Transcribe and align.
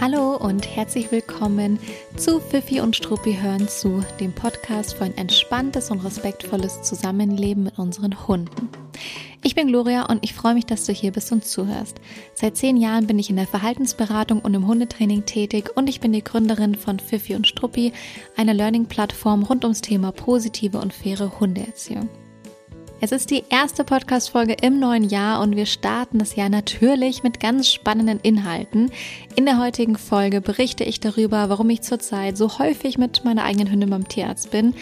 Hallo 0.00 0.36
und 0.36 0.66
herzlich 0.74 1.12
willkommen 1.12 1.78
zu 2.16 2.40
Fifi 2.40 2.80
und 2.80 2.96
Struppi 2.96 3.38
hören 3.40 3.68
zu, 3.68 4.02
dem 4.18 4.32
Podcast 4.32 4.94
für 4.94 5.04
ein 5.04 5.16
entspanntes 5.16 5.90
und 5.90 6.04
respektvolles 6.04 6.82
Zusammenleben 6.82 7.64
mit 7.64 7.78
unseren 7.78 8.26
Hunden. 8.26 8.68
Ich 9.42 9.54
bin 9.54 9.68
Gloria 9.68 10.06
und 10.06 10.22
ich 10.22 10.34
freue 10.34 10.54
mich, 10.54 10.66
dass 10.66 10.84
du 10.84 10.92
hier 10.92 11.12
bist 11.12 11.32
und 11.32 11.44
zuhörst. 11.44 11.98
Seit 12.34 12.56
zehn 12.56 12.76
Jahren 12.76 13.06
bin 13.06 13.18
ich 13.18 13.30
in 13.30 13.36
der 13.36 13.46
Verhaltensberatung 13.46 14.40
und 14.40 14.52
im 14.52 14.66
Hundetraining 14.66 15.24
tätig 15.24 15.70
und 15.74 15.88
ich 15.88 16.00
bin 16.00 16.12
die 16.12 16.24
Gründerin 16.24 16.74
von 16.74 16.98
Fifi 16.98 17.34
und 17.34 17.46
Struppi, 17.46 17.92
einer 18.36 18.52
Learning-Plattform 18.52 19.44
rund 19.44 19.64
ums 19.64 19.80
Thema 19.80 20.12
positive 20.12 20.78
und 20.78 20.92
faire 20.92 21.40
Hundeerziehung. 21.40 22.10
Es 23.02 23.12
ist 23.12 23.30
die 23.30 23.44
erste 23.48 23.82
Podcast-Folge 23.82 24.56
im 24.60 24.78
neuen 24.78 25.04
Jahr 25.08 25.40
und 25.40 25.56
wir 25.56 25.64
starten 25.64 26.18
das 26.18 26.36
Jahr 26.36 26.50
natürlich 26.50 27.22
mit 27.22 27.40
ganz 27.40 27.66
spannenden 27.72 28.20
Inhalten. 28.20 28.92
In 29.36 29.46
der 29.46 29.58
heutigen 29.58 29.96
Folge 29.96 30.42
berichte 30.42 30.84
ich 30.84 31.00
darüber, 31.00 31.48
warum 31.48 31.70
ich 31.70 31.80
zurzeit 31.80 32.36
so 32.36 32.58
häufig 32.58 32.98
mit 32.98 33.24
meiner 33.24 33.44
eigenen 33.44 33.70
Hündin 33.70 33.88
beim 33.88 34.06
Tierarzt 34.06 34.50
bin, 34.50 34.74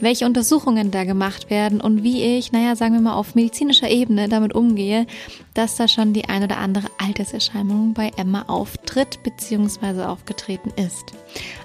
welche 0.00 0.24
Untersuchungen 0.24 0.90
da 0.90 1.04
gemacht 1.04 1.50
werden 1.50 1.82
und 1.82 2.02
wie 2.02 2.38
ich, 2.38 2.52
naja, 2.52 2.74
sagen 2.74 2.94
wir 2.94 3.02
mal 3.02 3.16
auf 3.16 3.34
medizinischer 3.34 3.90
Ebene 3.90 4.30
damit 4.30 4.54
umgehe, 4.54 5.06
dass 5.52 5.76
da 5.76 5.88
schon 5.88 6.14
die 6.14 6.26
ein 6.26 6.42
oder 6.42 6.56
andere 6.56 6.86
Alterserscheinung 6.96 7.92
bei 7.92 8.12
Emma 8.16 8.44
auftritt 8.48 9.22
bzw. 9.24 10.04
aufgetreten 10.04 10.72
ist. 10.76 11.12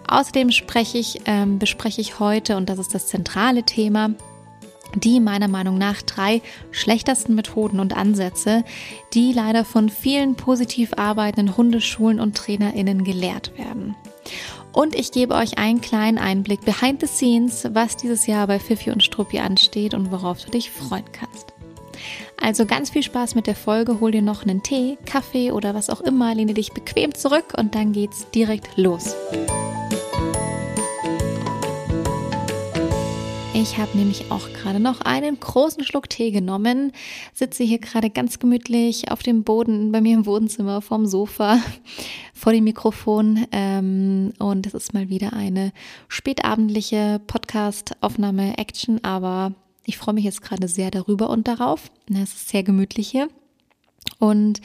Außerdem 0.06 0.52
spreche 0.52 0.98
ich, 0.98 1.22
ähm, 1.28 1.60
bespreche 1.60 2.02
ich 2.02 2.20
heute, 2.20 2.58
und 2.58 2.68
das 2.68 2.78
ist 2.78 2.94
das 2.94 3.08
zentrale 3.08 3.64
Thema, 3.64 4.10
die 4.96 5.20
meiner 5.20 5.48
Meinung 5.48 5.78
nach 5.78 6.02
drei 6.02 6.42
schlechtesten 6.72 7.36
Methoden 7.36 7.80
und 7.80 7.96
Ansätze, 7.96 8.64
die 9.14 9.34
leider 9.34 9.66
von 9.66 9.90
vielen 9.90 10.36
positiv 10.36 10.94
arbeitenden 10.98 11.58
Hundeschulen 11.58 12.20
und 12.20 12.36
TrainerInnen 12.36 13.04
gelehrt 13.04 13.58
werden. 13.58 13.96
Und 14.72 14.96
ich 14.96 15.12
gebe 15.12 15.36
euch 15.36 15.58
einen 15.58 15.82
kleinen 15.82 16.18
Einblick 16.18 16.62
behind 16.62 17.02
the 17.02 17.08
scenes, 17.08 17.68
was 17.74 17.96
dieses 17.96 18.26
Jahr 18.26 18.48
bei 18.48 18.60
Fifi 18.60 18.90
und 18.92 19.04
Struppi 19.04 19.40
ansteht 19.40 19.94
und 19.94 20.12
worauf 20.12 20.44
du 20.44 20.52
dich 20.52 20.72
freuen 20.72 21.06
kannst. 21.12 21.54
Also 22.42 22.66
ganz 22.66 22.90
viel 22.90 23.04
Spaß 23.04 23.36
mit 23.36 23.48
der 23.48 23.56
Folge, 23.56 24.00
hol 24.00 24.12
dir 24.12 24.22
noch 24.22 24.44
einen 24.44 24.64
Tee, 24.64 24.98
Kaffee 25.06 25.52
oder 25.52 25.74
was 25.74 25.90
auch 25.90 26.02
immer, 26.02 26.34
lehne 26.36 26.54
dich 26.54 26.74
bequem 26.74 27.14
zurück 27.14 27.54
und 27.58 27.76
dann 27.76 27.94
geht's 27.94 28.30
direkt 28.32 28.76
los. 28.76 29.16
Ich 33.64 33.78
habe 33.78 33.98
nämlich 33.98 34.30
auch 34.30 34.52
gerade 34.52 34.82
noch 34.82 35.00
einen 35.00 35.40
großen 35.40 35.86
Schluck 35.86 36.10
Tee 36.10 36.32
genommen, 36.32 36.92
sitze 37.34 37.64
hier 37.64 37.80
gerade 37.80 38.10
ganz 38.10 38.38
gemütlich 38.38 39.10
auf 39.10 39.24
dem 39.24 39.46
Boden 39.46 39.94
bei 39.94 40.02
mir 40.02 40.16
im 40.16 40.26
Wohnzimmer 40.26 40.82
vorm 40.82 41.06
Sofa 41.06 41.60
vor 42.34 42.52
dem 42.52 42.66
Mikrofon 42.66 43.48
ähm, 43.54 44.34
und 44.38 44.68
es 44.68 44.74
ist 44.74 44.94
mal 44.94 45.08
wieder 45.08 45.32
eine 45.32 45.72
spätabendliche 46.10 47.22
Podcast-Aufnahme-Action, 47.26 49.02
aber 49.06 49.54
ich 49.86 49.98
freue 49.98 50.16
mich 50.16 50.26
jetzt 50.26 50.42
gerade 50.42 50.68
sehr 50.68 50.92
darüber 50.92 51.30
und 51.30 51.48
darauf. 51.48 51.90
Es 52.14 52.34
ist 52.34 52.50
sehr 52.50 52.64
gemütlich 52.64 53.08
hier 53.08 53.30
und 54.20 54.62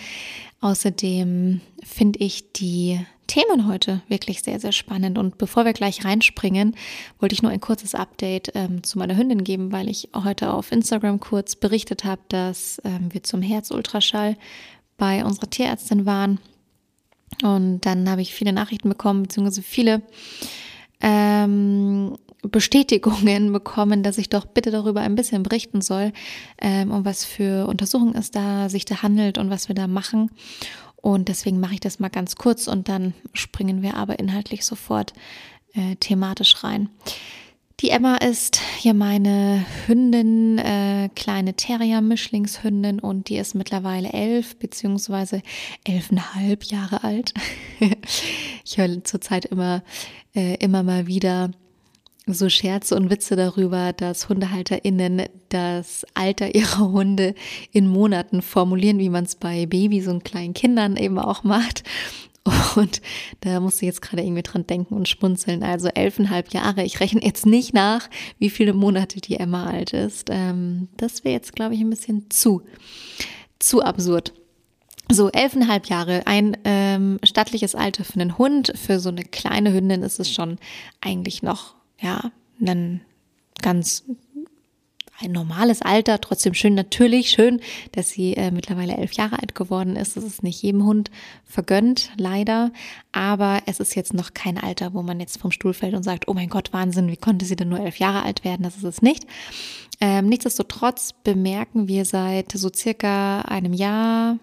außerdem 0.61 1.61
finde 1.85 2.19
ich 2.21 2.53
die 2.53 3.01
Themen 3.29 3.69
heute 3.69 4.01
wirklich 4.09 4.43
sehr, 4.43 4.59
sehr 4.59 4.73
spannend. 4.73 5.19
Und 5.19 5.39
bevor 5.39 5.65
wir 5.65 5.75
gleich 5.75 6.05
reinspringen, 6.05 6.75
wollte 7.21 7.35
ich 7.35 7.43
nur 7.43 7.53
ein 7.53 7.61
kurzes 7.61 7.95
Update 7.95 8.53
ähm, 8.55 8.83
zu 8.83 8.99
meiner 8.99 9.17
Hündin 9.17 9.45
geben, 9.45 9.71
weil 9.71 9.89
ich 9.89 10.09
heute 10.15 10.53
auf 10.53 10.73
Instagram 10.73 11.21
kurz 11.21 11.55
berichtet 11.55 12.05
habe, 12.05 12.23
dass 12.29 12.81
ähm, 12.85 13.13
wir 13.13 13.23
zum 13.23 13.43
Herzultraschall 13.43 14.37
bei 14.97 15.25
unserer 15.25 15.51
Tierärztin 15.51 16.07
waren. 16.07 16.41
Und 17.43 17.83
dann 17.83 18.09
habe 18.09 18.23
ich 18.23 18.35
viele 18.35 18.53
Nachrichten 18.53 18.89
bekommen, 18.89 19.25
beziehungsweise 19.25 19.63
viele 19.63 20.03
ähm, 21.01 22.17
Bestätigungen 22.43 23.53
bekommen, 23.53 24.03
dass 24.03 24.19
ich 24.19 24.29
doch 24.29 24.47
bitte 24.47 24.71
darüber 24.71 25.01
ein 25.01 25.17
bisschen 25.17 25.43
berichten 25.43 25.81
soll, 25.81 26.13
ähm, 26.61 26.91
um 26.91 27.05
was 27.05 27.25
für 27.25 27.67
Untersuchungen 27.67 28.15
es 28.15 28.31
da 28.31 28.69
sich 28.69 28.85
da 28.85 29.03
handelt 29.03 29.39
und 29.39 29.51
was 29.51 29.69
wir 29.69 29.75
da 29.75 29.87
machen. 29.87 30.31
Und 30.97 31.29
deswegen 31.29 31.61
mache 31.61 31.75
ich 31.75 31.81
das 31.81 32.01
mal 32.01 32.09
ganz 32.09 32.37
kurz 32.37 32.69
und 32.69 32.89
dann 32.89 33.15
springen 33.33 33.83
wir 33.83 33.97
aber 33.97 34.19
inhaltlich 34.19 34.65
sofort 34.65 35.13
äh, 35.75 35.97
thematisch 35.97 36.63
rein. 36.65 36.89
Die 37.81 37.91
Emma 37.91 38.17
ist 38.17 38.61
ja 38.83 38.93
meine 38.93 39.65
Hündin, 39.87 40.59
äh, 40.59 41.11
kleine 41.15 41.55
Terrier-Mischlingshündin 41.55 42.99
und 42.99 43.29
die 43.29 43.37
ist 43.37 43.55
mittlerweile 43.55 44.13
elf 44.13 44.57
beziehungsweise 44.57 45.43
elfeinhalb 45.85 46.65
Jahre 46.65 47.05
alt. 47.05 47.35
ich 48.65 48.79
höre 48.79 49.05
zurzeit 49.05 49.45
immer, 49.45 49.85
äh, 50.35 50.57
immer 50.57 50.83
mal 50.83 51.07
wieder 51.07 51.53
so 52.35 52.49
Scherze 52.49 52.95
und 52.97 53.11
Witze 53.11 53.37
darüber, 53.37 53.93
dass 53.93 54.29
HundehalterInnen 54.29 55.23
das 55.49 56.07
Alter 56.15 56.55
ihrer 56.55 56.91
Hunde 56.91 57.35
in 57.73 57.89
Monaten 57.89 58.43
formulieren, 58.43 58.99
wie 58.99 59.11
man 59.11 59.25
es 59.25 59.37
bei 59.37 59.67
Babys 59.67 60.09
und 60.09 60.25
kleinen 60.25 60.55
Kindern 60.55 60.97
eben 60.97 61.19
auch 61.19 61.45
macht. 61.45 61.85
Und 62.77 63.01
da 63.41 63.61
musste 63.61 63.85
ich 63.85 63.89
jetzt 63.89 64.03
gerade 64.03 64.23
irgendwie 64.23 64.43
dran 64.43 64.67
denken 64.67 64.95
und 64.95 65.09
schmunzeln. 65.09 65.63
Also 65.63 65.89
elfeinhalb 65.89 66.53
Jahre. 66.53 66.83
Ich 66.85 67.01
rechne 67.01 67.23
jetzt 67.23 67.47
nicht 67.47 67.75
nach, 67.75 68.09
wie 68.39 68.51
viele 68.51 68.73
Monate 68.73 69.21
die 69.21 69.37
Emma 69.37 69.67
alt 69.67 69.93
ist. 69.93 70.29
Ähm, 70.31 70.89
das 70.97 71.25
wäre 71.25 71.35
jetzt, 71.35 71.55
glaube 71.55 71.75
ich, 71.75 71.81
ein 71.81 71.91
bisschen 71.91 72.31
zu, 72.31 72.63
zu 73.59 73.83
absurd. 73.83 74.33
So, 75.11 75.31
elfeinhalb 75.31 75.87
Jahre, 75.87 76.27
ein 76.27 76.57
ähm, 76.65 77.19
stattliches 77.23 77.75
Alter 77.75 78.05
für 78.05 78.21
einen 78.21 78.37
Hund. 78.37 78.73
Für 78.77 79.01
so 79.01 79.09
eine 79.09 79.25
kleine 79.25 79.73
Hündin 79.73 80.03
ist 80.03 80.21
es 80.21 80.33
schon 80.33 80.59
eigentlich 81.01 81.43
noch 81.43 81.78
ja, 82.01 82.33
ein 82.61 83.01
ganz 83.61 84.05
ein 85.21 85.33
normales 85.33 85.83
Alter, 85.83 86.21
trotzdem 86.21 86.55
schön, 86.55 86.75
natürlich 86.75 87.31
schön, 87.31 87.61
dass 87.93 88.11
sie 88.11 88.35
äh, 88.35 88.53
mittlerweile 88.53 88.97
elf 88.97 89.13
Jahre 89.13 89.41
alt 89.41 89.55
geworden 89.55 89.97
ist. 89.97 90.17
Das 90.17 90.23
ist 90.23 90.45
nicht 90.45 90.63
jedem 90.63 90.85
Hund 90.85 91.11
vergönnt, 91.45 92.11
leider. 92.17 92.71
Aber 93.11 93.61
es 93.67 93.81
ist 93.81 93.97
jetzt 93.97 94.15
noch 94.15 94.33
kein 94.33 94.59
Alter, 94.59 94.95
wo 94.95 95.03
man 95.03 95.19
jetzt 95.19 95.41
vom 95.41 95.51
Stuhl 95.51 95.75
fällt 95.75 95.95
und 95.95 96.05
sagt, 96.05 96.29
oh 96.29 96.35
mein 96.35 96.49
Gott, 96.49 96.73
Wahnsinn, 96.73 97.11
wie 97.11 97.17
konnte 97.17 97.47
sie 97.47 97.57
denn 97.57 97.69
nur 97.69 97.81
elf 97.81 97.97
Jahre 97.99 98.23
alt 98.23 98.45
werden? 98.45 98.63
Das 98.63 98.77
ist 98.77 98.85
es 98.85 99.03
nicht. 99.03 99.27
Ähm, 100.01 100.27
nichtsdestotrotz 100.27 101.15
bemerken 101.25 101.89
wir 101.89 102.05
seit 102.05 102.53
so 102.53 102.71
circa 102.73 103.41
einem 103.41 103.73
Jahr, 103.73 104.39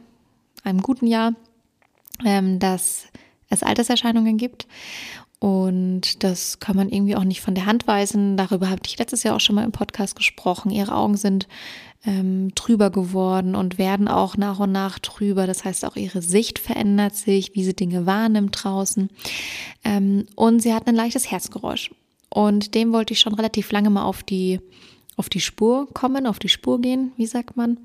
einem 0.65 0.81
guten 0.81 1.07
Jahr, 1.07 1.33
ähm, 2.25 2.59
dass 2.59 3.05
es 3.49 3.63
Alterserscheinungen 3.63 4.37
gibt 4.37 4.67
und 5.39 6.23
das 6.23 6.59
kann 6.59 6.75
man 6.75 6.89
irgendwie 6.89 7.15
auch 7.15 7.23
nicht 7.23 7.41
von 7.41 7.55
der 7.55 7.65
Hand 7.65 7.87
weisen. 7.87 8.37
Darüber 8.37 8.69
habe 8.69 8.81
ich 8.85 8.97
letztes 8.97 9.23
Jahr 9.23 9.35
auch 9.35 9.41
schon 9.41 9.55
mal 9.55 9.65
im 9.65 9.71
Podcast 9.71 10.15
gesprochen. 10.15 10.71
Ihre 10.71 10.95
Augen 10.95 11.17
sind 11.17 11.47
ähm, 12.05 12.53
trüber 12.55 12.89
geworden 12.89 13.55
und 13.55 13.77
werden 13.77 14.07
auch 14.07 14.37
nach 14.37 14.59
und 14.59 14.71
nach 14.71 14.99
trüber. 14.99 15.47
Das 15.47 15.65
heißt, 15.65 15.85
auch 15.85 15.95
ihre 15.95 16.21
Sicht 16.21 16.59
verändert 16.59 17.15
sich, 17.15 17.53
wie 17.53 17.63
sie 17.63 17.75
Dinge 17.75 18.05
wahrnimmt 18.05 18.63
draußen. 18.63 19.09
Ähm, 19.83 20.25
und 20.35 20.61
sie 20.61 20.73
hat 20.73 20.87
ein 20.87 20.95
leichtes 20.95 21.29
Herzgeräusch. 21.29 21.91
Und 22.29 22.75
dem 22.75 22.93
wollte 22.93 23.13
ich 23.13 23.19
schon 23.19 23.33
relativ 23.33 23.71
lange 23.71 23.89
mal 23.89 24.03
auf 24.03 24.23
die 24.23 24.59
auf 25.17 25.29
die 25.29 25.39
Spur 25.39 25.87
kommen, 25.93 26.27
auf 26.27 26.39
die 26.39 26.49
Spur 26.49 26.81
gehen, 26.81 27.11
wie 27.15 27.25
sagt 27.25 27.55
man, 27.55 27.77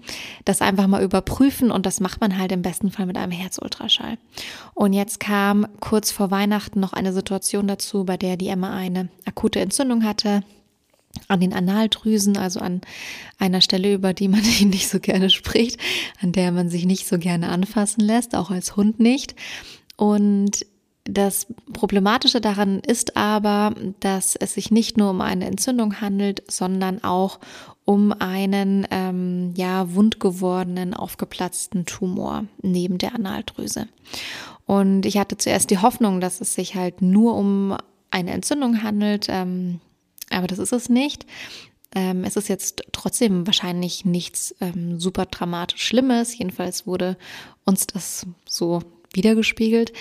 das 0.45 0.63
einfach 0.63 0.87
mal 0.87 1.03
überprüfen 1.03 1.71
und 1.71 1.87
das 1.87 2.01
macht 2.01 2.21
man 2.21 2.37
halt 2.37 2.53
im 2.53 2.63
besten 2.63 2.91
Fall 2.91 3.07
mit 3.07 3.17
einem 3.17 3.33
Herzultraschall. 3.33 4.19
Und 4.75 4.93
jetzt 4.93 5.21
kam 5.21 5.67
kurz 5.81 6.11
vor 6.11 6.31
Weihnachten 6.31 6.81
noch 6.81 6.93
eine 6.93 7.13
Situation 7.13 7.69
dazu, 7.69 8.05
bei 8.05 8.17
der 8.17 8.37
die 8.37 8.49
Emma 8.49 8.75
eine 8.75 9.09
akute 9.25 9.61
Entzündung 9.61 10.05
hatte 10.05 10.43
an 11.29 11.41
den 11.41 11.53
Analdrüsen, 11.53 12.37
also 12.37 12.61
an 12.61 12.81
einer 13.39 13.61
Stelle, 13.61 13.93
über 13.93 14.13
die 14.15 14.29
man 14.29 14.41
nicht 14.63 14.89
so 14.89 15.01
gerne 15.01 15.31
spricht, 15.31 15.79
an 16.21 16.33
der 16.33 16.53
man 16.53 16.69
sich 16.69 16.85
nicht 16.85 17.07
so 17.07 17.19
gerne 17.19 17.49
anfassen 17.49 18.01
lässt, 18.01 18.35
auch 18.35 18.51
als 18.51 18.77
Hund 18.77 19.01
nicht. 19.01 19.34
Und 19.97 20.65
das 21.12 21.47
Problematische 21.72 22.41
daran 22.41 22.80
ist 22.80 23.16
aber, 23.16 23.74
dass 24.01 24.36
es 24.36 24.54
sich 24.54 24.71
nicht 24.71 24.97
nur 24.97 25.10
um 25.10 25.21
eine 25.21 25.47
Entzündung 25.47 26.01
handelt, 26.01 26.42
sondern 26.51 27.03
auch 27.03 27.41
um 27.84 28.12
einen 28.12 28.86
ähm, 28.91 29.53
ja 29.57 29.92
wund 29.95 30.21
gewordenen, 30.21 30.95
aufgeplatzten 30.95 31.86
Tumor 31.86 32.45
neben 32.62 32.98
der 32.98 33.15
Analdrüse. 33.15 33.89
Und 34.66 35.07
ich 35.07 35.18
hatte 35.18 35.36
zuerst 35.36 35.71
die 35.71 35.78
Hoffnung, 35.78 36.21
dass 36.21 36.41
es 36.41 36.54
sich 36.54 36.77
halt 36.77 37.03
nur 37.03 37.34
um 37.34 37.77
eine 38.10 38.30
Entzündung 38.30 38.83
handelt, 38.83 39.27
ähm, 39.28 39.80
aber 40.30 40.47
das 40.47 40.59
ist 40.59 40.72
es 40.72 40.89
nicht. 40.89 41.27
Ähm, 41.92 42.22
es 42.22 42.36
ist 42.36 42.48
jetzt 42.48 42.84
trotzdem 42.92 43.47
wahrscheinlich 43.47 44.04
nichts 44.04 44.54
ähm, 44.60 45.01
super 45.01 45.27
dramatisch 45.27 45.83
Schlimmes. 45.84 46.39
Jedenfalls 46.39 46.86
wurde 46.86 47.16
uns 47.65 47.89
das 47.89 48.27
so 48.48 48.80
wiedergespiegelt. 49.12 49.92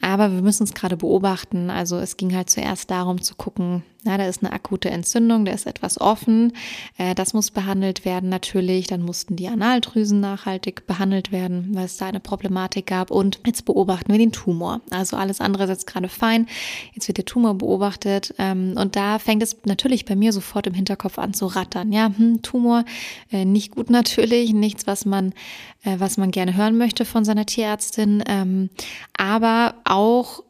Aber 0.00 0.32
wir 0.32 0.42
müssen 0.42 0.62
es 0.62 0.74
gerade 0.74 0.96
beobachten. 0.96 1.70
Also 1.70 1.98
es 1.98 2.16
ging 2.16 2.34
halt 2.34 2.50
zuerst 2.50 2.90
darum 2.90 3.20
zu 3.20 3.34
gucken, 3.34 3.82
na, 4.04 4.16
da 4.16 4.26
ist 4.26 4.44
eine 4.44 4.52
akute 4.52 4.90
Entzündung, 4.90 5.44
da 5.44 5.52
ist 5.52 5.66
etwas 5.66 6.00
offen. 6.00 6.52
Äh, 6.98 7.16
das 7.16 7.34
muss 7.34 7.50
behandelt 7.50 8.04
werden 8.04 8.28
natürlich. 8.28 8.86
Dann 8.86 9.02
mussten 9.02 9.34
die 9.34 9.48
Analdrüsen 9.48 10.20
nachhaltig 10.20 10.86
behandelt 10.86 11.32
werden, 11.32 11.70
weil 11.72 11.86
es 11.86 11.96
da 11.96 12.06
eine 12.06 12.20
Problematik 12.20 12.86
gab. 12.86 13.10
Und 13.10 13.40
jetzt 13.44 13.64
beobachten 13.64 14.12
wir 14.12 14.18
den 14.18 14.30
Tumor. 14.30 14.80
Also 14.90 15.16
alles 15.16 15.40
andere 15.40 15.64
ist 15.64 15.70
jetzt 15.70 15.86
gerade 15.88 16.08
fein. 16.08 16.46
Jetzt 16.94 17.08
wird 17.08 17.18
der 17.18 17.24
Tumor 17.24 17.54
beobachtet. 17.54 18.34
Ähm, 18.38 18.74
und 18.76 18.94
da 18.94 19.18
fängt 19.18 19.42
es 19.42 19.56
natürlich 19.64 20.04
bei 20.04 20.14
mir 20.14 20.32
sofort 20.32 20.68
im 20.68 20.74
Hinterkopf 20.74 21.18
an 21.18 21.34
zu 21.34 21.46
rattern. 21.46 21.90
Ja, 21.90 22.12
hm, 22.16 22.40
Tumor, 22.42 22.84
äh, 23.32 23.44
nicht 23.44 23.72
gut 23.74 23.90
natürlich, 23.90 24.52
nichts, 24.52 24.86
was 24.86 25.06
man, 25.06 25.34
äh, 25.88 26.00
was 26.00 26.16
man 26.18 26.30
gerne 26.30 26.54
hören 26.54 26.76
möchte 26.76 27.04
von 27.04 27.24
seiner 27.24 27.46
Tierärztin. 27.46 28.22
Ähm, 28.26 28.70
aber 29.16 29.74
auch 29.84 30.42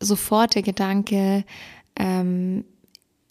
sofort 0.00 0.54
der 0.54 0.62
Gedanke, 0.62 1.44
ähm, 1.96 2.64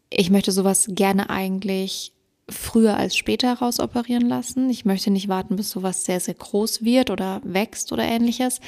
ich 0.10 0.30
möchte 0.30 0.52
sowas 0.52 0.88
gerne 0.90 1.30
eigentlich 1.30 2.12
früher 2.50 2.98
als 2.98 3.16
später 3.16 3.54
rausoperieren 3.54 4.28
lassen. 4.28 4.70
Ich 4.70 4.84
möchte 4.84 5.12
nicht 5.12 5.28
warten, 5.28 5.56
bis 5.56 5.70
sowas 5.70 6.06
sehr, 6.06 6.20
sehr 6.20 6.34
groß 6.34 6.84
wird 6.84 7.10
oder 7.10 7.42
wächst 7.44 7.92
oder 7.92 8.04
ähnliches. 8.04 8.60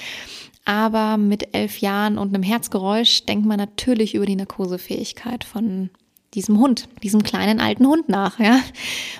Aber 0.63 1.17
mit 1.17 1.53
elf 1.55 1.79
Jahren 1.79 2.17
und 2.17 2.33
einem 2.33 2.43
Herzgeräusch 2.43 3.25
denkt 3.25 3.45
man 3.45 3.57
natürlich 3.57 4.15
über 4.15 4.25
die 4.25 4.35
Narkosefähigkeit 4.35 5.43
von 5.43 5.89
diesem 6.35 6.59
Hund, 6.59 6.87
diesem 7.01 7.23
kleinen 7.23 7.59
alten 7.59 7.87
Hund 7.87 8.09
nach, 8.09 8.39
ja. 8.39 8.59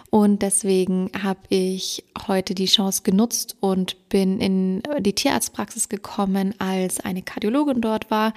Und 0.10 0.42
deswegen 0.42 1.10
habe 1.22 1.40
ich 1.50 2.04
heute 2.28 2.54
die 2.54 2.66
Chance 2.66 3.02
genutzt 3.04 3.58
und 3.60 4.10
bin 4.10 4.40
in 4.40 4.84
die 5.00 5.14
Tierarztpraxis 5.14 5.90
gekommen, 5.90 6.54
als 6.60 7.00
eine 7.00 7.22
Kardiologin 7.22 7.82
dort 7.82 8.12
war. 8.12 8.34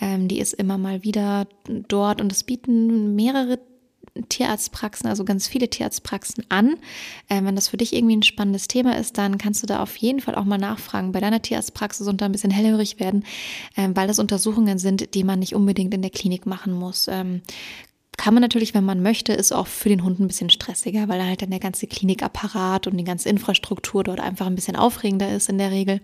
Ähm, 0.00 0.28
die 0.28 0.40
ist 0.40 0.52
immer 0.52 0.78
mal 0.78 1.02
wieder 1.02 1.46
dort 1.66 2.20
und 2.20 2.30
es 2.32 2.44
bieten 2.44 3.14
mehrere 3.16 3.58
Tierarztpraxen, 4.28 5.08
also 5.08 5.24
ganz 5.24 5.46
viele 5.46 5.68
Tierarztpraxen 5.68 6.44
an. 6.48 6.76
Ähm, 7.28 7.46
wenn 7.46 7.56
das 7.56 7.68
für 7.68 7.76
dich 7.76 7.92
irgendwie 7.92 8.16
ein 8.16 8.22
spannendes 8.22 8.68
Thema 8.68 8.96
ist, 8.96 9.18
dann 9.18 9.38
kannst 9.38 9.62
du 9.62 9.66
da 9.66 9.82
auf 9.82 9.96
jeden 9.96 10.20
Fall 10.20 10.34
auch 10.34 10.44
mal 10.44 10.58
nachfragen 10.58 11.12
bei 11.12 11.20
deiner 11.20 11.42
Tierarztpraxis 11.42 12.06
und 12.06 12.20
da 12.20 12.26
ein 12.26 12.32
bisschen 12.32 12.50
hellhörig 12.50 12.98
werden, 13.00 13.24
ähm, 13.76 13.96
weil 13.96 14.08
das 14.08 14.18
Untersuchungen 14.18 14.78
sind, 14.78 15.14
die 15.14 15.24
man 15.24 15.38
nicht 15.38 15.54
unbedingt 15.54 15.94
in 15.94 16.02
der 16.02 16.10
Klinik 16.10 16.46
machen 16.46 16.72
muss. 16.72 17.08
Ähm, 17.08 17.42
kann 18.16 18.34
man 18.34 18.40
natürlich, 18.40 18.74
wenn 18.74 18.84
man 18.84 19.02
möchte, 19.02 19.32
ist 19.32 19.52
auch 19.52 19.66
für 19.66 19.88
den 19.88 20.02
Hund 20.02 20.20
ein 20.20 20.26
bisschen 20.26 20.50
stressiger, 20.50 21.08
weil 21.08 21.22
halt 21.22 21.42
dann 21.42 21.50
der 21.50 21.60
ganze 21.60 21.86
Klinikapparat 21.86 22.86
und 22.86 22.96
die 22.96 23.04
ganze 23.04 23.28
Infrastruktur 23.28 24.04
dort 24.04 24.20
einfach 24.20 24.46
ein 24.46 24.54
bisschen 24.54 24.76
aufregender 24.76 25.34
ist 25.34 25.48
in 25.48 25.58
der 25.58 25.70
Regel. 25.70 26.00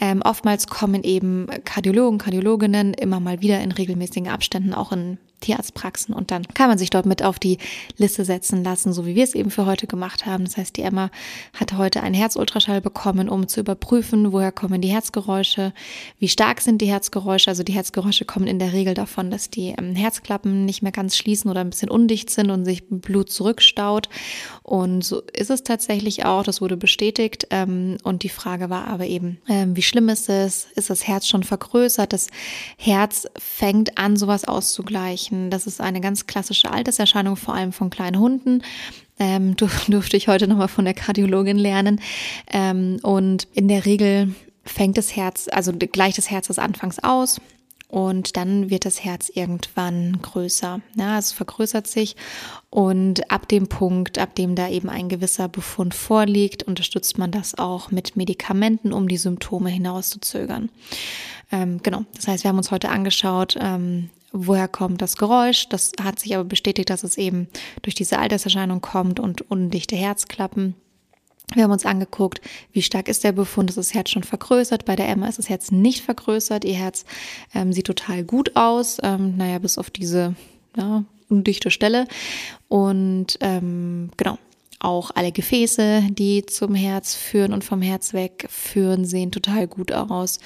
Ähm, 0.00 0.22
oftmals 0.22 0.66
kommen 0.66 1.02
eben 1.02 1.46
Kardiologen, 1.64 2.18
Kardiologinnen 2.18 2.94
immer 2.94 3.20
mal 3.20 3.40
wieder 3.40 3.60
in 3.60 3.72
regelmäßigen 3.72 4.28
Abständen 4.28 4.74
auch 4.74 4.92
in 4.92 5.18
Tierarztpraxen 5.40 6.14
und 6.14 6.30
dann 6.30 6.46
kann 6.48 6.68
man 6.68 6.78
sich 6.78 6.90
dort 6.90 7.06
mit 7.06 7.22
auf 7.22 7.38
die 7.38 7.58
Liste 7.96 8.24
setzen 8.24 8.62
lassen, 8.62 8.92
so 8.92 9.06
wie 9.06 9.14
wir 9.14 9.24
es 9.24 9.34
eben 9.34 9.50
für 9.50 9.66
heute 9.66 9.86
gemacht 9.86 10.26
haben. 10.26 10.44
Das 10.44 10.56
heißt, 10.56 10.76
die 10.76 10.82
Emma 10.82 11.10
hatte 11.58 11.78
heute 11.78 12.02
einen 12.02 12.14
Herzultraschall 12.14 12.80
bekommen, 12.80 13.28
um 13.28 13.48
zu 13.48 13.60
überprüfen, 13.60 14.32
woher 14.32 14.52
kommen 14.52 14.80
die 14.80 14.88
Herzgeräusche, 14.88 15.72
wie 16.18 16.28
stark 16.28 16.60
sind 16.60 16.82
die 16.82 16.86
Herzgeräusche. 16.86 17.50
Also 17.50 17.62
die 17.62 17.72
Herzgeräusche 17.72 18.24
kommen 18.24 18.46
in 18.46 18.58
der 18.58 18.72
Regel 18.72 18.94
davon, 18.94 19.30
dass 19.30 19.50
die 19.50 19.74
ähm, 19.78 19.94
Herzklappen 19.94 20.64
nicht 20.64 20.82
mehr 20.82 20.92
ganz 20.92 21.16
schließen 21.16 21.50
oder 21.50 21.60
ein 21.60 21.70
bisschen 21.70 21.90
undicht 21.90 22.30
sind 22.30 22.50
und 22.50 22.64
sich 22.64 22.84
Blut 22.88 23.30
zurückstaut. 23.30 24.08
Und 24.62 25.02
so 25.02 25.22
ist 25.32 25.50
es 25.50 25.62
tatsächlich 25.62 26.24
auch, 26.24 26.42
das 26.42 26.60
wurde 26.60 26.76
bestätigt. 26.76 27.46
Ähm, 27.50 27.96
und 28.02 28.22
die 28.22 28.28
Frage 28.28 28.68
war 28.68 28.86
aber 28.88 29.06
eben, 29.06 29.38
ähm, 29.48 29.74
wie 29.74 29.82
schlimm 29.82 30.08
ist 30.10 30.28
es? 30.28 30.66
Ist 30.74 30.90
das 30.90 31.06
Herz 31.06 31.26
schon 31.26 31.44
vergrößert? 31.44 32.12
Das 32.12 32.28
Herz 32.76 33.26
fängt 33.38 33.96
an, 33.96 34.16
sowas 34.16 34.44
auszugleichen 34.44 35.29
sprechen. 35.30 35.50
Das 35.50 35.66
ist 35.66 35.80
eine 35.80 36.00
ganz 36.00 36.26
klassische 36.26 36.70
Alterserscheinung, 36.70 37.36
vor 37.36 37.54
allem 37.54 37.72
von 37.72 37.90
kleinen 37.90 38.18
Hunden. 38.18 38.62
Ähm, 39.18 39.56
durfte 39.88 40.16
ich 40.16 40.28
heute 40.28 40.46
nochmal 40.46 40.68
von 40.68 40.84
der 40.84 40.94
Kardiologin 40.94 41.58
lernen. 41.58 42.00
Ähm, 42.52 42.98
und 43.02 43.48
in 43.54 43.68
der 43.68 43.86
Regel 43.86 44.34
fängt 44.64 44.98
das 44.98 45.16
Herz, 45.16 45.48
also 45.50 45.72
gleicht 45.72 46.18
das 46.18 46.30
Herz 46.30 46.48
das 46.48 46.58
anfangs 46.58 46.98
aus 47.02 47.40
und 47.90 48.36
dann 48.36 48.70
wird 48.70 48.84
das 48.84 49.04
Herz 49.04 49.30
irgendwann 49.34 50.20
größer. 50.22 50.80
Ja, 50.96 51.18
es 51.18 51.32
vergrößert 51.32 51.86
sich 51.86 52.16
und 52.70 53.30
ab 53.30 53.48
dem 53.48 53.68
Punkt, 53.68 54.18
ab 54.18 54.34
dem 54.34 54.54
da 54.54 54.68
eben 54.68 54.88
ein 54.88 55.08
gewisser 55.08 55.48
Befund 55.48 55.94
vorliegt, 55.94 56.62
unterstützt 56.62 57.18
man 57.18 57.30
das 57.30 57.58
auch 57.58 57.90
mit 57.90 58.16
Medikamenten, 58.16 58.92
um 58.92 59.08
die 59.08 59.16
Symptome 59.16 59.70
hinauszuzögern. 59.70 60.70
Ähm, 61.50 61.80
genau, 61.82 62.04
das 62.14 62.28
heißt, 62.28 62.44
wir 62.44 62.48
haben 62.48 62.58
uns 62.58 62.70
heute 62.70 62.90
angeschaut, 62.90 63.56
ähm, 63.60 64.10
woher 64.32 64.68
kommt 64.68 65.02
das 65.02 65.16
Geräusch. 65.16 65.68
Das 65.68 65.92
hat 66.00 66.20
sich 66.20 66.34
aber 66.34 66.44
bestätigt, 66.44 66.90
dass 66.90 67.02
es 67.02 67.18
eben 67.18 67.48
durch 67.82 67.94
diese 67.94 68.18
Alterserscheinung 68.18 68.80
kommt 68.80 69.18
und 69.18 69.50
undichte 69.50 69.96
Herzklappen. 69.96 70.76
Wir 71.54 71.64
haben 71.64 71.72
uns 71.72 71.84
angeguckt, 71.86 72.40
wie 72.72 72.82
stark 72.82 73.08
ist 73.08 73.24
der 73.24 73.32
Befund, 73.32 73.70
ist 73.70 73.76
das 73.76 73.94
Herz 73.94 74.10
schon 74.10 74.22
vergrößert. 74.22 74.84
Bei 74.84 74.94
der 74.94 75.08
Emma 75.08 75.26
ist 75.26 75.38
das 75.38 75.48
Herz 75.48 75.72
nicht 75.72 76.02
vergrößert. 76.02 76.64
Ihr 76.64 76.76
Herz 76.76 77.04
ähm, 77.54 77.72
sieht 77.72 77.86
total 77.86 78.22
gut 78.24 78.54
aus, 78.56 78.98
ähm, 79.02 79.36
naja, 79.36 79.58
bis 79.58 79.76
auf 79.76 79.90
diese 79.90 80.34
ja, 80.76 81.04
undichte 81.28 81.70
Stelle. 81.70 82.06
Und 82.68 83.36
ähm, 83.40 84.10
genau, 84.16 84.38
auch 84.78 85.10
alle 85.14 85.32
Gefäße, 85.32 86.04
die 86.10 86.46
zum 86.46 86.74
Herz 86.74 87.14
führen 87.14 87.52
und 87.52 87.64
vom 87.64 87.82
Herz 87.82 88.14
weg 88.14 88.46
führen, 88.48 89.04
sehen 89.04 89.32
total 89.32 89.66
gut 89.66 89.92
aus. 89.92 90.38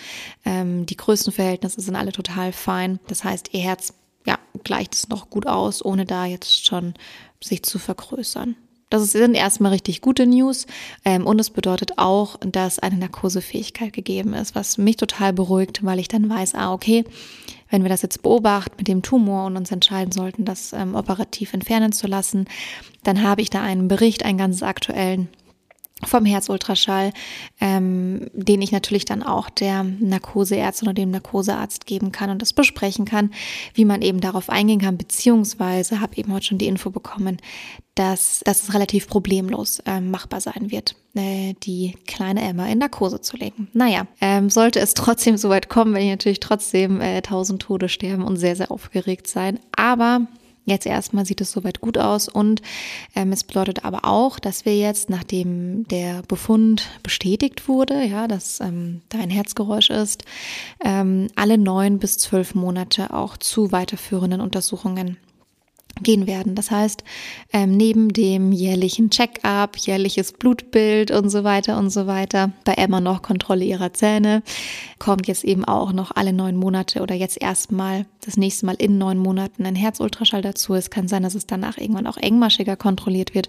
Ähm, 0.44 0.86
die 0.86 0.96
Größenverhältnisse 0.96 1.80
sind 1.80 1.96
alle 1.96 2.12
total 2.12 2.52
fein. 2.52 2.98
Das 3.08 3.24
heißt, 3.24 3.52
ihr 3.52 3.60
Herz 3.60 3.94
ja, 4.26 4.38
gleicht 4.64 4.94
es 4.94 5.08
noch 5.08 5.28
gut 5.28 5.46
aus, 5.46 5.84
ohne 5.84 6.06
da 6.06 6.24
jetzt 6.24 6.66
schon 6.66 6.94
sich 7.42 7.62
zu 7.62 7.78
vergrößern. 7.78 8.56
Das 8.94 9.10
sind 9.10 9.34
erstmal 9.34 9.72
richtig 9.72 10.02
gute 10.02 10.24
News 10.24 10.68
ähm, 11.04 11.26
und 11.26 11.40
es 11.40 11.50
bedeutet 11.50 11.98
auch, 11.98 12.38
dass 12.38 12.78
eine 12.78 12.96
Narkosefähigkeit 12.96 13.92
gegeben 13.92 14.34
ist, 14.34 14.54
was 14.54 14.78
mich 14.78 14.98
total 14.98 15.32
beruhigt, 15.32 15.84
weil 15.84 15.98
ich 15.98 16.06
dann 16.06 16.30
weiß, 16.30 16.54
ah, 16.54 16.72
okay, 16.72 17.04
wenn 17.70 17.82
wir 17.82 17.88
das 17.88 18.02
jetzt 18.02 18.22
beobachten 18.22 18.76
mit 18.78 18.86
dem 18.86 19.02
Tumor 19.02 19.46
und 19.46 19.56
uns 19.56 19.72
entscheiden 19.72 20.12
sollten, 20.12 20.44
das 20.44 20.72
ähm, 20.72 20.94
operativ 20.94 21.54
entfernen 21.54 21.90
zu 21.90 22.06
lassen, 22.06 22.44
dann 23.02 23.24
habe 23.24 23.42
ich 23.42 23.50
da 23.50 23.62
einen 23.62 23.88
Bericht, 23.88 24.24
einen 24.24 24.38
ganz 24.38 24.62
aktuellen 24.62 25.26
vom 26.08 26.24
Herzultraschall, 26.24 27.12
ähm, 27.60 28.28
den 28.32 28.62
ich 28.62 28.72
natürlich 28.72 29.04
dann 29.04 29.22
auch 29.22 29.50
der 29.50 29.84
Narkoseärztin 29.84 30.88
oder 30.88 30.94
dem 30.94 31.10
Narkosearzt 31.10 31.86
geben 31.86 32.12
kann 32.12 32.30
und 32.30 32.42
das 32.42 32.52
besprechen 32.52 33.04
kann, 33.04 33.30
wie 33.74 33.84
man 33.84 34.02
eben 34.02 34.20
darauf 34.20 34.50
eingehen 34.50 34.80
kann, 34.80 34.96
beziehungsweise 34.96 36.00
habe 36.00 36.16
eben 36.16 36.32
heute 36.32 36.46
schon 36.46 36.58
die 36.58 36.66
Info 36.66 36.90
bekommen, 36.90 37.38
dass, 37.94 38.40
dass 38.44 38.62
es 38.64 38.74
relativ 38.74 39.08
problemlos 39.08 39.80
äh, 39.86 40.00
machbar 40.00 40.40
sein 40.40 40.70
wird, 40.70 40.96
äh, 41.14 41.54
die 41.62 41.94
kleine 42.06 42.42
Emma 42.42 42.66
in 42.66 42.78
Narkose 42.78 43.20
zu 43.20 43.36
legen. 43.36 43.68
Naja, 43.72 44.06
ähm, 44.20 44.50
sollte 44.50 44.80
es 44.80 44.94
trotzdem 44.94 45.36
soweit 45.36 45.68
kommen, 45.68 45.92
werde 45.92 46.06
ich 46.06 46.10
natürlich 46.10 46.40
trotzdem 46.40 47.00
äh, 47.00 47.22
tausend 47.22 47.62
Tode 47.62 47.88
sterben 47.88 48.24
und 48.24 48.36
sehr, 48.36 48.56
sehr 48.56 48.70
aufgeregt 48.72 49.28
sein. 49.28 49.60
Aber 49.76 50.26
Jetzt 50.66 50.86
erstmal 50.86 51.26
sieht 51.26 51.42
es 51.42 51.52
soweit 51.52 51.80
gut 51.82 51.98
aus 51.98 52.28
und 52.28 52.62
ähm, 53.14 53.32
es 53.32 53.44
bedeutet 53.44 53.84
aber 53.84 54.04
auch, 54.04 54.38
dass 54.38 54.64
wir 54.64 54.76
jetzt, 54.76 55.10
nachdem 55.10 55.86
der 55.88 56.22
Befund 56.22 56.88
bestätigt 57.02 57.68
wurde, 57.68 58.02
ja, 58.02 58.26
dass 58.28 58.60
ähm, 58.60 59.02
da 59.10 59.18
ein 59.18 59.28
Herzgeräusch 59.28 59.90
ist, 59.90 60.24
ähm, 60.82 61.28
alle 61.36 61.58
neun 61.58 61.98
bis 61.98 62.16
zwölf 62.16 62.54
Monate 62.54 63.12
auch 63.12 63.36
zu 63.36 63.72
weiterführenden 63.72 64.40
Untersuchungen 64.40 65.18
gehen 66.02 66.26
werden. 66.26 66.54
Das 66.54 66.70
heißt, 66.70 67.04
ähm, 67.52 67.76
neben 67.76 68.12
dem 68.12 68.52
jährlichen 68.52 69.10
Check-up, 69.10 69.76
jährliches 69.76 70.32
Blutbild 70.32 71.10
und 71.10 71.30
so 71.30 71.44
weiter 71.44 71.78
und 71.78 71.90
so 71.90 72.06
weiter, 72.06 72.52
bei 72.64 72.74
Emma 72.74 73.00
noch 73.00 73.22
Kontrolle 73.22 73.64
ihrer 73.64 73.92
Zähne, 73.92 74.42
kommt 74.98 75.28
jetzt 75.28 75.44
eben 75.44 75.64
auch 75.64 75.92
noch 75.92 76.10
alle 76.14 76.32
neun 76.32 76.56
Monate 76.56 77.00
oder 77.00 77.14
jetzt 77.14 77.40
erstmal 77.40 78.06
das 78.24 78.36
nächste 78.36 78.66
Mal 78.66 78.76
in 78.76 78.98
neun 78.98 79.18
Monaten 79.18 79.66
ein 79.66 79.76
Herzultraschall 79.76 80.42
dazu. 80.42 80.74
Es 80.74 80.90
kann 80.90 81.08
sein, 81.08 81.22
dass 81.22 81.34
es 81.34 81.46
danach 81.46 81.78
irgendwann 81.78 82.06
auch 82.06 82.16
engmaschiger 82.16 82.76
kontrolliert 82.76 83.34
wird, 83.34 83.48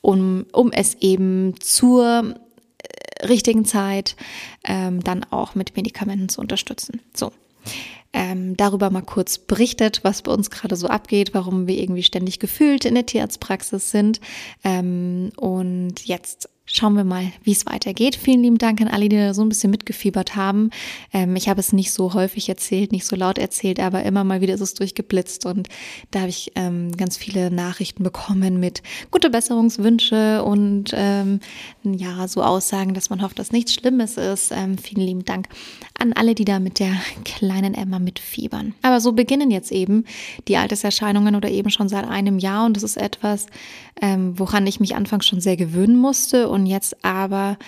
um, 0.00 0.46
um 0.52 0.70
es 0.72 0.94
eben 1.00 1.54
zur 1.60 2.36
äh, 2.78 3.26
richtigen 3.26 3.64
Zeit 3.64 4.16
ähm, 4.64 5.02
dann 5.02 5.24
auch 5.30 5.54
mit 5.54 5.76
Medikamenten 5.76 6.28
zu 6.28 6.40
unterstützen. 6.40 7.00
So 7.14 7.32
ähm, 8.12 8.56
darüber 8.56 8.90
mal 8.90 9.02
kurz 9.02 9.38
berichtet, 9.38 10.00
was 10.02 10.22
bei 10.22 10.32
uns 10.32 10.50
gerade 10.50 10.76
so 10.76 10.88
abgeht, 10.88 11.34
warum 11.34 11.66
wir 11.66 11.78
irgendwie 11.78 12.02
ständig 12.02 12.38
gefühlt 12.38 12.84
in 12.84 12.94
der 12.94 13.06
Tierarztpraxis 13.06 13.90
sind. 13.90 14.20
Ähm, 14.64 15.30
und 15.36 16.06
jetzt 16.06 16.48
schauen 16.72 16.94
wir 16.94 17.04
mal, 17.04 17.32
wie 17.42 17.52
es 17.52 17.66
weitergeht. 17.66 18.16
Vielen 18.16 18.42
lieben 18.42 18.58
Dank 18.58 18.80
an 18.80 18.88
alle, 18.88 19.08
die 19.08 19.16
da 19.16 19.34
so 19.34 19.42
ein 19.42 19.48
bisschen 19.48 19.70
mitgefiebert 19.70 20.36
haben. 20.36 20.70
Ähm, 21.12 21.34
ich 21.36 21.48
habe 21.48 21.60
es 21.60 21.72
nicht 21.72 21.92
so 21.92 22.14
häufig 22.14 22.48
erzählt, 22.48 22.92
nicht 22.92 23.06
so 23.06 23.16
laut 23.16 23.38
erzählt, 23.38 23.80
aber 23.80 24.04
immer 24.04 24.24
mal 24.24 24.40
wieder 24.40 24.54
ist 24.54 24.60
es 24.60 24.74
durchgeblitzt 24.74 25.46
und 25.46 25.68
da 26.10 26.20
habe 26.20 26.30
ich 26.30 26.52
ähm, 26.54 26.96
ganz 26.96 27.16
viele 27.16 27.50
Nachrichten 27.50 28.02
bekommen 28.02 28.60
mit 28.60 28.82
gute 29.10 29.30
Besserungswünsche 29.30 30.44
und 30.44 30.92
ähm, 30.94 31.40
ja, 31.82 32.26
so 32.28 32.42
Aussagen, 32.42 32.94
dass 32.94 33.10
man 33.10 33.22
hofft, 33.22 33.38
dass 33.38 33.52
nichts 33.52 33.74
Schlimmes 33.74 34.16
ist. 34.16 34.52
Ähm, 34.52 34.78
vielen 34.78 35.04
lieben 35.04 35.24
Dank 35.24 35.48
an 36.00 36.12
alle, 36.12 36.34
die 36.34 36.44
da 36.44 36.58
mit 36.58 36.78
der 36.78 36.92
kleinen 37.24 37.74
Emma 37.74 37.98
mitfiebern. 37.98 38.74
Aber 38.82 39.00
so 39.00 39.12
beginnen 39.12 39.50
jetzt 39.50 39.70
eben 39.70 40.04
die 40.48 40.56
Alterserscheinungen 40.56 41.36
oder 41.36 41.50
eben 41.50 41.70
schon 41.70 41.88
seit 41.88 42.08
einem 42.08 42.38
Jahr 42.38 42.66
und 42.66 42.76
das 42.76 42.82
ist 42.82 42.96
etwas, 42.96 43.46
ähm, 44.00 44.38
woran 44.38 44.66
ich 44.66 44.80
mich 44.80 44.96
anfangs 44.96 45.26
schon 45.26 45.40
sehr 45.40 45.56
gewöhnen 45.56 45.96
musste 45.96 46.48
und 46.48 46.66
jetzt 46.66 47.04
aber 47.04 47.58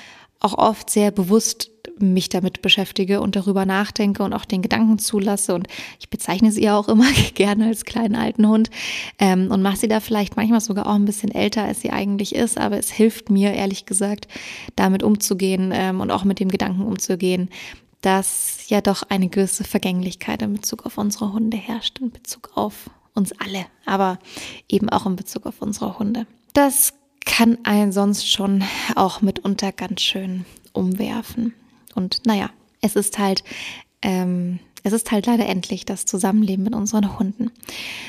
auch 0.40 0.58
oft 0.58 0.90
sehr 0.90 1.10
bewusst 1.10 1.70
mich 1.98 2.28
damit 2.28 2.62
beschäftige 2.62 3.20
und 3.20 3.36
darüber 3.36 3.64
nachdenke 3.64 4.22
und 4.22 4.32
auch 4.32 4.44
den 4.44 4.62
Gedanken 4.62 4.98
zulasse. 4.98 5.54
Und 5.54 5.68
ich 6.00 6.08
bezeichne 6.08 6.50
sie 6.50 6.64
ja 6.64 6.76
auch 6.76 6.88
immer 6.88 7.06
gerne 7.34 7.66
als 7.66 7.84
kleinen 7.84 8.16
alten 8.16 8.48
Hund 8.48 8.70
ähm, 9.18 9.50
und 9.50 9.62
mache 9.62 9.76
sie 9.76 9.88
da 9.88 10.00
vielleicht 10.00 10.36
manchmal 10.36 10.60
sogar 10.60 10.86
auch 10.86 10.94
ein 10.94 11.04
bisschen 11.04 11.30
älter, 11.30 11.64
als 11.64 11.80
sie 11.80 11.90
eigentlich 11.90 12.34
ist. 12.34 12.58
Aber 12.58 12.78
es 12.78 12.90
hilft 12.90 13.30
mir, 13.30 13.52
ehrlich 13.52 13.86
gesagt, 13.86 14.26
damit 14.74 15.02
umzugehen 15.02 15.70
ähm, 15.72 16.00
und 16.00 16.10
auch 16.10 16.24
mit 16.24 16.40
dem 16.40 16.48
Gedanken 16.48 16.82
umzugehen, 16.82 17.48
dass 18.02 18.68
ja 18.68 18.80
doch 18.80 19.04
eine 19.04 19.28
gewisse 19.28 19.64
Vergänglichkeit 19.64 20.42
in 20.42 20.52
Bezug 20.52 20.84
auf 20.84 20.98
unsere 20.98 21.32
Hunde 21.32 21.56
herrscht, 21.56 22.00
in 22.00 22.10
Bezug 22.10 22.50
auf 22.54 22.90
uns 23.14 23.32
alle, 23.32 23.66
aber 23.86 24.18
eben 24.68 24.88
auch 24.90 25.06
in 25.06 25.16
Bezug 25.16 25.46
auf 25.46 25.62
unsere 25.62 25.98
Hunde. 25.98 26.26
Das 26.52 26.94
kann 27.24 27.58
einen 27.62 27.92
sonst 27.92 28.30
schon 28.30 28.64
auch 28.96 29.22
mitunter 29.22 29.72
ganz 29.72 30.00
schön 30.00 30.44
umwerfen. 30.72 31.54
Und 31.94 32.22
naja, 32.26 32.50
es 32.80 32.96
ist 32.96 33.18
halt, 33.18 33.44
ähm, 34.02 34.58
es 34.82 34.92
ist 34.92 35.10
halt 35.12 35.26
leider 35.26 35.46
endlich 35.46 35.84
das 35.84 36.06
Zusammenleben 36.06 36.64
mit 36.64 36.74
unseren 36.74 37.18
Hunden. 37.18 37.50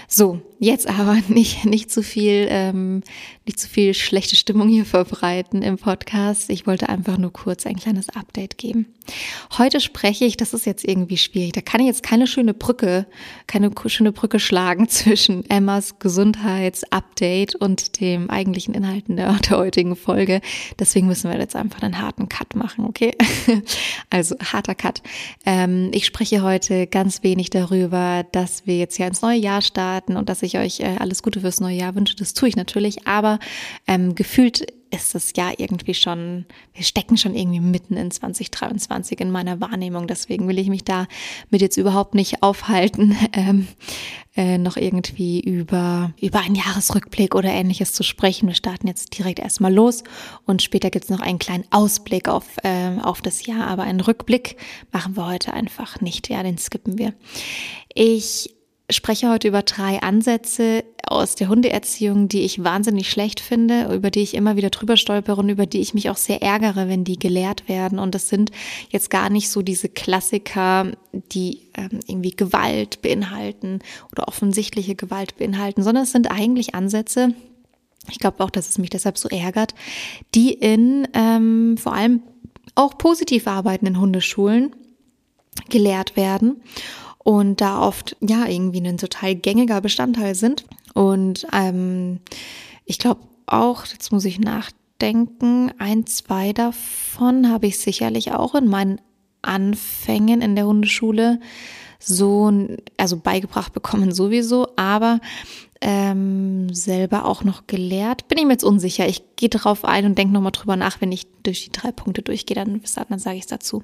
So, 0.07 0.41
jetzt 0.59 0.87
aber 0.87 1.17
nicht, 1.27 1.65
nicht 1.65 1.91
zu 1.91 2.01
viel, 2.01 2.47
ähm, 2.49 3.03
nicht 3.45 3.59
zu 3.59 3.67
viel 3.67 3.93
schlechte 3.93 4.35
Stimmung 4.35 4.69
hier 4.69 4.85
verbreiten 4.85 5.61
im 5.61 5.77
Podcast. 5.77 6.49
Ich 6.49 6.65
wollte 6.65 6.89
einfach 6.89 7.17
nur 7.17 7.33
kurz 7.33 7.65
ein 7.65 7.75
kleines 7.75 8.09
Update 8.09 8.57
geben. 8.57 8.87
Heute 9.57 9.81
spreche 9.81 10.23
ich, 10.23 10.37
das 10.37 10.53
ist 10.53 10.65
jetzt 10.65 10.85
irgendwie 10.85 11.17
schwierig, 11.17 11.51
da 11.51 11.61
kann 11.61 11.81
ich 11.81 11.87
jetzt 11.87 12.03
keine 12.03 12.25
schöne 12.25 12.53
Brücke, 12.53 13.05
keine 13.47 13.69
schöne 13.87 14.13
Brücke 14.13 14.39
schlagen 14.39 14.87
zwischen 14.89 15.47
Emmas 15.49 15.99
Gesundheitsupdate 15.99 17.55
und 17.55 17.99
dem 17.99 18.29
eigentlichen 18.29 18.73
Inhalten 18.73 19.17
der, 19.17 19.33
der 19.49 19.57
heutigen 19.57 19.95
Folge. 19.95 20.41
Deswegen 20.79 21.07
müssen 21.07 21.29
wir 21.29 21.37
jetzt 21.37 21.55
einfach 21.55 21.81
einen 21.81 22.01
harten 22.01 22.29
Cut 22.29 22.55
machen, 22.55 22.85
okay? 22.85 23.13
Also 24.09 24.35
harter 24.39 24.75
Cut. 24.75 25.01
Ähm, 25.45 25.89
ich 25.93 26.05
spreche 26.05 26.41
heute 26.43 26.62
ganz 26.89 27.23
wenig 27.23 27.49
darüber, 27.49 28.25
dass 28.31 28.65
wir 28.65 28.77
jetzt 28.77 28.97
ja 28.97 29.07
ins 29.07 29.21
neue 29.21 29.37
Jahr 29.37 29.61
starten 29.61 30.17
und 30.17 30.29
dass 30.29 30.43
ich 30.43 30.57
euch 30.57 30.79
äh, 30.79 30.97
alles 30.99 31.23
Gute 31.23 31.41
fürs 31.41 31.59
neue 31.59 31.77
Jahr 31.77 31.95
wünsche. 31.95 32.15
Das 32.15 32.33
tue 32.33 32.49
ich 32.49 32.55
natürlich, 32.55 33.07
aber 33.07 33.39
ähm, 33.87 34.15
gefühlt 34.15 34.65
ist 34.93 35.15
es 35.15 35.33
ja 35.35 35.51
irgendwie 35.57 35.95
schon, 35.95 36.45
wir 36.73 36.83
stecken 36.83 37.17
schon 37.17 37.35
irgendwie 37.35 37.59
mitten 37.59 37.97
in 37.97 38.11
2023 38.11 39.19
in 39.19 39.31
meiner 39.31 39.59
Wahrnehmung. 39.59 40.07
Deswegen 40.07 40.47
will 40.47 40.59
ich 40.59 40.69
mich 40.69 40.83
da 40.83 41.07
mit 41.49 41.61
jetzt 41.61 41.77
überhaupt 41.77 42.13
nicht 42.13 42.43
aufhalten, 42.43 43.17
ähm, 43.33 43.67
äh, 44.35 44.57
noch 44.57 44.77
irgendwie 44.77 45.39
über, 45.39 46.13
über 46.21 46.39
einen 46.39 46.55
Jahresrückblick 46.55 47.33
oder 47.35 47.49
ähnliches 47.49 47.93
zu 47.93 48.03
sprechen. 48.03 48.47
Wir 48.47 48.55
starten 48.55 48.87
jetzt 48.87 49.17
direkt 49.17 49.39
erstmal 49.39 49.73
los 49.73 50.03
und 50.45 50.61
später 50.61 50.91
gibt 50.91 51.05
es 51.05 51.11
noch 51.11 51.21
einen 51.21 51.39
kleinen 51.39 51.65
Ausblick 51.71 52.29
auf, 52.29 52.57
äh, 52.63 52.99
auf 53.01 53.21
das 53.21 53.45
Jahr, 53.45 53.67
aber 53.67 53.83
einen 53.83 53.99
Rückblick 53.99 54.57
machen 54.91 55.17
wir 55.17 55.25
heute 55.25 55.53
einfach 55.53 56.01
nicht. 56.01 56.29
Ja, 56.29 56.43
den 56.43 56.57
skippen 56.57 56.97
wir. 56.99 57.13
Ich 57.93 58.55
spreche 58.89 59.29
heute 59.29 59.47
über 59.47 59.63
drei 59.63 60.01
Ansätze 60.01 60.83
aus 61.05 61.35
der 61.35 61.49
Hundeerziehung, 61.49 62.27
die 62.29 62.41
ich 62.41 62.63
wahnsinnig 62.63 63.09
schlecht 63.09 63.39
finde, 63.39 63.93
über 63.93 64.09
die 64.09 64.21
ich 64.21 64.33
immer 64.33 64.55
wieder 64.55 64.69
drüber 64.69 64.97
stolpere 64.97 65.41
und 65.41 65.49
über 65.49 65.65
die 65.65 65.81
ich 65.81 65.93
mich 65.93 66.09
auch 66.09 66.17
sehr 66.17 66.41
ärgere, 66.41 66.87
wenn 66.87 67.03
die 67.03 67.19
gelehrt 67.19 67.67
werden. 67.67 67.99
Und 67.99 68.15
das 68.15 68.29
sind 68.29 68.51
jetzt 68.89 69.09
gar 69.09 69.29
nicht 69.29 69.49
so 69.49 69.61
diese 69.61 69.89
Klassiker, 69.89 70.91
die 71.11 71.61
ähm, 71.75 71.99
irgendwie 72.07 72.31
Gewalt 72.31 73.01
beinhalten 73.01 73.79
oder 74.11 74.27
offensichtliche 74.27 74.95
Gewalt 74.95 75.37
beinhalten, 75.37 75.83
sondern 75.83 76.03
es 76.05 76.11
sind 76.11 76.31
eigentlich 76.31 76.73
Ansätze, 76.73 77.33
ich 78.09 78.19
glaube 78.19 78.43
auch, 78.43 78.49
dass 78.49 78.69
es 78.69 78.77
mich 78.77 78.89
deshalb 78.89 79.17
so 79.17 79.29
ärgert, 79.29 79.73
die 80.35 80.53
in 80.53 81.07
ähm, 81.13 81.77
vor 81.77 81.93
allem 81.93 82.21
auch 82.75 82.97
positiv 82.97 83.47
arbeitenden 83.47 83.99
Hundeschulen 83.99 84.75
gelehrt 85.69 86.15
werden 86.15 86.61
und 87.19 87.61
da 87.61 87.81
oft 87.81 88.17
ja 88.19 88.45
irgendwie 88.47 88.85
ein 88.85 88.97
total 88.97 89.35
gängiger 89.35 89.79
Bestandteil 89.81 90.35
sind. 90.35 90.65
Und 90.93 91.47
ähm, 91.51 92.19
ich 92.85 92.99
glaube 92.99 93.21
auch, 93.45 93.85
jetzt 93.85 94.11
muss 94.11 94.25
ich 94.25 94.39
nachdenken, 94.39 95.71
ein, 95.77 96.05
zwei 96.05 96.53
davon 96.53 97.49
habe 97.49 97.67
ich 97.67 97.79
sicherlich 97.79 98.31
auch 98.31 98.55
in 98.55 98.67
meinen 98.67 99.01
Anfängen 99.41 100.41
in 100.41 100.55
der 100.55 100.65
Hundeschule 100.65 101.39
so, 101.99 102.51
also 102.97 103.17
beigebracht 103.17 103.73
bekommen 103.73 104.11
sowieso, 104.11 104.67
aber 104.75 105.19
ähm, 105.81 106.73
selber 106.73 107.25
auch 107.25 107.43
noch 107.43 107.67
gelehrt. 107.67 108.27
Bin 108.29 108.37
ich 108.37 108.45
mir 108.45 108.53
jetzt 108.53 108.63
unsicher. 108.63 109.07
Ich 109.07 109.21
gehe 109.35 109.49
darauf 109.49 109.83
ein 109.83 110.05
und 110.05 110.17
denke 110.17 110.33
nochmal 110.33 110.53
drüber 110.53 110.77
nach, 110.77 111.01
wenn 111.01 111.11
ich 111.11 111.27
durch 111.43 111.65
die 111.65 111.71
drei 111.71 111.91
Punkte 111.91 112.21
durchgehe, 112.21 112.55
dann, 112.55 112.81
dann 113.09 113.19
sage 113.19 113.35
ich 113.35 113.43
es 113.43 113.47
dazu. 113.47 113.83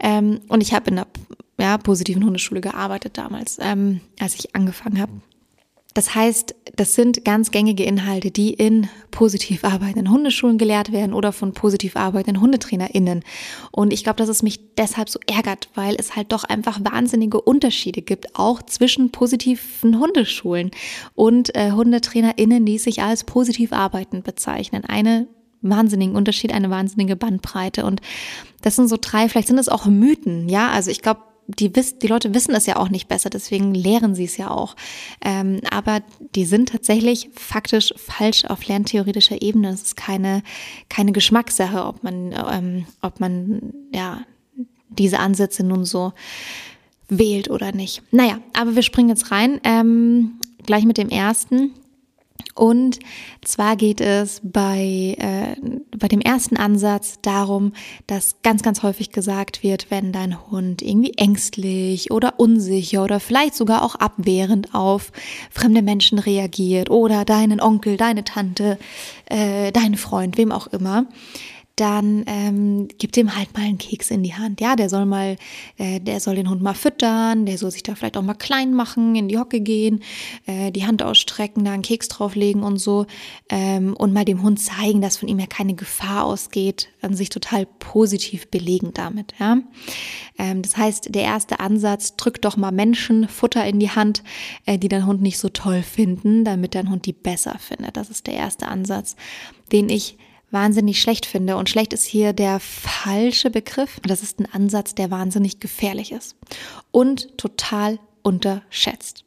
Ähm, 0.00 0.40
und 0.48 0.62
ich 0.62 0.74
habe 0.74 0.90
in 0.90 0.96
der 0.96 1.06
ja, 1.60 1.78
positiven 1.78 2.24
Hundeschule 2.24 2.60
gearbeitet 2.60 3.18
damals, 3.18 3.58
ähm, 3.60 4.00
als 4.20 4.34
ich 4.34 4.56
angefangen 4.56 5.00
habe. 5.00 5.12
Das 5.94 6.14
heißt, 6.14 6.54
das 6.76 6.94
sind 6.94 7.24
ganz 7.24 7.50
gängige 7.50 7.82
Inhalte, 7.82 8.30
die 8.30 8.52
in 8.52 8.88
positiv 9.10 9.64
arbeitenden 9.64 10.10
Hundeschulen 10.10 10.58
gelehrt 10.58 10.92
werden 10.92 11.12
oder 11.12 11.32
von 11.32 11.54
positiv 11.54 11.96
arbeitenden 11.96 12.40
HundetrainerInnen. 12.40 13.24
Und 13.72 13.92
ich 13.92 14.04
glaube, 14.04 14.18
dass 14.18 14.28
es 14.28 14.42
mich 14.42 14.74
deshalb 14.76 15.08
so 15.08 15.18
ärgert, 15.26 15.70
weil 15.74 15.96
es 15.98 16.14
halt 16.14 16.30
doch 16.30 16.44
einfach 16.44 16.78
wahnsinnige 16.84 17.40
Unterschiede 17.40 18.02
gibt, 18.02 18.36
auch 18.38 18.62
zwischen 18.62 19.10
positiven 19.10 19.98
Hundeschulen 19.98 20.70
und 21.14 21.54
äh, 21.56 21.72
HundetrainerInnen, 21.72 22.64
die 22.64 22.78
sich 22.78 23.02
als 23.02 23.24
positiv 23.24 23.72
arbeitend 23.72 24.24
bezeichnen. 24.24 24.84
Eine 24.84 25.26
wahnsinnigen 25.62 26.14
Unterschied, 26.14 26.52
eine 26.52 26.70
wahnsinnige 26.70 27.16
Bandbreite. 27.16 27.84
Und 27.84 28.00
das 28.62 28.76
sind 28.76 28.88
so 28.88 28.98
drei, 29.00 29.28
vielleicht 29.28 29.48
sind 29.48 29.58
es 29.58 29.68
auch 29.68 29.86
Mythen, 29.86 30.48
ja. 30.48 30.70
Also 30.70 30.90
ich 30.90 31.02
glaube, 31.02 31.22
die, 31.48 31.72
die 31.72 32.06
Leute 32.06 32.34
wissen 32.34 32.54
es 32.54 32.66
ja 32.66 32.76
auch 32.76 32.90
nicht 32.90 33.08
besser, 33.08 33.30
deswegen 33.30 33.74
lehren 33.74 34.14
sie 34.14 34.24
es 34.24 34.36
ja 34.36 34.50
auch. 34.50 34.76
Ähm, 35.24 35.60
aber 35.70 36.02
die 36.34 36.44
sind 36.44 36.68
tatsächlich 36.68 37.30
faktisch 37.34 37.94
falsch 37.96 38.44
auf 38.44 38.66
lerntheoretischer 38.66 39.40
Ebene. 39.40 39.70
Es 39.70 39.82
ist 39.82 39.96
keine, 39.96 40.42
keine 40.90 41.12
Geschmackssache, 41.12 41.84
ob 41.84 42.04
man, 42.04 42.34
ähm, 42.52 42.86
ob 43.00 43.18
man 43.18 43.72
ja 43.94 44.20
diese 44.90 45.20
Ansätze 45.20 45.64
nun 45.64 45.86
so 45.86 46.12
wählt 47.08 47.48
oder 47.50 47.72
nicht. 47.72 48.02
Naja, 48.10 48.38
aber 48.52 48.74
wir 48.74 48.82
springen 48.82 49.08
jetzt 49.08 49.30
rein. 49.30 49.58
Ähm, 49.64 50.32
gleich 50.66 50.84
mit 50.84 50.98
dem 50.98 51.08
ersten. 51.08 51.72
Und 52.58 52.98
zwar 53.44 53.76
geht 53.76 54.00
es 54.00 54.40
bei, 54.42 55.16
äh, 55.18 55.56
bei 55.96 56.08
dem 56.08 56.20
ersten 56.20 56.56
Ansatz 56.56 57.20
darum, 57.22 57.72
dass 58.08 58.42
ganz, 58.42 58.62
ganz 58.62 58.82
häufig 58.82 59.10
gesagt 59.10 59.62
wird, 59.62 59.90
wenn 59.90 60.12
dein 60.12 60.50
Hund 60.50 60.82
irgendwie 60.82 61.14
ängstlich 61.16 62.10
oder 62.10 62.40
unsicher 62.40 63.04
oder 63.04 63.20
vielleicht 63.20 63.54
sogar 63.54 63.82
auch 63.82 63.94
abwehrend 63.94 64.74
auf 64.74 65.12
fremde 65.50 65.82
Menschen 65.82 66.18
reagiert 66.18 66.90
oder 66.90 67.24
deinen 67.24 67.60
Onkel, 67.60 67.96
deine 67.96 68.24
Tante, 68.24 68.78
äh, 69.26 69.70
deinen 69.70 69.96
Freund, 69.96 70.36
wem 70.36 70.50
auch 70.50 70.66
immer, 70.66 71.06
dann 71.80 72.24
ähm, 72.26 72.88
gib 72.98 73.12
dem 73.12 73.36
halt 73.36 73.54
mal 73.54 73.62
einen 73.64 73.78
Keks 73.78 74.10
in 74.10 74.22
die 74.22 74.34
Hand. 74.34 74.60
Ja, 74.60 74.74
der 74.74 74.88
soll 74.88 75.06
mal, 75.06 75.36
äh, 75.76 76.00
der 76.00 76.18
soll 76.18 76.34
den 76.34 76.50
Hund 76.50 76.60
mal 76.60 76.74
füttern, 76.74 77.46
der 77.46 77.56
soll 77.56 77.70
sich 77.70 77.84
da 77.84 77.94
vielleicht 77.94 78.16
auch 78.16 78.22
mal 78.22 78.34
klein 78.34 78.74
machen, 78.74 79.14
in 79.14 79.28
die 79.28 79.38
Hocke 79.38 79.60
gehen, 79.60 80.02
äh, 80.46 80.72
die 80.72 80.86
Hand 80.86 81.02
ausstrecken, 81.02 81.64
da 81.64 81.72
einen 81.72 81.82
Keks 81.82 82.08
drauflegen 82.08 82.62
und 82.64 82.78
so 82.78 83.06
ähm, 83.48 83.94
und 83.96 84.12
mal 84.12 84.24
dem 84.24 84.42
Hund 84.42 84.60
zeigen, 84.60 85.00
dass 85.00 85.18
von 85.18 85.28
ihm 85.28 85.38
ja 85.38 85.46
keine 85.46 85.74
Gefahr 85.74 86.24
ausgeht, 86.24 86.88
an 87.00 87.14
sich 87.14 87.28
total 87.28 87.66
positiv 87.66 88.48
belegen 88.48 88.90
damit. 88.92 89.34
Ja, 89.38 89.58
ähm, 90.36 90.62
das 90.62 90.76
heißt, 90.76 91.14
der 91.14 91.22
erste 91.22 91.60
Ansatz: 91.60 92.16
drück 92.16 92.42
doch 92.42 92.56
mal 92.56 92.72
Menschen 92.72 93.28
Futter 93.28 93.64
in 93.64 93.78
die 93.78 93.90
Hand, 93.90 94.24
äh, 94.66 94.78
die 94.78 94.88
dein 94.88 95.06
Hund 95.06 95.22
nicht 95.22 95.38
so 95.38 95.48
toll 95.48 95.82
finden, 95.82 96.44
damit 96.44 96.74
dein 96.74 96.90
Hund 96.90 97.06
die 97.06 97.12
besser 97.12 97.56
findet. 97.58 97.96
Das 97.96 98.10
ist 98.10 98.26
der 98.26 98.34
erste 98.34 98.66
Ansatz, 98.66 99.14
den 99.70 99.88
ich 99.88 100.16
wahnsinnig 100.50 101.00
schlecht 101.00 101.26
finde. 101.26 101.56
Und 101.56 101.68
schlecht 101.68 101.92
ist 101.92 102.04
hier 102.04 102.32
der 102.32 102.60
falsche 102.60 103.50
Begriff. 103.50 104.00
Das 104.02 104.22
ist 104.22 104.40
ein 104.40 104.48
Ansatz, 104.52 104.94
der 104.94 105.10
wahnsinnig 105.10 105.60
gefährlich 105.60 106.12
ist 106.12 106.36
und 106.90 107.36
total 107.38 107.98
unterschätzt. 108.22 109.24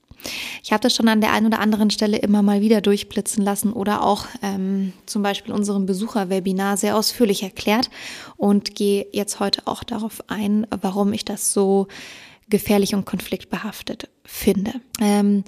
Ich 0.63 0.71
habe 0.71 0.81
das 0.81 0.95
schon 0.95 1.07
an 1.07 1.21
der 1.21 1.31
einen 1.33 1.47
oder 1.47 1.59
anderen 1.59 1.89
Stelle 1.89 2.17
immer 2.17 2.43
mal 2.43 2.61
wieder 2.61 2.81
durchblitzen 2.81 3.43
lassen 3.43 3.73
oder 3.73 4.03
auch 4.03 4.27
ähm, 4.43 4.93
zum 5.05 5.23
Beispiel 5.23 5.53
unserem 5.53 5.85
Besucherwebinar 5.85 6.77
sehr 6.77 6.95
ausführlich 6.95 7.41
erklärt 7.41 7.89
und 8.37 8.75
gehe 8.75 9.07
jetzt 9.11 9.39
heute 9.39 9.65
auch 9.65 9.83
darauf 9.83 10.23
ein, 10.27 10.67
warum 10.69 11.13
ich 11.13 11.25
das 11.25 11.53
so 11.53 11.87
gefährlich 12.49 12.93
und 12.93 13.05
konfliktbehaftet 13.05 14.09
finde. 14.23 14.73
Ähm, 14.99 15.43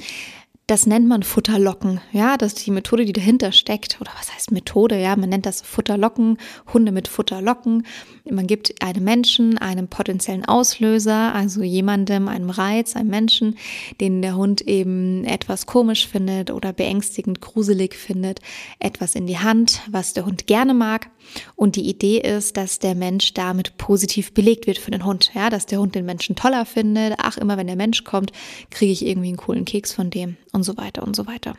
Das 0.65 0.85
nennt 0.85 1.09
man 1.09 1.23
Futterlocken. 1.23 1.99
Ja, 2.13 2.37
das 2.37 2.53
ist 2.53 2.65
die 2.65 2.71
Methode, 2.71 3.03
die 3.03 3.11
dahinter 3.11 3.51
steckt. 3.51 3.99
Oder 3.99 4.11
was 4.17 4.33
heißt 4.33 4.51
Methode? 4.51 4.97
Ja, 4.97 5.17
man 5.17 5.27
nennt 5.27 5.45
das 5.45 5.61
Futterlocken, 5.61 6.37
Hunde 6.71 6.93
mit 6.93 7.09
Futterlocken. 7.09 7.85
Man 8.29 8.47
gibt 8.47 8.81
einem 8.81 9.03
Menschen 9.03 9.57
einen 9.57 9.89
potenziellen 9.89 10.45
Auslöser, 10.45 11.35
also 11.35 11.63
jemandem, 11.63 12.29
einem 12.29 12.49
Reiz, 12.49 12.95
einem 12.95 13.09
Menschen, 13.09 13.57
den 13.99 14.21
der 14.21 14.37
Hund 14.37 14.61
eben 14.61 15.25
etwas 15.25 15.65
komisch 15.65 16.07
findet 16.07 16.49
oder 16.49 16.71
beängstigend, 16.71 17.41
gruselig 17.41 17.93
findet, 17.93 18.39
etwas 18.79 19.15
in 19.15 19.27
die 19.27 19.39
Hand, 19.39 19.81
was 19.91 20.13
der 20.13 20.25
Hund 20.25 20.47
gerne 20.47 20.73
mag. 20.73 21.09
Und 21.57 21.75
die 21.75 21.89
Idee 21.89 22.19
ist, 22.19 22.55
dass 22.55 22.79
der 22.79 22.95
Mensch 22.95 23.33
damit 23.33 23.75
positiv 23.77 24.33
belegt 24.33 24.65
wird 24.67 24.77
für 24.77 24.91
den 24.91 25.05
Hund. 25.05 25.31
Ja, 25.33 25.49
dass 25.49 25.65
der 25.65 25.79
Hund 25.79 25.93
den 25.93 26.05
Menschen 26.05 26.37
toller 26.37 26.65
findet. 26.65 27.15
Ach, 27.17 27.37
immer 27.37 27.57
wenn 27.57 27.67
der 27.67 27.75
Mensch 27.75 28.05
kommt, 28.05 28.31
kriege 28.69 28.93
ich 28.93 29.05
irgendwie 29.05 29.27
einen 29.27 29.37
coolen 29.37 29.65
Keks 29.65 29.91
von 29.91 30.09
dem 30.09 30.37
und 30.53 30.63
so 30.63 30.77
weiter 30.77 31.03
und 31.03 31.15
so 31.15 31.27
weiter. 31.27 31.55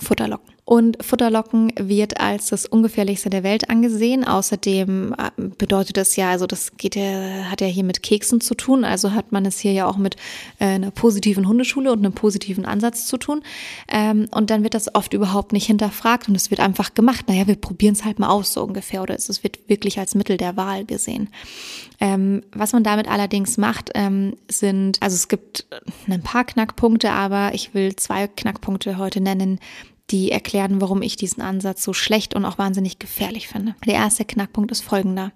Futterlocken. 0.00 0.57
Und 0.68 1.02
Futterlocken 1.02 1.72
wird 1.80 2.20
als 2.20 2.48
das 2.48 2.66
ungefährlichste 2.66 3.30
der 3.30 3.42
Welt 3.42 3.70
angesehen. 3.70 4.26
Außerdem 4.26 5.14
äh, 5.16 5.30
bedeutet 5.56 5.96
das 5.96 6.14
ja, 6.16 6.28
also 6.28 6.46
das 6.46 6.76
geht 6.76 6.94
ja, 6.94 7.44
hat 7.50 7.62
ja 7.62 7.66
hier 7.66 7.84
mit 7.84 8.02
Keksen 8.02 8.42
zu 8.42 8.54
tun. 8.54 8.84
Also 8.84 9.14
hat 9.14 9.32
man 9.32 9.46
es 9.46 9.58
hier 9.58 9.72
ja 9.72 9.86
auch 9.86 9.96
mit 9.96 10.16
äh, 10.58 10.66
einer 10.66 10.90
positiven 10.90 11.48
Hundeschule 11.48 11.90
und 11.90 12.00
einem 12.00 12.12
positiven 12.12 12.66
Ansatz 12.66 13.06
zu 13.06 13.16
tun. 13.16 13.40
Ähm, 13.90 14.28
und 14.30 14.50
dann 14.50 14.62
wird 14.62 14.74
das 14.74 14.94
oft 14.94 15.14
überhaupt 15.14 15.54
nicht 15.54 15.64
hinterfragt 15.64 16.28
und 16.28 16.34
es 16.34 16.50
wird 16.50 16.60
einfach 16.60 16.92
gemacht. 16.92 17.28
Naja, 17.28 17.46
wir 17.46 17.56
probieren 17.56 17.94
es 17.94 18.04
halt 18.04 18.18
mal 18.18 18.28
aus, 18.28 18.52
so 18.52 18.62
ungefähr. 18.62 19.00
Oder 19.00 19.14
es 19.14 19.42
wird 19.42 19.70
wirklich 19.70 19.98
als 19.98 20.14
Mittel 20.14 20.36
der 20.36 20.58
Wahl 20.58 20.84
gesehen. 20.84 21.30
Ähm, 21.98 22.42
was 22.52 22.74
man 22.74 22.84
damit 22.84 23.08
allerdings 23.08 23.56
macht, 23.56 23.92
ähm, 23.94 24.36
sind, 24.48 25.00
also 25.00 25.14
es 25.14 25.28
gibt 25.28 25.64
ein 26.06 26.22
paar 26.22 26.44
Knackpunkte, 26.44 27.10
aber 27.10 27.54
ich 27.54 27.72
will 27.72 27.96
zwei 27.96 28.26
Knackpunkte 28.26 28.98
heute 28.98 29.22
nennen, 29.22 29.60
die 30.10 30.30
erklären, 30.30 30.80
warum 30.80 31.02
ich 31.02 31.16
diesen 31.16 31.42
Ansatz 31.42 31.84
so 31.84 31.92
schlecht 31.92 32.34
und 32.34 32.44
auch 32.44 32.58
wahnsinnig 32.58 32.98
gefährlich 32.98 33.48
finde. 33.48 33.74
Der 33.86 33.94
erste 33.94 34.24
Knackpunkt 34.24 34.70
ist 34.70 34.80
folgender. 34.80 35.32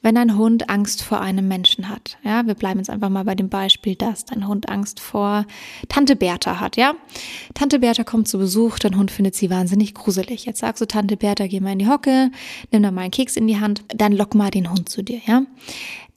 Wenn 0.00 0.16
ein 0.16 0.38
Hund 0.38 0.70
Angst 0.70 1.02
vor 1.02 1.20
einem 1.20 1.48
Menschen 1.48 1.88
hat, 1.88 2.16
ja, 2.24 2.46
wir 2.46 2.54
bleiben 2.54 2.78
jetzt 2.78 2.88
einfach 2.88 3.10
mal 3.10 3.24
bei 3.24 3.34
dem 3.34 3.48
Beispiel, 3.48 3.94
dass 3.94 4.24
dein 4.24 4.48
Hund 4.48 4.68
Angst 4.68 5.00
vor 5.00 5.44
Tante 5.88 6.16
Bertha 6.16 6.60
hat, 6.60 6.76
ja. 6.76 6.94
Tante 7.54 7.80
Bertha 7.80 8.04
kommt 8.04 8.28
zu 8.28 8.38
Besuch, 8.38 8.78
dein 8.78 8.96
Hund 8.96 9.10
findet 9.10 9.34
sie 9.34 9.50
wahnsinnig 9.50 9.94
gruselig. 9.94 10.46
Jetzt 10.46 10.60
sagst 10.60 10.80
du, 10.80 10.86
Tante 10.86 11.16
Bertha, 11.16 11.46
geh 11.46 11.60
mal 11.60 11.72
in 11.72 11.80
die 11.80 11.88
Hocke, 11.88 12.30
nimm 12.72 12.82
da 12.82 12.90
mal 12.90 13.02
einen 13.02 13.10
Keks 13.10 13.36
in 13.36 13.46
die 13.46 13.60
Hand, 13.60 13.84
dann 13.88 14.12
lock 14.12 14.34
mal 14.34 14.50
den 14.50 14.70
Hund 14.70 14.88
zu 14.88 15.02
dir, 15.02 15.20
ja 15.26 15.42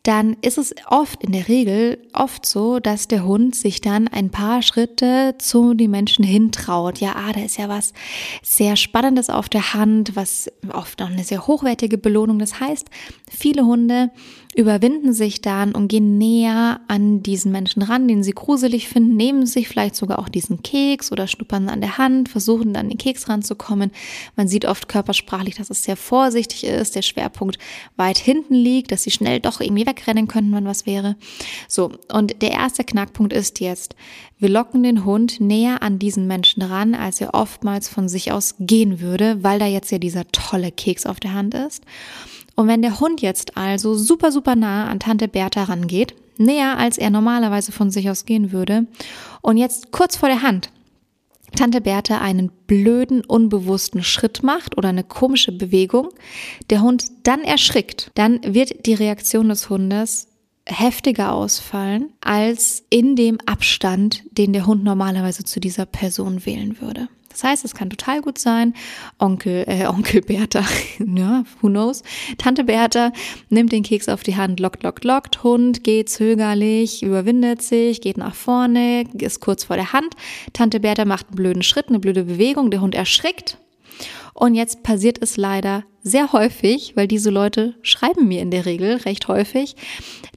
dann 0.04 0.38
ist 0.42 0.58
es 0.58 0.74
oft, 0.88 1.24
in 1.24 1.34
der 1.34 1.50
Regel, 1.50 2.02
oft 2.14 2.46
so, 2.46 2.80
dass 2.80 3.08
der 3.08 3.26
Hund 3.26 3.54
sich 3.56 3.82
dann 3.82 4.08
ein 4.08 4.30
paar 4.30 4.62
Schritte 4.62 5.36
zu 5.40 5.74
den 5.74 5.92
Menschen 5.92 6.24
hintraut. 6.24 7.00
Ja, 7.00 7.16
ah, 7.16 7.34
da 7.34 7.42
ist 7.42 7.58
ja 7.58 7.68
was 7.68 7.94
sehr 8.42 8.78
Spannendes 8.78 9.30
auf 9.30 9.50
der 9.50 9.74
Hand, 9.74 10.16
was 10.16 10.50
oft 10.72 11.00
noch 11.00 11.10
eine 11.10 11.26
sehr 11.26 11.48
hochwertige 11.48 11.98
Belohnung. 11.98 12.40
Das 12.40 12.62
heißt, 12.62 12.88
viele 13.30 13.66
Hunde 13.66 14.12
überwinden 14.56 15.14
sich 15.14 15.42
dann 15.42 15.76
und 15.76 15.90
gehen 15.90 16.18
näher 16.18 16.82
an 16.88 17.22
diesen 17.22 17.52
Menschen 17.52 17.84
ran, 17.84 18.08
den 18.08 18.24
sie 18.24 18.32
gruselig 18.32 18.88
finden, 18.88 19.16
nehmen 19.16 19.46
sich 19.46 19.68
vielleicht 19.68 19.96
sogar 19.96 20.18
auch 20.18 20.28
diesen 20.28 20.64
Keks 20.64 21.12
oder 21.12 21.28
schnuppern 21.28 21.70
an 21.70 21.82
der 21.82 22.00
Hand, 22.00 22.30
versuchen 22.30 22.74
dann 22.74 22.90
den 22.90 22.98
Keks 22.98 23.30
ranzukommen. 23.30 23.92
Man 24.36 24.48
sieht 24.48 24.66
oft 24.66 24.90
körpersprachlich, 24.90 25.56
dass 25.56 25.70
es 25.70 25.84
sehr 25.84 25.96
vorsichtig 25.96 26.64
ist, 26.64 26.96
der 26.96 27.04
Schwerpunkt 27.04 27.60
weit 27.96 28.18
hinten 28.18 28.56
liegt, 28.56 28.92
dass 28.92 29.04
sie 29.04 29.12
schnell 29.12 29.40
doch 29.40 29.62
irgendwie 29.62 29.86
wegrennen 29.86 30.28
könnten, 30.28 30.54
wenn 30.54 30.66
was 30.66 30.88
wäre. 30.88 31.16
So, 31.68 31.92
und 32.12 32.42
der 32.42 32.52
erste 32.52 32.84
Knackpunkt 32.84 33.34
ist 33.34 33.60
jetzt, 33.60 33.96
wir 34.40 34.50
locken 34.50 34.82
den 34.82 35.06
Hund 35.06 35.40
näher 35.40 35.84
an 35.84 36.00
diesen 36.00 36.26
Menschen 36.26 36.64
ran, 36.64 36.96
als 36.96 37.22
er 37.22 37.36
oftmals 37.36 37.88
von 37.88 38.10
sich 38.10 38.32
aus 38.32 38.56
gehen 38.60 39.00
würde, 39.00 39.44
weil 39.44 39.60
da 39.60 39.68
jetzt 39.68 39.92
ja 39.92 40.00
dieser 40.00 40.26
tolle 40.32 40.72
Keks 40.72 41.06
auf 41.06 41.20
der 41.20 41.34
Hand 41.34 41.54
ist. 41.54 41.84
Und 42.60 42.68
wenn 42.68 42.82
der 42.82 43.00
Hund 43.00 43.22
jetzt 43.22 43.56
also 43.56 43.96
super, 43.96 44.34
super 44.34 44.54
nah 44.58 44.90
an 44.90 45.00
Tante 45.00 45.30
Bertha 45.30 45.64
rangeht, 45.64 46.14
näher 46.38 46.78
als 46.78 46.98
er 46.98 47.10
normalerweise 47.10 47.72
von 47.72 47.90
sich 47.90 48.10
aus 48.10 48.26
gehen 48.26 48.52
würde, 48.52 48.86
und 49.42 49.56
jetzt 49.56 49.94
kurz 49.94 50.18
vor 50.18 50.28
der 50.28 50.42
Hand 50.42 50.70
Tante 51.56 51.80
Bertha 51.80 52.20
einen 52.20 52.52
blöden, 52.68 53.24
unbewussten 53.24 54.04
Schritt 54.04 54.44
macht 54.44 54.78
oder 54.78 54.90
eine 54.90 55.06
komische 55.06 55.54
Bewegung, 55.54 56.10
der 56.70 56.82
Hund 56.82 57.06
dann 57.24 57.44
erschrickt, 57.44 58.12
dann 58.16 58.42
wird 58.44 58.86
die 58.86 58.94
Reaktion 58.94 59.48
des 59.48 59.70
Hundes 59.70 60.28
heftiger 60.66 61.32
ausfallen 61.32 62.12
als 62.20 62.84
in 62.90 63.16
dem 63.16 63.38
Abstand, 63.46 64.24
den 64.38 64.52
der 64.52 64.68
Hund 64.68 64.84
normalerweise 64.84 65.46
zu 65.46 65.62
dieser 65.62 65.86
Person 65.86 66.46
wählen 66.46 66.82
würde. 66.82 67.08
Das 67.30 67.44
heißt, 67.44 67.64
es 67.64 67.76
kann 67.76 67.90
total 67.90 68.22
gut 68.22 68.38
sein, 68.38 68.74
Onkel, 69.20 69.64
äh, 69.68 69.86
Onkel 69.88 70.22
Bertha, 70.22 70.64
ja, 71.00 71.44
who 71.62 71.68
knows, 71.68 72.04
Tante 72.38 72.64
Bertha 72.64 73.12
nimmt 73.50 73.72
den 73.72 73.84
Keks 73.84 74.10
auf 74.10 74.24
die 74.24 74.36
Hand, 74.36 74.60
lockt, 74.60 74.84
lockt, 74.84 75.04
lockt, 75.06 75.44
Hund 75.44 75.84
geht 75.84 76.10
zögerlich, 76.10 77.04
überwindet 77.04 77.62
sich, 77.62 78.02
geht 78.02 78.18
nach 78.18 78.36
vorne, 78.36 79.06
ist 79.14 79.40
kurz 79.40 79.64
vor 79.66 79.76
der 79.76 79.94
Hand. 79.94 80.16
Tante 80.54 80.80
Bertha 80.80 81.06
macht 81.06 81.28
einen 81.28 81.36
blöden 81.36 81.64
Schritt, 81.64 81.90
eine 81.90 82.00
blöde 82.00 82.24
Bewegung, 82.24 82.72
der 82.72 82.82
Hund 82.82 82.96
erschrickt. 82.96 83.58
Und 84.34 84.56
jetzt 84.56 84.84
passiert 84.84 85.22
es 85.22 85.38
leider 85.38 85.84
sehr 86.02 86.32
häufig, 86.32 86.94
weil 86.96 87.08
diese 87.08 87.30
Leute 87.30 87.76
schreiben 87.82 88.28
mir 88.28 88.42
in 88.42 88.52
der 88.52 88.66
Regel 88.66 88.96
recht 88.98 89.28
häufig, 89.28 89.76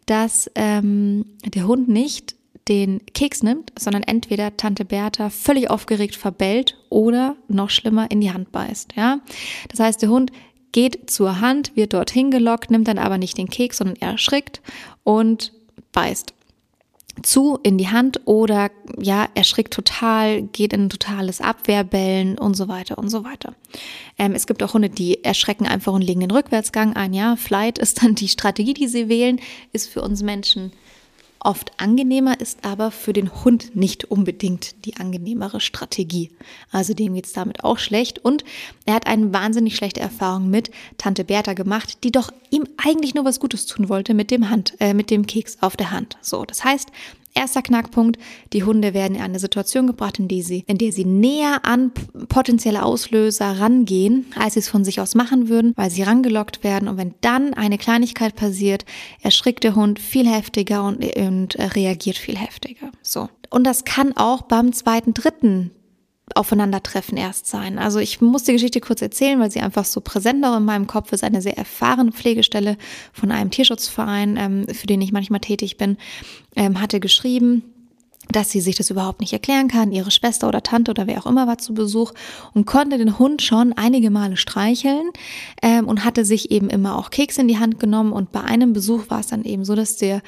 dass 0.06 0.50
ähm, 0.56 1.24
der 1.44 1.66
Hund 1.66 1.88
nicht 1.88 2.34
den 2.68 3.04
Keks 3.12 3.42
nimmt, 3.42 3.72
sondern 3.78 4.02
entweder 4.02 4.56
Tante 4.56 4.84
Bertha 4.84 5.30
völlig 5.30 5.68
aufgeregt 5.70 6.16
verbellt 6.16 6.78
oder 6.90 7.36
noch 7.48 7.70
schlimmer 7.70 8.10
in 8.10 8.20
die 8.20 8.32
Hand 8.32 8.52
beißt. 8.52 8.94
Ja, 8.96 9.20
das 9.68 9.80
heißt, 9.80 10.02
der 10.02 10.10
Hund 10.10 10.30
geht 10.70 11.10
zur 11.10 11.40
Hand, 11.40 11.76
wird 11.76 11.92
dorthin 11.92 12.30
gelockt, 12.30 12.70
nimmt 12.70 12.88
dann 12.88 12.98
aber 12.98 13.18
nicht 13.18 13.36
den 13.36 13.50
Keks, 13.50 13.78
sondern 13.78 13.96
er 14.00 14.12
erschrickt 14.12 14.62
und 15.04 15.52
beißt 15.92 16.34
zu 17.22 17.58
in 17.62 17.76
die 17.76 17.88
Hand 17.88 18.22
oder 18.24 18.70
ja, 18.98 19.28
erschrickt 19.34 19.74
total, 19.74 20.42
geht 20.42 20.72
in 20.72 20.84
ein 20.84 20.88
totales 20.88 21.40
Abwehrbellen 21.40 22.38
und 22.38 22.54
so 22.54 22.68
weiter 22.68 22.96
und 22.96 23.10
so 23.10 23.22
weiter. 23.22 23.54
Ähm, 24.18 24.32
es 24.34 24.46
gibt 24.46 24.62
auch 24.62 24.72
Hunde, 24.72 24.88
die 24.88 25.22
erschrecken 25.22 25.66
einfach 25.66 25.92
und 25.92 26.02
legen 26.02 26.20
den 26.20 26.30
Rückwärtsgang 26.30 26.96
ein. 26.96 27.12
Ja, 27.12 27.36
Flight 27.36 27.78
ist 27.78 28.02
dann 28.02 28.14
die 28.14 28.28
Strategie, 28.28 28.74
die 28.74 28.88
sie 28.88 29.08
wählen, 29.08 29.40
ist 29.72 29.90
für 29.90 30.00
uns 30.00 30.22
Menschen 30.22 30.72
oft 31.44 31.72
angenehmer, 31.80 32.40
ist 32.40 32.64
aber 32.64 32.90
für 32.90 33.12
den 33.12 33.44
Hund 33.44 33.76
nicht 33.76 34.04
unbedingt 34.04 34.84
die 34.84 34.96
angenehmere 34.96 35.60
Strategie. 35.60 36.30
Also 36.70 36.94
dem 36.94 37.14
geht's 37.14 37.32
damit 37.32 37.64
auch 37.64 37.78
schlecht 37.78 38.18
und 38.18 38.44
er 38.86 38.94
hat 38.94 39.06
eine 39.06 39.32
wahnsinnig 39.32 39.76
schlechte 39.76 40.00
Erfahrung 40.00 40.50
mit 40.50 40.70
Tante 40.98 41.24
Bertha 41.24 41.54
gemacht, 41.54 42.04
die 42.04 42.12
doch 42.12 42.32
ihm 42.50 42.66
eigentlich 42.76 43.14
nur 43.14 43.24
was 43.24 43.40
Gutes 43.40 43.66
tun 43.66 43.88
wollte 43.88 44.14
mit 44.14 44.30
dem 44.30 44.50
Hand, 44.50 44.74
äh, 44.80 44.94
mit 44.94 45.10
dem 45.10 45.26
Keks 45.26 45.58
auf 45.60 45.76
der 45.76 45.90
Hand. 45.90 46.16
So, 46.20 46.44
das 46.44 46.64
heißt, 46.64 46.88
Erster 47.34 47.62
Knackpunkt, 47.62 48.20
die 48.52 48.62
Hunde 48.62 48.94
werden 48.94 49.14
in 49.14 49.22
eine 49.22 49.38
Situation 49.38 49.86
gebracht, 49.86 50.18
in, 50.18 50.28
die 50.28 50.42
sie, 50.42 50.64
in 50.66 50.78
der 50.78 50.92
sie 50.92 51.04
näher 51.04 51.60
an 51.64 51.92
potenzielle 52.28 52.82
Auslöser 52.82 53.58
rangehen, 53.58 54.26
als 54.36 54.54
sie 54.54 54.60
es 54.60 54.68
von 54.68 54.84
sich 54.84 55.00
aus 55.00 55.14
machen 55.14 55.48
würden, 55.48 55.72
weil 55.76 55.90
sie 55.90 56.02
rangelockt 56.02 56.62
werden. 56.62 56.88
Und 56.88 56.98
wenn 56.98 57.14
dann 57.22 57.54
eine 57.54 57.78
Kleinigkeit 57.78 58.36
passiert, 58.36 58.84
erschrickt 59.22 59.64
der 59.64 59.74
Hund 59.74 59.98
viel 59.98 60.28
heftiger 60.28 60.84
und, 60.84 61.04
und 61.16 61.58
reagiert 61.74 62.18
viel 62.18 62.36
heftiger. 62.36 62.90
So. 63.02 63.28
Und 63.50 63.64
das 63.64 63.84
kann 63.84 64.16
auch 64.16 64.42
beim 64.42 64.72
zweiten, 64.72 65.14
dritten 65.14 65.70
Aufeinandertreffen 66.34 67.18
erst 67.18 67.46
sein. 67.46 67.78
Also 67.78 67.98
ich 67.98 68.20
muss 68.20 68.44
die 68.44 68.52
Geschichte 68.52 68.80
kurz 68.80 69.02
erzählen, 69.02 69.40
weil 69.40 69.50
sie 69.50 69.60
einfach 69.60 69.84
so 69.84 70.00
präsent 70.00 70.40
noch 70.40 70.56
in 70.56 70.64
meinem 70.64 70.86
Kopf 70.86 71.12
ist. 71.12 71.24
Eine 71.24 71.42
sehr 71.42 71.58
erfahrene 71.58 72.12
Pflegestelle 72.12 72.78
von 73.12 73.30
einem 73.30 73.50
Tierschutzverein, 73.50 74.36
ähm, 74.36 74.66
für 74.72 74.86
den 74.86 75.00
ich 75.00 75.12
manchmal 75.12 75.40
tätig 75.40 75.76
bin, 75.76 75.98
ähm, 76.56 76.80
hatte 76.80 77.00
geschrieben, 77.00 77.71
dass 78.30 78.50
sie 78.50 78.60
sich 78.60 78.76
das 78.76 78.90
überhaupt 78.90 79.20
nicht 79.20 79.32
erklären 79.32 79.68
kann. 79.68 79.92
Ihre 79.92 80.10
Schwester 80.10 80.48
oder 80.48 80.62
Tante 80.62 80.90
oder 80.90 81.06
wer 81.06 81.18
auch 81.18 81.26
immer 81.26 81.46
war 81.46 81.58
zu 81.58 81.74
Besuch 81.74 82.12
und 82.54 82.66
konnte 82.66 82.98
den 82.98 83.18
Hund 83.18 83.42
schon 83.42 83.72
einige 83.72 84.10
Male 84.10 84.36
streicheln 84.36 85.10
ähm, 85.60 85.88
und 85.88 86.04
hatte 86.04 86.24
sich 86.24 86.50
eben 86.50 86.70
immer 86.70 86.96
auch 86.96 87.10
Keks 87.10 87.38
in 87.38 87.48
die 87.48 87.58
Hand 87.58 87.80
genommen. 87.80 88.12
Und 88.12 88.32
bei 88.32 88.40
einem 88.40 88.72
Besuch 88.72 89.10
war 89.10 89.20
es 89.20 89.26
dann 89.26 89.44
eben 89.44 89.64
so, 89.64 89.74
dass 89.74 89.96
der, 89.96 90.22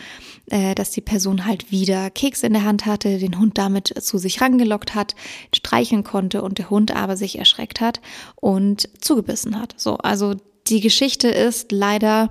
äh, 0.51 0.75
dass 0.75 0.91
die 0.91 1.01
Person 1.01 1.47
halt 1.47 1.71
wieder 1.71 2.11
Keks 2.11 2.43
in 2.43 2.53
der 2.53 2.65
Hand 2.65 2.87
hatte, 2.87 3.19
den 3.19 3.39
Hund 3.39 3.59
damit 3.59 3.95
zu 4.03 4.19
sich 4.19 4.41
rangelockt 4.41 4.95
hat, 4.95 5.15
streicheln 5.55 6.05
konnte 6.05 6.43
und 6.43 6.59
der 6.59 6.71
Hund 6.71 6.95
aber 6.95 7.17
sich 7.17 7.39
erschreckt 7.39 7.81
hat 7.81 8.01
und 8.37 8.89
zugebissen 9.01 9.61
hat. 9.61 9.75
So, 9.77 9.97
also 9.99 10.35
die 10.67 10.81
Geschichte 10.81 11.29
ist 11.29 11.73
leider 11.73 12.31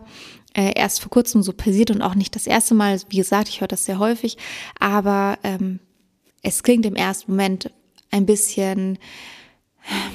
äh, 0.54 0.74
erst 0.76 1.02
vor 1.02 1.10
kurzem 1.10 1.44
so 1.44 1.54
passiert 1.54 1.92
und 1.92 2.02
auch 2.02 2.16
nicht 2.16 2.36
das 2.36 2.48
erste 2.48 2.76
Mal. 2.76 3.00
Wie 3.10 3.18
gesagt, 3.18 3.50
ich 3.50 3.62
höre 3.62 3.68
das 3.68 3.86
sehr 3.86 4.00
häufig, 4.00 4.38
aber 4.80 5.38
ähm, 5.44 5.80
es 6.42 6.64
klingt 6.64 6.86
im 6.86 6.96
ersten 6.96 7.32
Moment 7.32 7.72
ein 8.12 8.26
bisschen 8.26 9.00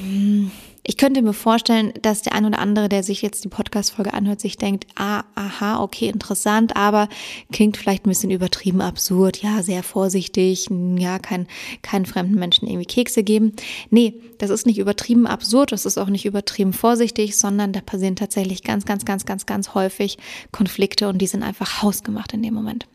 ähm, 0.03 0.51
Ich 0.89 0.97
könnte 0.97 1.21
mir 1.21 1.35
vorstellen, 1.35 1.93
dass 2.01 2.23
der 2.23 2.33
ein 2.33 2.47
oder 2.47 2.61
andere, 2.61 2.89
der 2.89 3.03
sich 3.03 3.21
jetzt 3.21 3.45
die 3.45 3.49
Podcast-Folge 3.49 4.15
anhört, 4.15 4.41
sich 4.41 4.57
denkt, 4.57 4.87
ah, 4.95 5.23
aha, 5.35 5.83
okay, 5.83 6.09
interessant, 6.09 6.77
aber 6.77 7.11
klingt 7.53 7.77
vielleicht 7.77 8.07
ein 8.07 8.09
bisschen 8.09 8.31
übertrieben 8.31 8.81
absurd, 8.81 9.43
ja, 9.43 9.63
sehr 9.63 9.83
vorsichtig, 9.83 10.71
ja, 10.97 11.19
kein, 11.19 11.47
keinen 11.83 12.07
fremden 12.07 12.37
Menschen 12.37 12.67
irgendwie 12.67 12.87
Kekse 12.87 13.23
geben. 13.23 13.53
Nee, 13.91 14.15
das 14.39 14.49
ist 14.49 14.65
nicht 14.65 14.79
übertrieben 14.79 15.27
absurd, 15.27 15.73
das 15.73 15.85
ist 15.85 15.99
auch 15.99 16.09
nicht 16.09 16.25
übertrieben 16.25 16.73
vorsichtig, 16.73 17.37
sondern 17.37 17.75
da 17.75 17.83
passieren 17.83 18.17
tatsächlich 18.17 18.63
ganz, 18.63 18.87
ganz, 18.87 19.05
ganz, 19.05 19.27
ganz, 19.27 19.45
ganz 19.45 19.75
häufig 19.75 20.17
Konflikte 20.53 21.11
und 21.11 21.19
die 21.19 21.27
sind 21.27 21.43
einfach 21.43 21.83
hausgemacht 21.83 22.33
in 22.33 22.43
dem 22.43 22.55
Moment. 22.55 22.87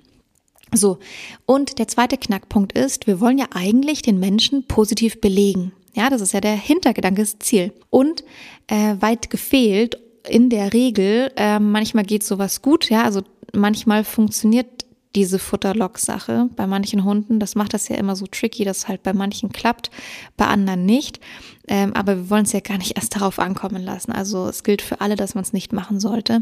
So, 0.74 0.98
und 1.46 1.78
der 1.78 1.88
zweite 1.88 2.18
Knackpunkt 2.18 2.74
ist, 2.74 3.06
wir 3.06 3.20
wollen 3.20 3.38
ja 3.38 3.50
eigentlich 3.54 4.02
den 4.02 4.20
Menschen 4.20 4.66
positiv 4.66 5.22
belegen. 5.22 5.74
Ja, 5.96 6.10
das 6.10 6.22
ist 6.22 6.34
ja 6.34 6.42
der 6.42 6.56
Hintergedanke, 6.56 7.22
das 7.22 7.40
Ziel. 7.40 7.74
Und 7.90 8.24
äh, 8.68 8.96
weit 9.00 9.30
gefehlt, 9.30 9.98
in 10.28 10.50
der 10.50 10.74
Regel, 10.74 11.32
äh, 11.36 11.60
manchmal 11.60 12.06
geht 12.06 12.24
sowas 12.24 12.62
gut, 12.62 12.90
ja, 12.90 13.04
also 13.04 13.22
manchmal 13.54 14.04
funktioniert 14.04 14.86
diese 15.16 15.38
Futterlock-Sache 15.38 16.50
bei 16.56 16.66
manchen 16.66 17.04
Hunden. 17.04 17.40
Das 17.40 17.56
macht 17.56 17.74
das 17.74 17.88
ja 17.88 17.98
immer 17.98 18.16
so 18.16 18.26
tricky, 18.26 18.64
dass 18.64 18.88
halt 18.88 19.04
bei 19.04 19.14
manchen 19.14 19.52
klappt, 19.52 19.92
bei 20.38 20.48
anderen 20.48 20.86
nicht. 20.86 21.20
Ähm, 21.68 21.94
aber 21.94 22.18
wir 22.18 22.30
wollen 22.30 22.46
es 22.46 22.54
ja 22.54 22.62
gar 22.62 22.78
nicht 22.78 22.96
erst 22.96 23.16
darauf 23.16 23.38
ankommen 23.38 23.84
lassen. 23.84 24.12
Also 24.12 24.48
es 24.48 24.64
gilt 24.64 24.82
für 24.82 25.02
alle, 25.02 25.16
dass 25.16 25.36
man 25.36 25.44
es 25.44 25.54
nicht 25.54 25.72
machen 25.72 26.00
sollte. 26.00 26.42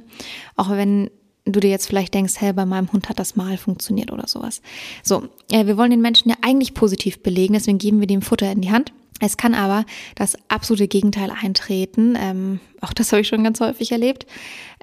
Auch 0.56 0.70
wenn 0.70 1.12
du 1.46 1.60
dir 1.60 1.70
jetzt 1.70 1.88
vielleicht 1.88 2.14
denkst, 2.14 2.36
hey, 2.38 2.54
bei 2.54 2.66
meinem 2.66 2.92
Hund 2.94 3.10
hat 3.10 3.20
das 3.20 3.36
mal 3.36 3.58
funktioniert 3.58 4.12
oder 4.12 4.28
sowas. 4.28 4.62
So, 5.04 5.24
äh, 5.52 5.66
wir 5.66 5.78
wollen 5.78 5.92
den 5.92 6.02
Menschen 6.02 6.30
ja 6.30 6.38
eigentlich 6.42 6.74
positiv 6.74 7.22
belegen, 7.22 7.54
deswegen 7.54 7.78
geben 7.78 8.00
wir 8.00 8.08
dem 8.08 8.22
Futter 8.22 8.50
in 8.52 8.62
die 8.62 8.72
Hand. 8.72 8.94
Es 9.22 9.38
kann 9.38 9.54
aber 9.54 9.86
das 10.16 10.36
absolute 10.50 10.88
Gegenteil 10.88 11.32
eintreten. 11.32 12.18
Ähm, 12.20 12.60
auch 12.82 12.94
das 12.94 13.12
habe 13.12 13.22
ich 13.22 13.28
schon 13.28 13.44
ganz 13.44 13.60
häufig 13.62 13.92
erlebt. 13.92 14.26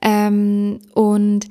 Ähm, 0.01 0.81
und 0.95 1.49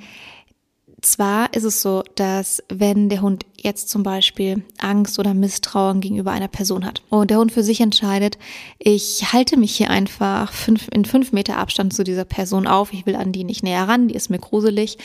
zwar 1.01 1.53
ist 1.53 1.63
es 1.63 1.81
so, 1.81 2.03
dass 2.15 2.63
wenn 2.69 3.09
der 3.09 3.21
Hund 3.21 3.45
jetzt 3.55 3.89
zum 3.89 4.03
Beispiel 4.03 4.63
Angst 4.79 5.19
oder 5.19 5.33
Misstrauen 5.33 6.01
gegenüber 6.01 6.31
einer 6.31 6.47
Person 6.47 6.85
hat 6.85 7.01
und 7.09 7.29
der 7.29 7.37
Hund 7.37 7.51
für 7.51 7.63
sich 7.63 7.81
entscheidet, 7.81 8.37
ich 8.79 9.31
halte 9.31 9.57
mich 9.57 9.75
hier 9.75 9.89
einfach 9.89 10.51
fünf, 10.51 10.87
in 10.91 11.05
fünf 11.05 11.31
Meter 11.33 11.57
Abstand 11.57 11.93
zu 11.93 12.03
dieser 12.03 12.25
Person 12.25 12.67
auf, 12.67 12.93
ich 12.93 13.05
will 13.05 13.15
an 13.15 13.31
die 13.31 13.43
nicht 13.43 13.63
näher 13.63 13.87
ran, 13.87 14.07
die 14.07 14.15
ist 14.15 14.29
mir 14.29 14.39
gruselig, 14.39 14.97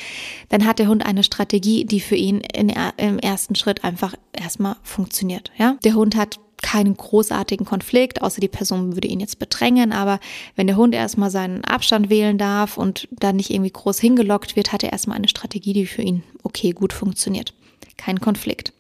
dann 0.49 0.67
hat 0.67 0.79
der 0.79 0.89
Hund 0.89 1.05
eine 1.05 1.25
Strategie, 1.25 1.85
die 1.85 2.01
für 2.01 2.17
ihn 2.17 2.41
in, 2.41 2.73
im 2.97 3.19
ersten 3.19 3.55
Schritt 3.55 3.85
einfach 3.85 4.15
erstmal 4.33 4.77
funktioniert. 4.83 5.51
Ja, 5.59 5.77
der 5.85 5.95
Hund 5.95 6.17
hat 6.17 6.39
keinen 6.63 6.97
großartigen 6.97 7.67
Konflikt, 7.67 8.23
außer 8.23 8.41
die 8.41 8.49
Person 8.49 8.95
würde 8.95 9.09
ihn 9.09 9.21
jetzt 9.21 9.39
bedrängen. 9.39 9.93
Aber 9.93 10.21
wenn 10.57 10.67
der 10.67 10.77
Hund 10.77 10.95
erstmal 10.95 11.31
seinen 11.31 11.65
Abstand 11.65 12.09
wählen 12.09 12.39
darf 12.39 12.79
und 12.79 13.09
dann 13.11 13.37
nicht 13.37 13.51
irgendwie 13.51 13.71
groß 13.71 13.99
hingelockt 14.01 14.57
wird, 14.57 14.73
hat 14.73 14.83
er 14.83 14.93
erstmal 14.93 15.17
eine 15.17 15.29
Strategie, 15.29 15.73
die 15.73 15.87
für 15.87 16.03
ihn 16.03 16.23
okay 16.43 16.71
gut 16.71 16.93
funktioniert. 16.93 17.55
Kein 17.97 18.21
Konflikt. 18.21 18.73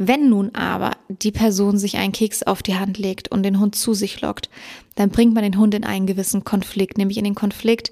Wenn 0.00 0.28
nun 0.28 0.54
aber 0.54 0.92
die 1.08 1.32
Person 1.32 1.76
sich 1.76 1.96
einen 1.96 2.12
Keks 2.12 2.44
auf 2.44 2.62
die 2.62 2.76
Hand 2.76 2.98
legt 2.98 3.32
und 3.32 3.42
den 3.42 3.58
Hund 3.58 3.74
zu 3.74 3.94
sich 3.94 4.20
lockt, 4.20 4.48
dann 4.94 5.10
bringt 5.10 5.34
man 5.34 5.42
den 5.42 5.58
Hund 5.58 5.74
in 5.74 5.82
einen 5.82 6.06
gewissen 6.06 6.44
Konflikt, 6.44 6.98
nämlich 6.98 7.18
in 7.18 7.24
den 7.24 7.34
Konflikt, 7.34 7.90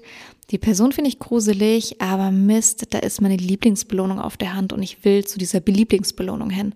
die 0.49 0.57
Person 0.57 0.93
finde 0.93 1.09
ich 1.09 1.19
gruselig, 1.19 2.01
aber 2.01 2.31
Mist, 2.31 2.87
da 2.91 2.99
ist 2.99 3.19
meine 3.19 3.35
Lieblingsbelohnung 3.35 4.19
auf 4.19 4.37
der 4.37 4.53
Hand 4.53 4.71
und 4.71 4.81
ich 4.81 5.03
will 5.03 5.25
zu 5.25 5.37
dieser 5.37 5.59
Lieblingsbelohnung 5.59 6.49
hin. 6.49 6.73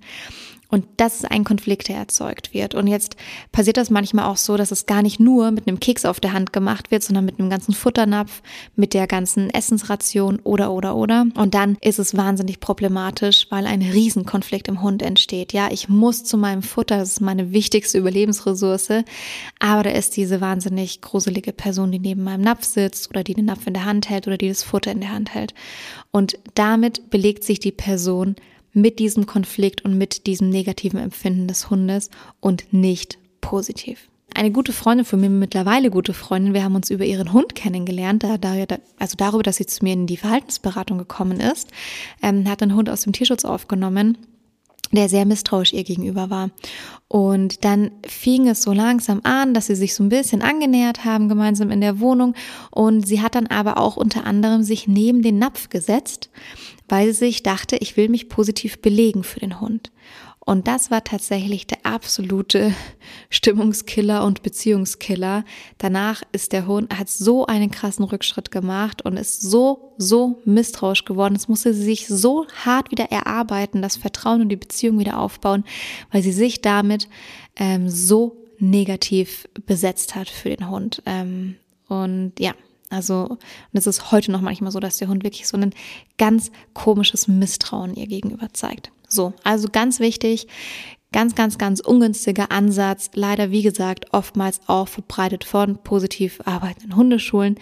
Und 0.71 0.85
das 0.95 1.15
ist 1.15 1.29
ein 1.29 1.43
Konflikt, 1.43 1.89
der 1.89 1.97
erzeugt 1.97 2.53
wird. 2.53 2.75
Und 2.75 2.87
jetzt 2.87 3.17
passiert 3.51 3.75
das 3.75 3.89
manchmal 3.89 4.25
auch 4.25 4.37
so, 4.37 4.55
dass 4.55 4.71
es 4.71 4.85
gar 4.85 5.01
nicht 5.01 5.19
nur 5.19 5.51
mit 5.51 5.67
einem 5.67 5.81
Keks 5.81 6.05
auf 6.05 6.21
der 6.21 6.31
Hand 6.31 6.53
gemacht 6.53 6.91
wird, 6.91 7.03
sondern 7.03 7.25
mit 7.25 7.39
einem 7.39 7.49
ganzen 7.49 7.73
Futternapf, 7.73 8.41
mit 8.77 8.93
der 8.93 9.05
ganzen 9.05 9.49
Essensration 9.49 10.39
oder, 10.39 10.71
oder, 10.71 10.95
oder. 10.95 11.25
Und 11.35 11.53
dann 11.53 11.77
ist 11.81 11.99
es 11.99 12.15
wahnsinnig 12.15 12.61
problematisch, 12.61 13.47
weil 13.49 13.67
ein 13.67 13.81
Riesenkonflikt 13.81 14.69
im 14.69 14.81
Hund 14.81 15.01
entsteht. 15.01 15.51
Ja, 15.51 15.67
ich 15.69 15.89
muss 15.89 16.23
zu 16.23 16.37
meinem 16.37 16.63
Futter, 16.63 16.97
das 16.97 17.09
ist 17.09 17.21
meine 17.21 17.51
wichtigste 17.51 17.97
Überlebensressource. 17.97 19.03
Aber 19.59 19.83
da 19.83 19.89
ist 19.89 20.15
diese 20.15 20.39
wahnsinnig 20.39 21.01
gruselige 21.01 21.51
Person, 21.51 21.91
die 21.91 21.99
neben 21.99 22.23
meinem 22.23 22.41
Napf 22.41 22.63
sitzt 22.63 23.09
oder 23.09 23.25
die 23.25 23.33
den 23.33 23.45
Napf 23.45 23.67
in 23.67 23.73
der 23.73 23.83
Hand 23.83 24.09
hält 24.09 24.25
oder 24.25 24.37
die 24.37 24.47
das 24.47 24.63
Futter 24.63 24.91
in 24.91 25.01
der 25.01 25.11
Hand 25.11 25.33
hält. 25.33 25.53
Und 26.11 26.39
damit 26.55 27.09
belegt 27.09 27.43
sich 27.43 27.59
die 27.59 27.73
Person 27.73 28.37
mit 28.73 28.99
diesem 28.99 29.25
Konflikt 29.25 29.83
und 29.83 29.97
mit 29.97 30.27
diesem 30.27 30.49
negativen 30.49 30.99
Empfinden 30.99 31.47
des 31.47 31.69
Hundes 31.69 32.09
und 32.39 32.71
nicht 32.71 33.17
positiv. 33.41 34.07
Eine 34.33 34.51
gute 34.51 34.71
Freundin 34.71 35.05
von 35.05 35.19
mir, 35.19 35.29
mittlerweile 35.29 35.89
gute 35.89 36.13
Freundin, 36.13 36.53
wir 36.53 36.63
haben 36.63 36.75
uns 36.75 36.89
über 36.89 37.03
ihren 37.03 37.33
Hund 37.33 37.53
kennengelernt, 37.53 38.23
also 38.23 39.17
darüber, 39.17 39.43
dass 39.43 39.57
sie 39.57 39.65
zu 39.65 39.83
mir 39.83 39.91
in 39.91 40.07
die 40.07 40.15
Verhaltensberatung 40.15 40.97
gekommen 40.97 41.41
ist, 41.41 41.69
ähm, 42.21 42.49
hat 42.49 42.61
einen 42.61 42.75
Hund 42.75 42.89
aus 42.89 43.01
dem 43.01 43.11
Tierschutz 43.11 43.43
aufgenommen 43.43 44.17
der 44.91 45.09
sehr 45.09 45.25
misstrauisch 45.25 45.73
ihr 45.73 45.83
gegenüber 45.83 46.29
war. 46.29 46.49
Und 47.07 47.63
dann 47.65 47.91
fing 48.05 48.47
es 48.47 48.61
so 48.61 48.73
langsam 48.73 49.21
an, 49.23 49.53
dass 49.53 49.67
sie 49.67 49.75
sich 49.75 49.93
so 49.93 50.03
ein 50.03 50.09
bisschen 50.09 50.41
angenähert 50.41 51.05
haben 51.05 51.29
gemeinsam 51.29 51.71
in 51.71 51.81
der 51.81 51.99
Wohnung. 51.99 52.35
Und 52.71 53.07
sie 53.07 53.21
hat 53.21 53.35
dann 53.35 53.47
aber 53.47 53.77
auch 53.77 53.97
unter 53.97 54.25
anderem 54.25 54.63
sich 54.63 54.87
neben 54.87 55.21
den 55.21 55.39
Napf 55.39 55.69
gesetzt 55.69 56.29
weil 56.91 57.13
sich 57.13 57.41
dachte, 57.41 57.77
ich 57.77 57.95
will 57.95 58.09
mich 58.09 58.27
positiv 58.27 58.81
belegen 58.81 59.23
für 59.23 59.39
den 59.39 59.61
Hund. 59.61 59.93
Und 60.43 60.67
das 60.67 60.91
war 60.91 61.05
tatsächlich 61.05 61.65
der 61.65 61.85
absolute 61.85 62.73
Stimmungskiller 63.29 64.25
und 64.25 64.43
Beziehungskiller. 64.43 65.45
Danach 65.77 66.23
ist 66.33 66.51
der 66.51 66.67
Hund, 66.67 66.93
hat 66.97 67.07
so 67.07 67.45
einen 67.45 67.71
krassen 67.71 68.03
Rückschritt 68.03 68.51
gemacht 68.51 69.03
und 69.05 69.15
ist 69.15 69.41
so, 69.41 69.93
so 69.97 70.41
misstrauisch 70.43 71.05
geworden. 71.05 71.35
Es 71.37 71.47
musste 71.47 71.73
sie 71.73 71.83
sich 71.83 72.07
so 72.07 72.45
hart 72.65 72.91
wieder 72.91 73.05
erarbeiten, 73.05 73.81
das 73.81 73.95
Vertrauen 73.95 74.41
und 74.41 74.49
die 74.49 74.57
Beziehung 74.57 74.99
wieder 74.99 75.17
aufbauen, 75.17 75.63
weil 76.11 76.23
sie 76.23 76.33
sich 76.33 76.61
damit 76.61 77.07
ähm, 77.55 77.89
so 77.89 78.35
negativ 78.59 79.47
besetzt 79.65 80.13
hat 80.15 80.27
für 80.27 80.49
den 80.49 80.69
Hund. 80.69 81.01
Ähm, 81.05 81.55
und 81.87 82.33
ja, 82.37 82.53
also, 82.91 83.23
und 83.25 83.39
es 83.73 83.87
ist 83.87 84.11
heute 84.11 84.31
noch 84.31 84.41
manchmal 84.41 84.71
so, 84.71 84.79
dass 84.79 84.97
der 84.97 85.07
Hund 85.07 85.23
wirklich 85.23 85.47
so 85.47 85.57
ein 85.57 85.73
ganz 86.17 86.51
komisches 86.73 87.27
Misstrauen 87.27 87.95
ihr 87.95 88.07
gegenüber 88.07 88.49
zeigt. 88.53 88.91
So, 89.07 89.33
also 89.43 89.67
ganz 89.71 89.99
wichtig, 89.99 90.47
ganz, 91.11 91.35
ganz, 91.35 91.57
ganz 91.57 91.79
ungünstiger 91.79 92.51
Ansatz. 92.51 93.11
Leider, 93.13 93.51
wie 93.51 93.61
gesagt, 93.61 94.13
oftmals 94.13 94.61
auch 94.67 94.87
verbreitet 94.87 95.43
von 95.43 95.77
positiv 95.83 96.39
arbeitenden 96.45 96.95
Hundeschulen. 96.95 97.59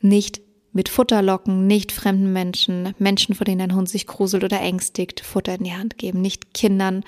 Nicht 0.00 0.40
mit 0.72 0.88
Futterlocken, 0.88 1.66
nicht 1.66 1.90
fremden 1.90 2.32
Menschen, 2.32 2.94
Menschen, 2.98 3.34
vor 3.34 3.44
denen 3.44 3.58
dein 3.58 3.74
Hund 3.74 3.88
sich 3.88 4.06
gruselt 4.06 4.44
oder 4.44 4.60
ängstigt, 4.60 5.20
Futter 5.20 5.54
in 5.54 5.64
die 5.64 5.72
Hand 5.72 5.98
geben, 5.98 6.20
nicht 6.20 6.54
Kindern 6.54 7.04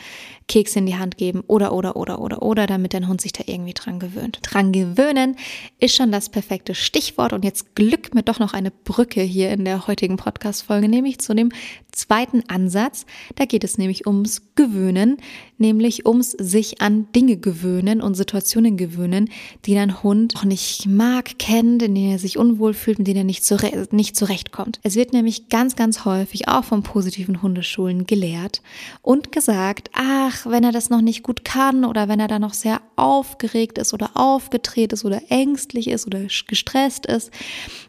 Kekse 0.49 0.81
in 0.81 0.87
die 0.87 0.97
Hand 0.97 1.17
geben 1.17 1.43
oder, 1.47 1.73
oder, 1.73 1.97
oder, 1.97 2.21
oder, 2.21 2.43
oder, 2.43 2.67
damit 2.67 2.95
dein 2.95 3.09
Hund 3.09 3.21
sich 3.21 3.33
da 3.33 3.45
irgendwie 3.47 3.73
dran 3.73 4.01
gewöhnt. 4.01 4.41
Dran 4.43 4.73
gewöhnen 4.73 5.37
ist 5.79 5.95
schon 5.95 6.13
das 6.13 6.29
perfekte 6.29 6.75
Stichwort 6.75 7.33
und 7.33 7.45
jetzt 7.45 7.75
glück 7.75 8.15
mir 8.15 8.23
doch 8.23 8.39
noch 8.39 8.53
eine 8.53 8.71
Brücke 8.71 9.23
hier 9.23 9.51
in 9.51 9.65
der 9.65 9.87
heutigen 9.87 10.17
Podcast-Folge, 10.17 10.89
nämlich 10.89 11.21
zu 11.21 11.35
dem 11.35 11.53
zweiten 11.93 12.43
Ansatz. 12.49 13.07
Da 13.37 13.45
geht 13.45 13.65
es 13.65 13.79
nämlich 13.79 14.07
ums 14.07 14.43
Gewöhnen, 14.55 15.19
nämlich 15.59 16.07
ums 16.07 16.33
sich 16.33 16.81
an 16.83 17.07
Dinge 17.15 17.37
gewöhnen 17.37 18.03
und 18.03 18.15
Situationen 18.15 18.77
gewöhnen, 18.77 19.31
die 19.65 19.75
dein 19.75 20.03
Hund 20.03 20.37
auch 20.37 20.45
nicht 20.45 20.87
mag, 20.87 21.39
kennt, 21.39 21.83
in 21.83 21.95
denen 21.95 22.13
er 22.13 22.19
sich 22.19 22.37
unwohl 22.37 22.75
fühlt, 22.75 22.99
in 22.99 23.05
denen 23.05 23.19
er 23.19 23.25
nicht, 23.25 23.45
zure 23.45 23.89
nicht 23.93 24.17
zurechtkommt. 24.17 24.81
Es 24.83 24.97
wird 24.97 25.13
nämlich 25.13 25.49
ganz, 25.49 25.77
ganz 25.77 26.05
häufig 26.05 26.49
auch 26.49 26.65
von 26.65 26.83
positiven 26.83 27.43
Hundeschulen 27.43 28.07
gelehrt 28.07 28.63
und 29.03 29.33
gesagt, 29.33 29.91
ach, 29.95 30.47
wenn 30.47 30.65
er 30.65 30.73
das 30.73 30.91
noch 30.91 31.01
nicht 31.01 31.23
gut 31.23 31.45
kann 31.45 31.85
oder 31.85 32.09
wenn 32.09 32.21
er 32.21 32.29
da 32.29 32.39
noch 32.39 32.55
sehr 32.55 32.81
aufgeregt 32.97 33.79
ist 33.79 33.95
oder 33.95 34.11
aufgedreht 34.15 34.93
ist 34.93 35.05
oder 35.05 35.23
ängstlich 35.29 35.89
ist 35.89 36.07
oder 36.07 36.21
gestresst 36.47 37.07
ist, 37.07 37.31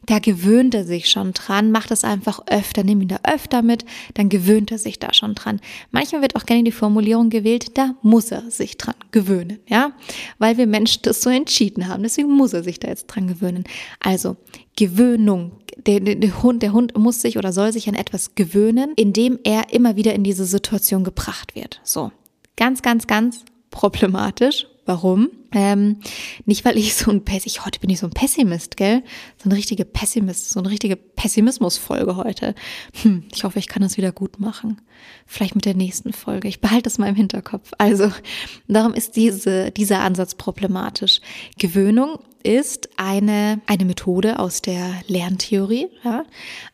da 0.06 0.20
gewöhnt 0.20 0.76
er 0.76 0.86
sich 0.86 1.10
schon 1.10 1.34
dran, 1.34 1.72
macht 1.72 1.92
es 1.92 2.04
einfach 2.04 2.42
öfter, 2.48 2.84
nimm 2.84 3.02
ihn 3.02 3.08
da 3.08 3.20
öfter 3.24 3.62
mit, 3.62 3.86
dann 4.14 4.30
gewöhnt 4.30 4.72
er 4.72 4.78
sich 4.78 5.00
da 5.00 5.14
schon 5.14 5.36
dran. 5.36 5.60
Manchmal 5.92 6.22
wird 6.22 6.36
auch 6.36 6.46
gerne 6.46 6.64
die 6.64 6.72
Formulierung 6.72 7.30
gewählt, 7.30 7.78
da 7.78 7.96
muss 8.02 8.32
er 8.32 8.50
sich 8.50 8.78
dran 8.78 8.96
gewöhnen, 9.12 9.60
ja, 9.68 9.92
weil 10.40 10.58
wir 10.58 10.68
Menschen 10.68 11.02
das 11.04 11.22
so 11.22 11.30
entschieden 11.30 11.88
haben. 11.88 12.04
Deswegen 12.04 12.32
muss 12.32 12.54
er 12.54 12.64
sich 12.64 12.80
da 12.80 12.88
jetzt 12.88 13.08
dran 13.08 13.28
gewöhnen. 13.28 13.64
Also 14.00 14.38
Gewöhnung. 14.76 15.52
Der, 15.88 16.00
der, 16.00 16.16
der, 16.16 16.44
Hund, 16.44 16.62
der 16.64 16.72
Hund 16.72 16.98
muss 16.98 17.22
sich 17.22 17.38
oder 17.38 17.52
soll 17.52 17.72
sich 17.72 17.88
an 17.90 17.96
etwas 17.96 18.36
gewöhnen, 18.36 18.94
indem 18.96 19.40
er 19.44 19.74
immer 19.74 19.96
wieder 19.96 20.14
in 20.14 20.24
diese 20.24 20.46
Situation 20.46 21.04
gebracht 21.04 21.56
wird. 21.56 21.80
So. 21.84 22.12
Ganz, 22.56 22.82
ganz, 22.84 23.08
ganz 23.08 23.44
problematisch 23.72 24.68
Warum? 24.86 25.30
Ähm, 25.54 26.00
nicht, 26.46 26.66
weil 26.66 26.78
ich 26.78 26.96
so 26.96 27.10
ein 27.10 27.24
Pessimist, 27.24 27.66
heute 27.66 27.80
bin 27.80 27.90
ich 27.90 28.00
so 28.00 28.08
ein 28.08 28.14
Pessimist, 28.14 28.76
gell? 28.76 29.02
So 29.42 29.48
ein 29.48 29.54
richtiger 29.54 29.86
Pessimist, 29.86 30.50
so 30.50 30.60
eine 30.60 30.70
richtige 30.70 30.98
Pessimismusfolge 30.98 32.18
heute. 32.18 32.54
Hm, 33.02 33.24
ich 33.34 33.46
hoffe, 33.46 33.60
ich 33.60 33.68
kann 33.68 33.82
das 33.82 33.96
wieder 33.96 34.12
gut 34.12 34.42
machen. 34.42 34.82
Vielleicht 35.26 35.56
mit 35.56 35.64
der 35.64 35.76
nächsten 35.76 36.12
Folge. 36.12 36.50
Ich 36.50 36.60
behalte 36.60 36.90
es 36.90 36.98
mal 36.98 37.08
im 37.08 37.16
Hinterkopf. 37.16 37.72
Also, 37.78 38.12
darum 38.68 38.94
ist 38.94 39.16
diese, 39.16 39.72
dieser 39.72 40.02
Ansatz 40.02 40.36
problematisch. 40.36 41.22
Gewöhnung 41.58 42.20
ist 42.44 42.90
eine, 42.98 43.62
eine 43.68 43.86
Methode 43.86 44.40
aus 44.40 44.62
der 44.62 45.02
Lerntheorie, 45.08 45.88
ja? 46.04 46.26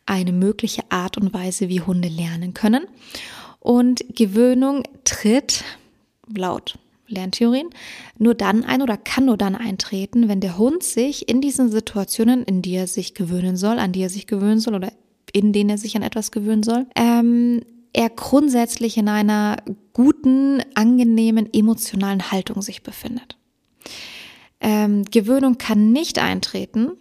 eine 0.06 0.32
mögliche 0.32 0.82
Art 0.88 1.16
und 1.16 1.32
Weise, 1.32 1.68
wie 1.68 1.80
Hunde 1.80 2.08
lernen 2.08 2.54
können. 2.54 2.86
Und 3.60 4.02
Gewöhnung 4.16 4.82
tritt 5.04 5.62
laut 6.34 6.76
Lerntheorien, 7.10 7.68
nur 8.18 8.34
dann 8.34 8.64
ein 8.64 8.82
oder 8.82 8.96
kann 8.96 9.26
nur 9.26 9.36
dann 9.36 9.54
eintreten, 9.54 10.28
wenn 10.28 10.40
der 10.40 10.58
Hund 10.58 10.82
sich 10.82 11.28
in 11.28 11.40
diesen 11.40 11.70
Situationen, 11.70 12.44
in 12.44 12.62
die 12.62 12.74
er 12.74 12.86
sich 12.86 13.14
gewöhnen 13.14 13.56
soll, 13.56 13.78
an 13.78 13.92
die 13.92 14.02
er 14.02 14.10
sich 14.10 14.26
gewöhnen 14.26 14.60
soll 14.60 14.74
oder 14.74 14.92
in 15.32 15.52
denen 15.52 15.70
er 15.70 15.78
sich 15.78 15.96
an 15.96 16.02
etwas 16.02 16.30
gewöhnen 16.30 16.62
soll, 16.62 16.86
ähm, 16.96 17.62
er 17.92 18.08
grundsätzlich 18.08 18.96
in 18.96 19.08
einer 19.08 19.56
guten, 19.92 20.62
angenehmen, 20.74 21.52
emotionalen 21.52 22.30
Haltung 22.30 22.62
sich 22.62 22.82
befindet. 22.82 23.36
Ähm, 24.60 25.04
Gewöhnung 25.10 25.58
kann 25.58 25.92
nicht 25.92 26.18
eintreten, 26.18 26.92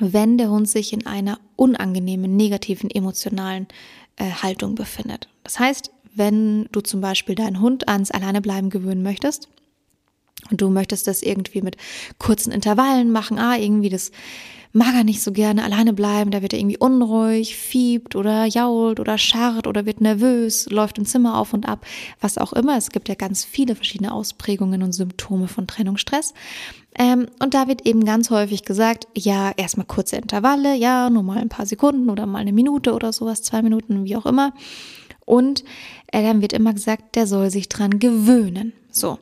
wenn 0.00 0.38
der 0.38 0.50
Hund 0.50 0.68
sich 0.68 0.92
in 0.92 1.06
einer 1.06 1.38
unangenehmen, 1.56 2.36
negativen, 2.36 2.90
emotionalen 2.90 3.66
äh, 4.16 4.30
Haltung 4.30 4.74
befindet. 4.74 5.28
Das 5.44 5.58
heißt, 5.58 5.90
wenn 6.14 6.66
du 6.72 6.80
zum 6.80 7.00
Beispiel 7.00 7.34
deinen 7.34 7.60
Hund 7.60 7.88
ans 7.88 8.10
Alleinebleiben 8.10 8.70
gewöhnen 8.70 9.02
möchtest 9.02 9.48
und 10.50 10.60
du 10.60 10.70
möchtest 10.70 11.06
das 11.06 11.22
irgendwie 11.22 11.62
mit 11.62 11.76
kurzen 12.18 12.52
Intervallen 12.52 13.12
machen, 13.12 13.38
ah, 13.38 13.56
irgendwie 13.56 13.90
das 13.90 14.12
mag 14.76 14.94
er 14.94 15.04
nicht 15.04 15.22
so 15.22 15.32
gerne 15.32 15.64
alleine 15.64 15.92
bleiben, 15.94 16.30
da 16.30 16.42
wird 16.42 16.52
er 16.52 16.58
irgendwie 16.58 16.76
unruhig, 16.76 17.56
fiebt 17.56 18.14
oder 18.14 18.44
jault 18.44 19.00
oder 19.00 19.16
scharrt 19.16 19.66
oder 19.66 19.86
wird 19.86 20.02
nervös, 20.02 20.68
läuft 20.70 20.98
im 20.98 21.06
Zimmer 21.06 21.38
auf 21.38 21.54
und 21.54 21.66
ab, 21.66 21.86
was 22.20 22.36
auch 22.36 22.52
immer. 22.52 22.76
Es 22.76 22.90
gibt 22.90 23.08
ja 23.08 23.14
ganz 23.14 23.44
viele 23.44 23.74
verschiedene 23.74 24.12
Ausprägungen 24.12 24.82
und 24.82 24.92
Symptome 24.92 25.48
von 25.48 25.66
Trennungsstress. 25.66 26.34
Ähm, 26.98 27.26
und 27.42 27.54
da 27.54 27.68
wird 27.68 27.86
eben 27.86 28.04
ganz 28.04 28.30
häufig 28.30 28.64
gesagt, 28.64 29.08
ja, 29.16 29.52
erstmal 29.56 29.86
kurze 29.86 30.16
Intervalle, 30.16 30.74
ja, 30.76 31.08
nur 31.08 31.22
mal 31.22 31.38
ein 31.38 31.48
paar 31.48 31.66
Sekunden 31.66 32.10
oder 32.10 32.26
mal 32.26 32.38
eine 32.38 32.52
Minute 32.52 32.92
oder 32.92 33.12
sowas, 33.12 33.42
zwei 33.42 33.62
Minuten, 33.62 34.04
wie 34.04 34.16
auch 34.16 34.26
immer. 34.26 34.52
Und 35.24 35.64
äh, 36.08 36.22
dann 36.22 36.42
wird 36.42 36.52
immer 36.52 36.74
gesagt, 36.74 37.16
der 37.16 37.26
soll 37.26 37.50
sich 37.50 37.68
dran 37.68 37.98
gewöhnen. 37.98 38.72
So. 38.96 39.18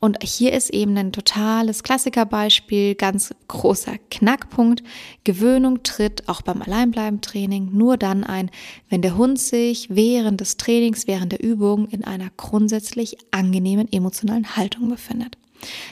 Und 0.00 0.20
hier 0.24 0.52
ist 0.52 0.70
eben 0.70 0.96
ein 0.98 1.12
totales 1.12 1.84
Klassikerbeispiel, 1.84 2.96
ganz 2.96 3.32
großer 3.46 3.98
Knackpunkt. 4.10 4.82
Gewöhnung 5.22 5.84
tritt 5.84 6.28
auch 6.28 6.42
beim 6.42 6.60
Alleinbleiben-Training 6.60 7.70
nur 7.72 7.96
dann 7.96 8.24
ein, 8.24 8.50
wenn 8.88 9.00
der 9.00 9.16
Hund 9.16 9.38
sich 9.38 9.86
während 9.90 10.40
des 10.40 10.56
Trainings, 10.56 11.06
während 11.06 11.30
der 11.30 11.42
Übung 11.42 11.86
in 11.88 12.02
einer 12.02 12.30
grundsätzlich 12.36 13.16
angenehmen 13.30 13.90
emotionalen 13.92 14.56
Haltung 14.56 14.88
befindet. 14.88 15.38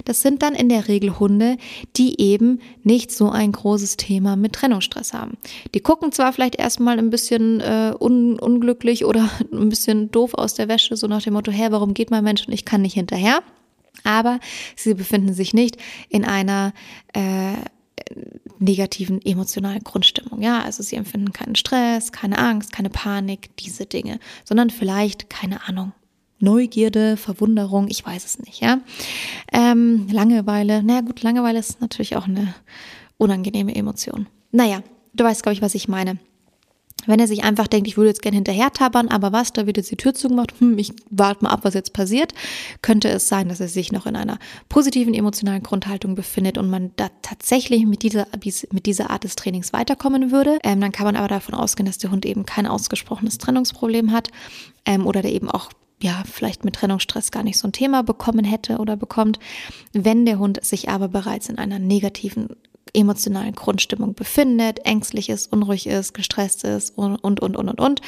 Das 0.04 0.22
sind 0.22 0.42
dann 0.42 0.54
in 0.54 0.68
der 0.68 0.88
Regel 0.88 1.18
Hunde, 1.18 1.56
die 1.96 2.20
eben 2.20 2.60
nicht 2.82 3.12
so 3.12 3.30
ein 3.30 3.52
großes 3.52 3.96
Thema 3.96 4.36
mit 4.36 4.54
Trennungsstress 4.54 5.12
haben. 5.12 5.36
Die 5.74 5.80
gucken 5.80 6.12
zwar 6.12 6.32
vielleicht 6.32 6.56
erstmal 6.56 6.98
ein 6.98 7.10
bisschen 7.10 7.60
äh, 7.60 7.94
un 7.98 8.38
unglücklich 8.38 9.04
oder 9.04 9.28
ein 9.52 9.68
bisschen 9.68 10.10
doof 10.10 10.34
aus 10.34 10.54
der 10.54 10.68
Wäsche, 10.68 10.96
so 10.96 11.06
nach 11.06 11.22
dem 11.22 11.34
Motto, 11.34 11.50
hä, 11.50 11.68
warum 11.70 11.94
geht 11.94 12.10
mein 12.10 12.24
Mensch 12.24 12.46
und 12.46 12.52
ich 12.52 12.64
kann 12.64 12.82
nicht 12.82 12.94
hinterher? 12.94 13.42
Aber 14.04 14.40
sie 14.76 14.94
befinden 14.94 15.34
sich 15.34 15.52
nicht 15.52 15.76
in 16.08 16.24
einer 16.24 16.72
äh, 17.12 17.54
negativen 18.58 19.24
emotionalen 19.24 19.84
Grundstimmung. 19.84 20.42
Ja, 20.42 20.62
also 20.62 20.82
sie 20.82 20.96
empfinden 20.96 21.32
keinen 21.32 21.54
Stress, 21.54 22.12
keine 22.12 22.38
Angst, 22.38 22.72
keine 22.72 22.90
Panik, 22.90 23.56
diese 23.58 23.86
Dinge, 23.86 24.18
sondern 24.44 24.70
vielleicht, 24.70 25.30
keine 25.30 25.66
Ahnung, 25.66 25.92
Neugierde, 26.40 27.16
Verwunderung, 27.16 27.86
ich 27.88 28.04
weiß 28.04 28.24
es 28.24 28.38
nicht, 28.38 28.60
ja. 28.60 28.80
Ähm, 29.52 30.08
Langeweile, 30.10 30.82
naja 30.82 31.02
gut, 31.02 31.22
Langeweile 31.22 31.58
ist 31.58 31.80
natürlich 31.80 32.16
auch 32.16 32.26
eine 32.26 32.54
unangenehme 33.18 33.74
Emotion. 33.74 34.26
Naja, 34.50 34.82
du 35.12 35.24
weißt, 35.24 35.42
glaube 35.42 35.54
ich, 35.54 35.62
was 35.62 35.74
ich 35.74 35.88
meine. 35.88 36.18
Wenn 37.06 37.20
er 37.20 37.26
sich 37.26 37.44
einfach 37.44 37.66
denkt, 37.66 37.88
ich 37.88 37.96
würde 37.96 38.08
jetzt 38.08 38.22
gerne 38.22 38.36
hinterher 38.36 38.72
tabern, 38.72 39.08
aber 39.08 39.32
was, 39.32 39.52
da 39.52 39.66
wird 39.66 39.76
jetzt 39.76 39.90
die 39.90 39.96
Tür 39.96 40.14
zugemacht, 40.14 40.52
hm, 40.58 40.76
ich 40.78 40.92
warte 41.08 41.44
mal 41.44 41.50
ab, 41.50 41.60
was 41.62 41.74
jetzt 41.74 41.92
passiert, 41.92 42.34
könnte 42.82 43.08
es 43.08 43.28
sein, 43.28 43.48
dass 43.48 43.60
er 43.60 43.68
sich 43.68 43.92
noch 43.92 44.06
in 44.06 44.16
einer 44.16 44.38
positiven 44.68 45.14
emotionalen 45.14 45.62
Grundhaltung 45.62 46.14
befindet 46.14 46.58
und 46.58 46.68
man 46.68 46.90
da 46.96 47.08
tatsächlich 47.22 47.86
mit 47.86 48.02
dieser, 48.02 48.26
mit 48.70 48.86
dieser 48.86 49.10
Art 49.10 49.24
des 49.24 49.36
Trainings 49.36 49.72
weiterkommen 49.72 50.30
würde. 50.30 50.58
Ähm, 50.62 50.80
dann 50.80 50.92
kann 50.92 51.06
man 51.06 51.16
aber 51.16 51.28
davon 51.28 51.54
ausgehen, 51.54 51.86
dass 51.86 51.98
der 51.98 52.10
Hund 52.10 52.26
eben 52.26 52.44
kein 52.44 52.66
ausgesprochenes 52.66 53.38
Trennungsproblem 53.38 54.12
hat 54.12 54.28
ähm, 54.84 55.06
oder 55.06 55.22
der 55.22 55.32
eben 55.32 55.50
auch 55.50 55.70
ja, 56.02 56.22
vielleicht 56.30 56.64
mit 56.64 56.76
Trennungsstress 56.76 57.30
gar 57.30 57.42
nicht 57.42 57.58
so 57.58 57.68
ein 57.68 57.72
Thema 57.72 58.02
bekommen 58.02 58.44
hätte 58.44 58.78
oder 58.78 58.96
bekommt. 58.96 59.38
Wenn 59.92 60.24
der 60.24 60.38
Hund 60.38 60.64
sich 60.64 60.88
aber 60.88 61.08
bereits 61.08 61.48
in 61.48 61.58
einer 61.58 61.78
negativen 61.78 62.48
emotionalen 62.92 63.54
Grundstimmung 63.54 64.14
befindet, 64.14 64.80
ängstlich 64.84 65.28
ist, 65.28 65.52
unruhig 65.52 65.86
ist, 65.86 66.14
gestresst 66.14 66.64
ist 66.64 66.96
und, 66.96 67.16
und, 67.16 67.40
und, 67.40 67.56
und, 67.56 67.68
und, 67.68 67.80
und, 67.80 68.00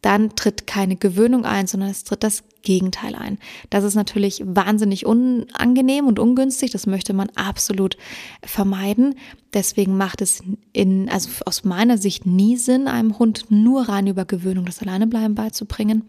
dann 0.00 0.36
tritt 0.36 0.66
keine 0.66 0.96
Gewöhnung 0.96 1.46
ein, 1.46 1.66
sondern 1.66 1.88
es 1.88 2.04
tritt 2.04 2.24
das 2.24 2.42
Gegenteil 2.62 3.14
ein. 3.14 3.38
Das 3.70 3.84
ist 3.84 3.94
natürlich 3.94 4.42
wahnsinnig 4.44 5.06
unangenehm 5.06 6.06
und 6.06 6.18
ungünstig. 6.18 6.72
Das 6.72 6.86
möchte 6.86 7.14
man 7.14 7.30
absolut 7.36 7.96
vermeiden. 8.44 9.14
Deswegen 9.54 9.96
macht 9.96 10.20
es 10.20 10.42
in, 10.74 11.08
also 11.08 11.30
aus 11.46 11.64
meiner 11.64 11.96
Sicht 11.96 12.26
nie 12.26 12.56
Sinn, 12.56 12.86
einem 12.86 13.18
Hund 13.18 13.46
nur 13.48 13.88
rein 13.88 14.06
über 14.06 14.26
Gewöhnung 14.26 14.66
das 14.66 14.80
Alleinebleiben 14.80 15.34
beizubringen 15.34 16.08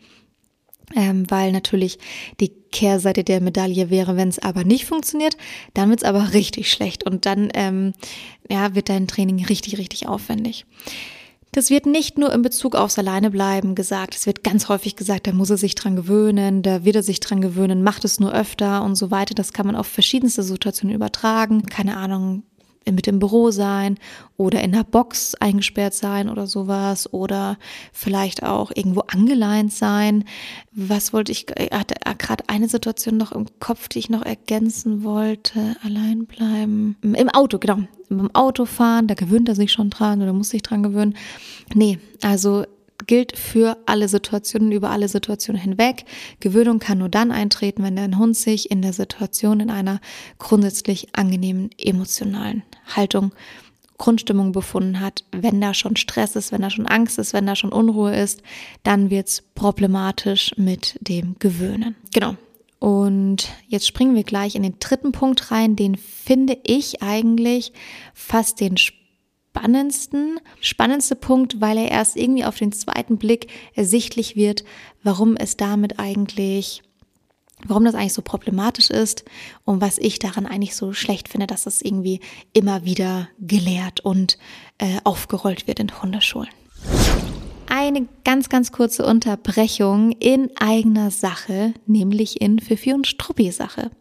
ähm, 0.95 1.29
weil 1.29 1.51
natürlich 1.51 1.97
die 2.39 2.49
Kehrseite 2.71 3.23
der 3.23 3.41
Medaille 3.41 3.89
wäre, 3.89 4.17
wenn 4.17 4.29
es 4.29 4.39
aber 4.39 4.63
nicht 4.63 4.85
funktioniert, 4.85 5.37
dann 5.73 5.89
wird 5.89 6.01
es 6.01 6.07
aber 6.07 6.33
richtig 6.33 6.71
schlecht 6.71 7.05
und 7.05 7.25
dann 7.25 7.49
ähm, 7.53 7.93
ja, 8.49 8.75
wird 8.75 8.89
dein 8.89 9.07
Training 9.07 9.43
richtig, 9.45 9.77
richtig 9.77 10.07
aufwendig. 10.07 10.65
Das 11.51 11.69
wird 11.69 11.85
nicht 11.85 12.17
nur 12.17 12.33
in 12.33 12.41
Bezug 12.41 12.75
aufs 12.75 12.99
Alleinebleiben 12.99 13.75
gesagt. 13.75 14.13
Es 14.13 14.25
wird 14.27 14.43
ganz 14.43 14.67
häufig 14.67 14.97
gesagt, 14.97 15.25
da 15.25 15.31
muss 15.31 15.49
er 15.49 15.55
sich 15.55 15.73
dran 15.73 15.95
gewöhnen, 15.95 16.63
da 16.63 16.83
wird 16.83 16.97
er 16.97 17.03
sich 17.03 17.21
dran 17.21 17.39
gewöhnen, 17.39 17.81
macht 17.81 18.03
es 18.03 18.19
nur 18.19 18.33
öfter 18.33 18.83
und 18.83 18.95
so 18.97 19.09
weiter. 19.09 19.33
Das 19.33 19.53
kann 19.53 19.65
man 19.65 19.77
auf 19.77 19.87
verschiedenste 19.87 20.43
Situationen 20.43 20.93
übertragen. 20.93 21.63
Keine 21.67 21.95
Ahnung, 21.95 22.43
mit 22.91 23.07
im 23.07 23.19
Büro 23.19 23.51
sein 23.51 23.97
oder 24.37 24.61
in 24.61 24.71
der 24.71 24.83
Box 24.83 25.35
eingesperrt 25.35 25.93
sein 25.93 26.29
oder 26.29 26.47
sowas 26.47 27.11
oder 27.11 27.57
vielleicht 27.91 28.43
auch 28.43 28.71
irgendwo 28.73 29.01
angeleint 29.01 29.73
sein. 29.73 30.25
Was 30.71 31.13
wollte 31.13 31.31
ich, 31.31 31.47
ich 31.57 31.71
hatte 31.71 31.95
gerade 32.17 32.43
eine 32.47 32.67
Situation 32.67 33.17
noch 33.17 33.31
im 33.31 33.45
Kopf, 33.59 33.87
die 33.87 33.99
ich 33.99 34.09
noch 34.09 34.23
ergänzen 34.23 35.03
wollte. 35.03 35.75
Allein 35.83 36.25
bleiben. 36.25 36.97
Im 37.01 37.29
Auto, 37.29 37.57
genau. 37.59 37.79
Im 38.09 38.33
Auto 38.35 38.65
fahren, 38.65 39.07
da 39.07 39.15
gewöhnt 39.15 39.49
er 39.49 39.55
sich 39.55 39.71
schon 39.71 39.89
dran 39.89 40.21
oder 40.21 40.33
muss 40.33 40.49
sich 40.49 40.61
dran 40.61 40.83
gewöhnen. 40.83 41.15
Nee, 41.73 41.97
also 42.21 42.65
gilt 43.07 43.37
für 43.37 43.77
alle 43.85 44.07
Situationen, 44.07 44.71
über 44.71 44.89
alle 44.89 45.07
Situationen 45.07 45.61
hinweg. 45.61 46.05
Gewöhnung 46.39 46.79
kann 46.79 46.99
nur 46.99 47.09
dann 47.09 47.31
eintreten, 47.31 47.83
wenn 47.83 47.95
dein 47.95 48.17
Hund 48.17 48.35
sich 48.35 48.71
in 48.71 48.81
der 48.81 48.93
Situation 48.93 49.59
in 49.59 49.69
einer 49.69 49.99
grundsätzlich 50.39 51.09
angenehmen 51.13 51.69
emotionalen 51.77 52.63
Haltung, 52.95 53.31
Grundstimmung 53.97 54.51
befunden 54.51 54.99
hat. 54.99 55.23
Wenn 55.31 55.61
da 55.61 55.73
schon 55.73 55.95
Stress 55.95 56.35
ist, 56.35 56.51
wenn 56.51 56.61
da 56.61 56.69
schon 56.69 56.85
Angst 56.85 57.17
ist, 57.17 57.33
wenn 57.33 57.45
da 57.45 57.55
schon 57.55 57.71
Unruhe 57.71 58.15
ist, 58.15 58.41
dann 58.83 59.09
wird's 59.09 59.41
problematisch 59.55 60.53
mit 60.57 60.97
dem 61.01 61.35
Gewöhnen. 61.39 61.95
Genau. 62.13 62.35
Und 62.79 63.49
jetzt 63.67 63.87
springen 63.87 64.15
wir 64.15 64.23
gleich 64.23 64.55
in 64.55 64.63
den 64.63 64.79
dritten 64.79 65.11
Punkt 65.11 65.49
rein. 65.51 65.75
Den 65.75 65.95
finde 65.95 66.57
ich 66.63 67.01
eigentlich 67.01 67.71
fast 68.13 68.59
den 68.59 68.77
spannendsten, 68.77 69.04
spannendste 70.59 71.15
Punkt, 71.15 71.61
weil 71.61 71.77
er 71.77 71.91
erst 71.91 72.15
irgendwie 72.17 72.45
auf 72.45 72.57
den 72.57 72.71
zweiten 72.71 73.17
Blick 73.17 73.47
ersichtlich 73.73 74.35
wird, 74.35 74.63
warum 75.03 75.35
es 75.35 75.57
damit 75.57 75.99
eigentlich 75.99 76.81
warum 77.67 77.85
das 77.85 77.95
eigentlich 77.95 78.13
so 78.13 78.21
problematisch 78.21 78.89
ist 78.89 79.23
und 79.63 79.81
was 79.81 79.97
ich 79.97 80.19
daran 80.19 80.45
eigentlich 80.45 80.75
so 80.75 80.93
schlecht 80.93 81.29
finde, 81.29 81.47
dass 81.47 81.63
das 81.63 81.81
irgendwie 81.81 82.19
immer 82.53 82.85
wieder 82.85 83.29
gelehrt 83.39 84.01
und 84.01 84.37
äh, 84.77 84.99
aufgerollt 85.03 85.67
wird 85.67 85.79
in 85.79 86.01
Hundeschulen. 86.01 86.49
Eine 87.67 88.07
ganz, 88.23 88.49
ganz 88.49 88.71
kurze 88.71 89.05
Unterbrechung 89.05 90.11
in 90.11 90.51
eigener 90.57 91.11
Sache, 91.11 91.73
nämlich 91.87 92.39
in 92.41 92.59
Fifi 92.59 92.93
und 92.93 93.07
Struppi 93.07 93.51
Sache. 93.51 93.91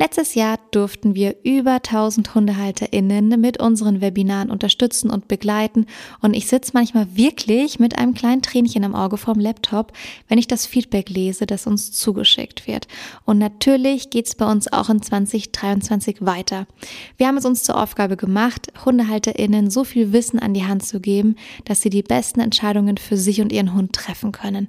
Letztes 0.00 0.36
Jahr 0.36 0.60
durften 0.70 1.16
wir 1.16 1.34
über 1.42 1.72
1000 1.72 2.32
HundehalterInnen 2.32 3.40
mit 3.40 3.58
unseren 3.58 4.00
Webinaren 4.00 4.48
unterstützen 4.48 5.10
und 5.10 5.26
begleiten 5.26 5.86
und 6.20 6.34
ich 6.34 6.46
sitze 6.46 6.70
manchmal 6.72 7.16
wirklich 7.16 7.80
mit 7.80 7.98
einem 7.98 8.14
kleinen 8.14 8.40
Tränchen 8.40 8.84
im 8.84 8.94
Auge 8.94 9.16
vorm 9.16 9.40
Laptop, 9.40 9.92
wenn 10.28 10.38
ich 10.38 10.46
das 10.46 10.66
Feedback 10.66 11.10
lese, 11.10 11.46
das 11.46 11.66
uns 11.66 11.90
zugeschickt 11.90 12.68
wird. 12.68 12.86
Und 13.24 13.38
natürlich 13.38 14.10
geht's 14.10 14.36
bei 14.36 14.48
uns 14.48 14.72
auch 14.72 14.88
in 14.88 15.02
2023 15.02 16.18
weiter. 16.24 16.68
Wir 17.16 17.26
haben 17.26 17.36
es 17.36 17.44
uns 17.44 17.64
zur 17.64 17.82
Aufgabe 17.82 18.16
gemacht, 18.16 18.68
HundehalterInnen 18.84 19.68
so 19.68 19.82
viel 19.82 20.12
Wissen 20.12 20.38
an 20.38 20.54
die 20.54 20.64
Hand 20.64 20.86
zu 20.86 21.00
geben, 21.00 21.34
dass 21.64 21.82
sie 21.82 21.90
die 21.90 22.04
besten 22.04 22.38
Entscheidungen 22.38 22.98
für 22.98 23.16
sich 23.16 23.40
und 23.40 23.52
ihren 23.52 23.74
Hund 23.74 23.94
treffen 23.94 24.30
können. 24.30 24.68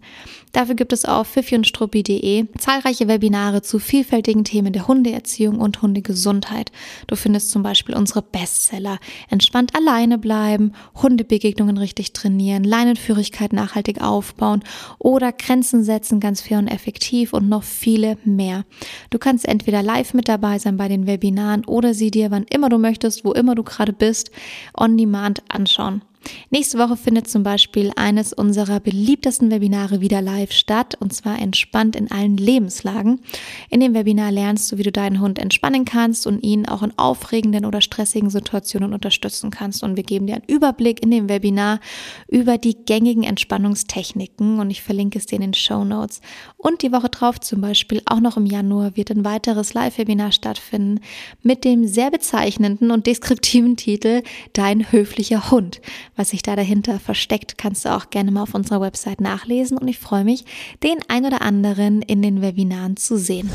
Dafür 0.53 0.73
gibt 0.73 0.91
es 0.91 1.05
auf 1.05 1.27
fifiundstruppi.de 1.27 2.47
zahlreiche 2.57 3.07
Webinare 3.07 3.61
zu 3.61 3.77
vielfältigen 3.77 4.43
Themen 4.43 4.73
der 4.73 4.87
Hundeerziehung 5.19 5.59
und 5.59 5.81
Hundegesundheit. 5.81 6.71
Du 7.07 7.15
findest 7.15 7.51
zum 7.51 7.61
Beispiel 7.61 7.95
unsere 7.95 8.21
Bestseller 8.21 8.99
Entspannt 9.29 9.75
alleine 9.75 10.17
bleiben, 10.17 10.71
Hundebegegnungen 10.95 11.77
richtig 11.77 12.13
trainieren, 12.13 12.63
Leinenführigkeit 12.63 13.51
nachhaltig 13.51 14.01
aufbauen 14.01 14.63
oder 14.97 15.33
Grenzen 15.33 15.83
setzen 15.83 16.19
ganz 16.19 16.41
fair 16.41 16.59
und 16.59 16.67
effektiv 16.67 17.33
und 17.33 17.49
noch 17.49 17.63
viele 17.63 18.17
mehr. 18.23 18.63
Du 19.09 19.19
kannst 19.19 19.45
entweder 19.45 19.83
live 19.83 20.13
mit 20.13 20.29
dabei 20.29 20.57
sein 20.57 20.77
bei 20.77 20.87
den 20.87 21.05
Webinaren 21.05 21.65
oder 21.65 21.93
sie 21.93 22.11
dir, 22.11 22.31
wann 22.31 22.45
immer 22.49 22.69
du 22.69 22.77
möchtest, 22.77 23.25
wo 23.25 23.33
immer 23.33 23.55
du 23.55 23.63
gerade 23.63 23.93
bist, 23.93 24.31
on 24.77 24.97
demand 24.97 25.43
anschauen. 25.49 26.01
Nächste 26.49 26.77
Woche 26.77 26.97
findet 26.97 27.29
zum 27.29 27.43
Beispiel 27.43 27.91
eines 27.95 28.33
unserer 28.33 28.79
beliebtesten 28.79 29.51
Webinare 29.51 30.01
wieder 30.01 30.21
live 30.21 30.51
statt 30.51 30.95
und 30.99 31.13
zwar 31.13 31.39
entspannt 31.39 31.95
in 31.95 32.11
allen 32.11 32.37
Lebenslagen. 32.37 33.21
In 33.69 33.79
dem 33.79 33.93
Webinar 33.93 34.31
lernst 34.31 34.71
du, 34.71 34.77
wie 34.77 34.83
du 34.83 34.91
deinen 34.91 35.21
Hund 35.21 35.39
entspannen 35.39 35.85
kannst 35.85 36.27
und 36.27 36.43
ihn 36.43 36.67
auch 36.67 36.83
in 36.83 36.97
aufregenden 36.97 37.65
oder 37.65 37.81
stressigen 37.81 38.29
Situationen 38.29 38.93
unterstützen 38.93 39.51
kannst. 39.51 39.83
Und 39.83 39.95
wir 39.95 40.03
geben 40.03 40.27
dir 40.27 40.35
einen 40.35 40.43
Überblick 40.47 41.03
in 41.03 41.11
dem 41.11 41.29
Webinar 41.29 41.79
über 42.27 42.57
die 42.57 42.75
gängigen 42.85 43.23
Entspannungstechniken 43.23 44.59
und 44.59 44.71
ich 44.71 44.81
verlinke 44.81 45.19
es 45.19 45.25
dir 45.25 45.35
in 45.35 45.41
den 45.41 45.53
Show 45.53 45.83
Notes. 45.83 46.21
Und 46.57 46.81
die 46.81 46.91
Woche 46.91 47.09
drauf 47.09 47.39
zum 47.39 47.61
Beispiel, 47.61 48.01
auch 48.05 48.19
noch 48.19 48.37
im 48.37 48.45
Januar, 48.45 48.95
wird 48.95 49.11
ein 49.11 49.23
weiteres 49.23 49.73
Live-Webinar 49.73 50.31
stattfinden 50.31 50.99
mit 51.43 51.63
dem 51.63 51.87
sehr 51.87 52.11
bezeichnenden 52.11 52.91
und 52.91 53.07
deskriptiven 53.07 53.77
Titel 53.77 54.23
Dein 54.53 54.91
höflicher 54.91 55.51
Hund 55.51 55.79
was 56.19 56.29
sich 56.29 56.43
da 56.43 56.57
dahinter 56.57 56.99
versteckt, 56.99 57.57
kannst 57.57 57.85
du 57.85 57.95
auch 57.95 58.09
gerne 58.09 58.29
mal 58.29 58.43
auf 58.43 58.53
unserer 58.53 58.81
Website 58.81 59.21
nachlesen 59.21 59.77
und 59.77 59.87
ich 59.87 59.99
freue 59.99 60.25
mich, 60.25 60.43
den 60.83 60.97
ein 61.07 61.25
oder 61.25 61.41
anderen 61.41 62.01
in 62.01 62.21
den 62.21 62.41
Webinaren 62.41 62.97
zu 62.97 63.17
sehen. 63.17 63.49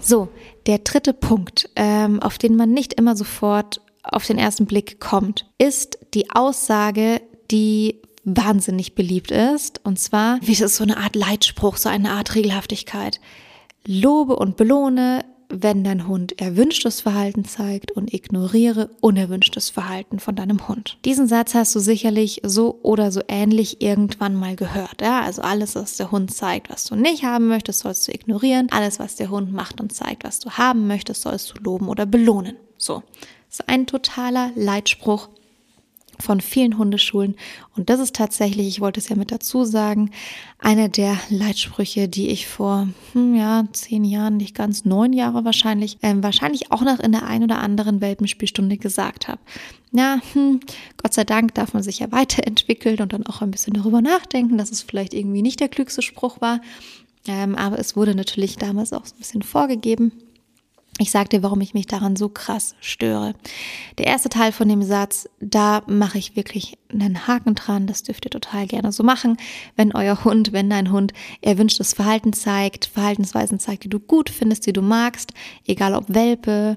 So, 0.00 0.28
der 0.66 0.78
dritte 0.78 1.12
Punkt, 1.12 1.68
ähm, 1.76 2.20
auf 2.20 2.38
den 2.38 2.56
man 2.56 2.72
nicht 2.72 2.94
immer 2.94 3.14
sofort 3.14 3.82
auf 4.02 4.26
den 4.26 4.38
ersten 4.38 4.64
Blick 4.64 5.00
kommt, 5.00 5.46
ist 5.58 5.98
die 6.14 6.30
Aussage, 6.30 7.20
die 7.50 8.00
wahnsinnig 8.24 8.94
beliebt 8.94 9.30
ist. 9.30 9.80
Und 9.84 9.98
zwar, 9.98 10.38
wie 10.42 10.52
es 10.52 10.76
so 10.76 10.84
eine 10.84 10.96
Art 10.96 11.14
Leitspruch, 11.14 11.76
so 11.76 11.90
eine 11.90 12.12
Art 12.12 12.34
Regelhaftigkeit. 12.34 13.20
Lobe 13.86 14.36
und 14.36 14.56
belohne, 14.56 15.24
wenn 15.52 15.84
dein 15.84 16.08
Hund 16.08 16.40
erwünschtes 16.40 17.02
Verhalten 17.02 17.44
zeigt 17.44 17.92
und 17.92 18.12
ignoriere 18.12 18.90
unerwünschtes 19.00 19.70
Verhalten 19.70 20.18
von 20.18 20.34
deinem 20.34 20.66
Hund. 20.66 20.98
Diesen 21.04 21.28
Satz 21.28 21.54
hast 21.54 21.74
du 21.74 21.80
sicherlich 21.80 22.40
so 22.44 22.78
oder 22.82 23.12
so 23.12 23.20
ähnlich 23.28 23.82
irgendwann 23.82 24.34
mal 24.34 24.56
gehört. 24.56 25.02
Ja? 25.02 25.20
Also 25.20 25.42
alles, 25.42 25.74
was 25.74 25.96
der 25.96 26.10
Hund 26.10 26.34
zeigt, 26.34 26.70
was 26.70 26.84
du 26.84 26.96
nicht 26.96 27.22
haben 27.24 27.48
möchtest, 27.48 27.80
sollst 27.80 28.08
du 28.08 28.12
ignorieren. 28.12 28.68
Alles, 28.70 28.98
was 28.98 29.16
der 29.16 29.30
Hund 29.30 29.52
macht 29.52 29.80
und 29.80 29.92
zeigt, 29.92 30.24
was 30.24 30.40
du 30.40 30.50
haben 30.50 30.86
möchtest, 30.86 31.22
sollst 31.22 31.50
du 31.50 31.62
loben 31.62 31.88
oder 31.88 32.06
belohnen. 32.06 32.56
So. 32.78 33.02
Das 33.48 33.60
ist 33.60 33.68
ein 33.68 33.86
totaler 33.86 34.50
Leitspruch, 34.54 35.28
von 36.22 36.40
vielen 36.40 36.78
Hundeschulen. 36.78 37.34
Und 37.76 37.90
das 37.90 38.00
ist 38.00 38.14
tatsächlich, 38.16 38.68
ich 38.68 38.80
wollte 38.80 39.00
es 39.00 39.08
ja 39.08 39.16
mit 39.16 39.32
dazu 39.32 39.64
sagen, 39.64 40.10
einer 40.58 40.88
der 40.88 41.18
Leitsprüche, 41.28 42.08
die 42.08 42.28
ich 42.28 42.46
vor 42.46 42.88
hm, 43.12 43.34
ja, 43.34 43.64
zehn 43.72 44.04
Jahren, 44.04 44.36
nicht 44.36 44.54
ganz 44.54 44.84
neun 44.84 45.12
Jahre 45.12 45.44
wahrscheinlich, 45.44 45.98
ähm, 46.02 46.22
wahrscheinlich 46.22 46.70
auch 46.70 46.82
noch 46.82 47.00
in 47.00 47.12
der 47.12 47.26
ein 47.26 47.42
oder 47.42 47.58
anderen 47.58 48.00
Welpenspielstunde 48.00 48.78
gesagt 48.78 49.28
habe. 49.28 49.40
Ja, 49.90 50.20
hm, 50.32 50.60
Gott 51.02 51.12
sei 51.12 51.24
Dank 51.24 51.54
darf 51.54 51.74
man 51.74 51.82
sich 51.82 51.98
ja 51.98 52.10
weiterentwickeln 52.12 53.00
und 53.00 53.12
dann 53.12 53.26
auch 53.26 53.42
ein 53.42 53.50
bisschen 53.50 53.74
darüber 53.74 54.00
nachdenken, 54.00 54.56
dass 54.56 54.70
es 54.70 54.80
vielleicht 54.80 55.12
irgendwie 55.12 55.42
nicht 55.42 55.60
der 55.60 55.68
klügste 55.68 56.00
Spruch 56.00 56.40
war. 56.40 56.60
Ähm, 57.26 57.54
aber 57.56 57.78
es 57.78 57.94
wurde 57.94 58.14
natürlich 58.14 58.56
damals 58.56 58.92
auch 58.92 59.04
so 59.04 59.14
ein 59.14 59.18
bisschen 59.18 59.42
vorgegeben. 59.42 60.12
Ich 61.02 61.10
dir, 61.10 61.42
warum 61.42 61.60
ich 61.60 61.74
mich 61.74 61.86
daran 61.86 62.16
so 62.16 62.28
krass 62.28 62.74
störe. 62.80 63.34
Der 63.98 64.06
erste 64.06 64.28
Teil 64.28 64.52
von 64.52 64.68
dem 64.68 64.82
Satz, 64.82 65.28
da 65.40 65.82
mache 65.86 66.18
ich 66.18 66.36
wirklich 66.36 66.78
einen 66.92 67.26
Haken 67.26 67.54
dran. 67.54 67.86
Das 67.86 68.02
dürft 68.02 68.24
ihr 68.24 68.30
total 68.30 68.66
gerne 68.66 68.92
so 68.92 69.02
machen. 69.02 69.36
Wenn 69.76 69.94
euer 69.94 70.24
Hund, 70.24 70.52
wenn 70.52 70.70
dein 70.70 70.92
Hund 70.92 71.12
erwünschtes 71.40 71.92
Verhalten 71.92 72.32
zeigt, 72.32 72.86
Verhaltensweisen 72.86 73.58
zeigt, 73.58 73.84
die 73.84 73.88
du 73.88 73.98
gut 73.98 74.30
findest, 74.30 74.66
die 74.66 74.72
du 74.72 74.82
magst, 74.82 75.32
egal 75.66 75.94
ob 75.94 76.04
Welpe, 76.08 76.76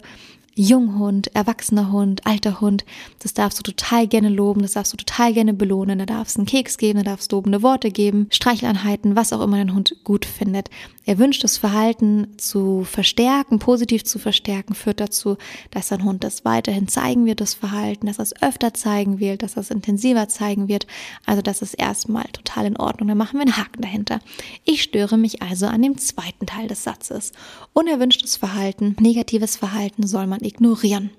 Junghund, 0.58 1.36
erwachsener 1.36 1.92
Hund, 1.92 2.26
alter 2.26 2.62
Hund, 2.62 2.86
das 3.20 3.34
darfst 3.34 3.60
du 3.60 3.64
total 3.64 4.08
gerne 4.08 4.30
loben, 4.30 4.62
das 4.62 4.72
darfst 4.72 4.94
du 4.94 4.98
total 4.98 5.34
gerne 5.34 5.54
belohnen, 5.54 6.00
da 6.00 6.06
darfst 6.06 6.38
du 6.38 6.40
einen 6.40 6.48
Keks 6.48 6.78
geben, 6.78 7.00
da 7.00 7.12
darfst 7.12 7.32
du 7.32 7.36
lobende 7.36 7.62
Worte 7.62 7.92
geben, 7.92 8.28
Streicheleinheiten, 8.32 9.18
was 9.18 9.34
auch 9.34 9.42
immer 9.42 9.58
dein 9.58 9.74
Hund 9.76 9.98
gut 10.06 10.26
findet. 10.26 10.70
Erwünschtes 11.08 11.58
Verhalten 11.58 12.38
zu 12.38 12.84
verstärken, 12.84 13.60
positiv 13.60 14.04
zu 14.04 14.18
verstärken, 14.18 14.74
führt 14.74 15.00
dazu, 15.00 15.38
dass 15.70 15.90
dein 15.90 16.04
Hund 16.04 16.24
das 16.24 16.46
weiterhin 16.46 16.88
zeigen 16.88 17.28
wird, 17.28 17.42
das 17.42 17.54
Verhalten, 17.54 18.08
dass 18.08 18.18
er 18.18 18.24
es 18.24 18.42
öfter 18.42 18.74
zeigen 18.74 19.20
wird, 19.20 19.44
dass 19.44 19.56
er 19.56 19.62
es 19.62 19.70
intensiver 19.70 20.28
zeigen 20.28 20.68
wird. 20.68 20.88
Also 21.26 21.44
das 21.44 21.62
ist 21.62 21.76
erstmal 21.76 22.26
total 22.34 22.66
in 22.66 22.78
Ordnung. 22.78 23.08
Dann 23.08 23.20
machen 23.20 23.38
wir 23.38 23.42
einen 23.42 23.58
Haken 23.58 23.84
dahinter. 23.84 24.20
Ich 24.64 24.82
störe 24.82 25.18
mich 25.18 25.44
also 25.44 25.68
an 25.68 25.84
dem 25.84 26.00
zweiten 26.00 26.48
Teil 26.48 26.68
des 26.68 26.84
Satzes. 26.84 27.34
Unerwünschtes 27.74 28.36
Verhalten, 28.36 28.96
negatives 29.00 29.58
Verhalten 29.58 30.08
soll 30.08 30.26
man 30.26 30.42
ignorieren. 30.42 31.12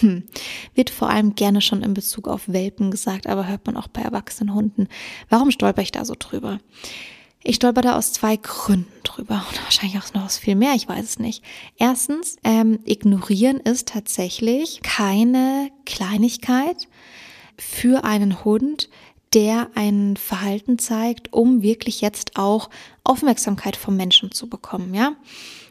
Hm. 0.00 0.24
Wird 0.74 0.90
vor 0.90 1.08
allem 1.08 1.34
gerne 1.34 1.60
schon 1.60 1.82
in 1.82 1.94
Bezug 1.94 2.28
auf 2.28 2.48
Welpen 2.48 2.90
gesagt, 2.90 3.26
aber 3.26 3.46
hört 3.46 3.64
man 3.66 3.76
auch 3.76 3.88
bei 3.88 4.02
erwachsenen 4.02 4.54
Hunden. 4.54 4.88
Warum 5.28 5.50
stolper 5.50 5.82
ich 5.82 5.92
da 5.92 6.04
so 6.04 6.14
drüber? 6.18 6.58
Ich 7.44 7.56
stolper 7.56 7.82
da 7.82 7.96
aus 7.96 8.12
zwei 8.12 8.36
Gründen 8.36 8.92
drüber 9.04 9.44
und 9.48 9.62
wahrscheinlich 9.64 9.98
auch 9.98 10.12
noch 10.12 10.24
aus 10.24 10.38
viel 10.38 10.56
mehr, 10.56 10.74
ich 10.74 10.88
weiß 10.88 11.04
es 11.04 11.18
nicht. 11.18 11.44
Erstens, 11.76 12.36
ähm, 12.42 12.80
ignorieren 12.84 13.58
ist 13.58 13.88
tatsächlich 13.88 14.80
keine 14.82 15.70
Kleinigkeit 15.86 16.88
für 17.56 18.04
einen 18.04 18.44
Hund, 18.44 18.88
der 19.34 19.68
ein 19.74 20.16
Verhalten 20.16 20.78
zeigt, 20.78 21.32
um 21.32 21.62
wirklich 21.62 22.00
jetzt 22.00 22.36
auch 22.36 22.70
Aufmerksamkeit 23.04 23.76
vom 23.76 23.96
Menschen 23.96 24.32
zu 24.32 24.48
bekommen, 24.48 24.94
ja? 24.94 25.12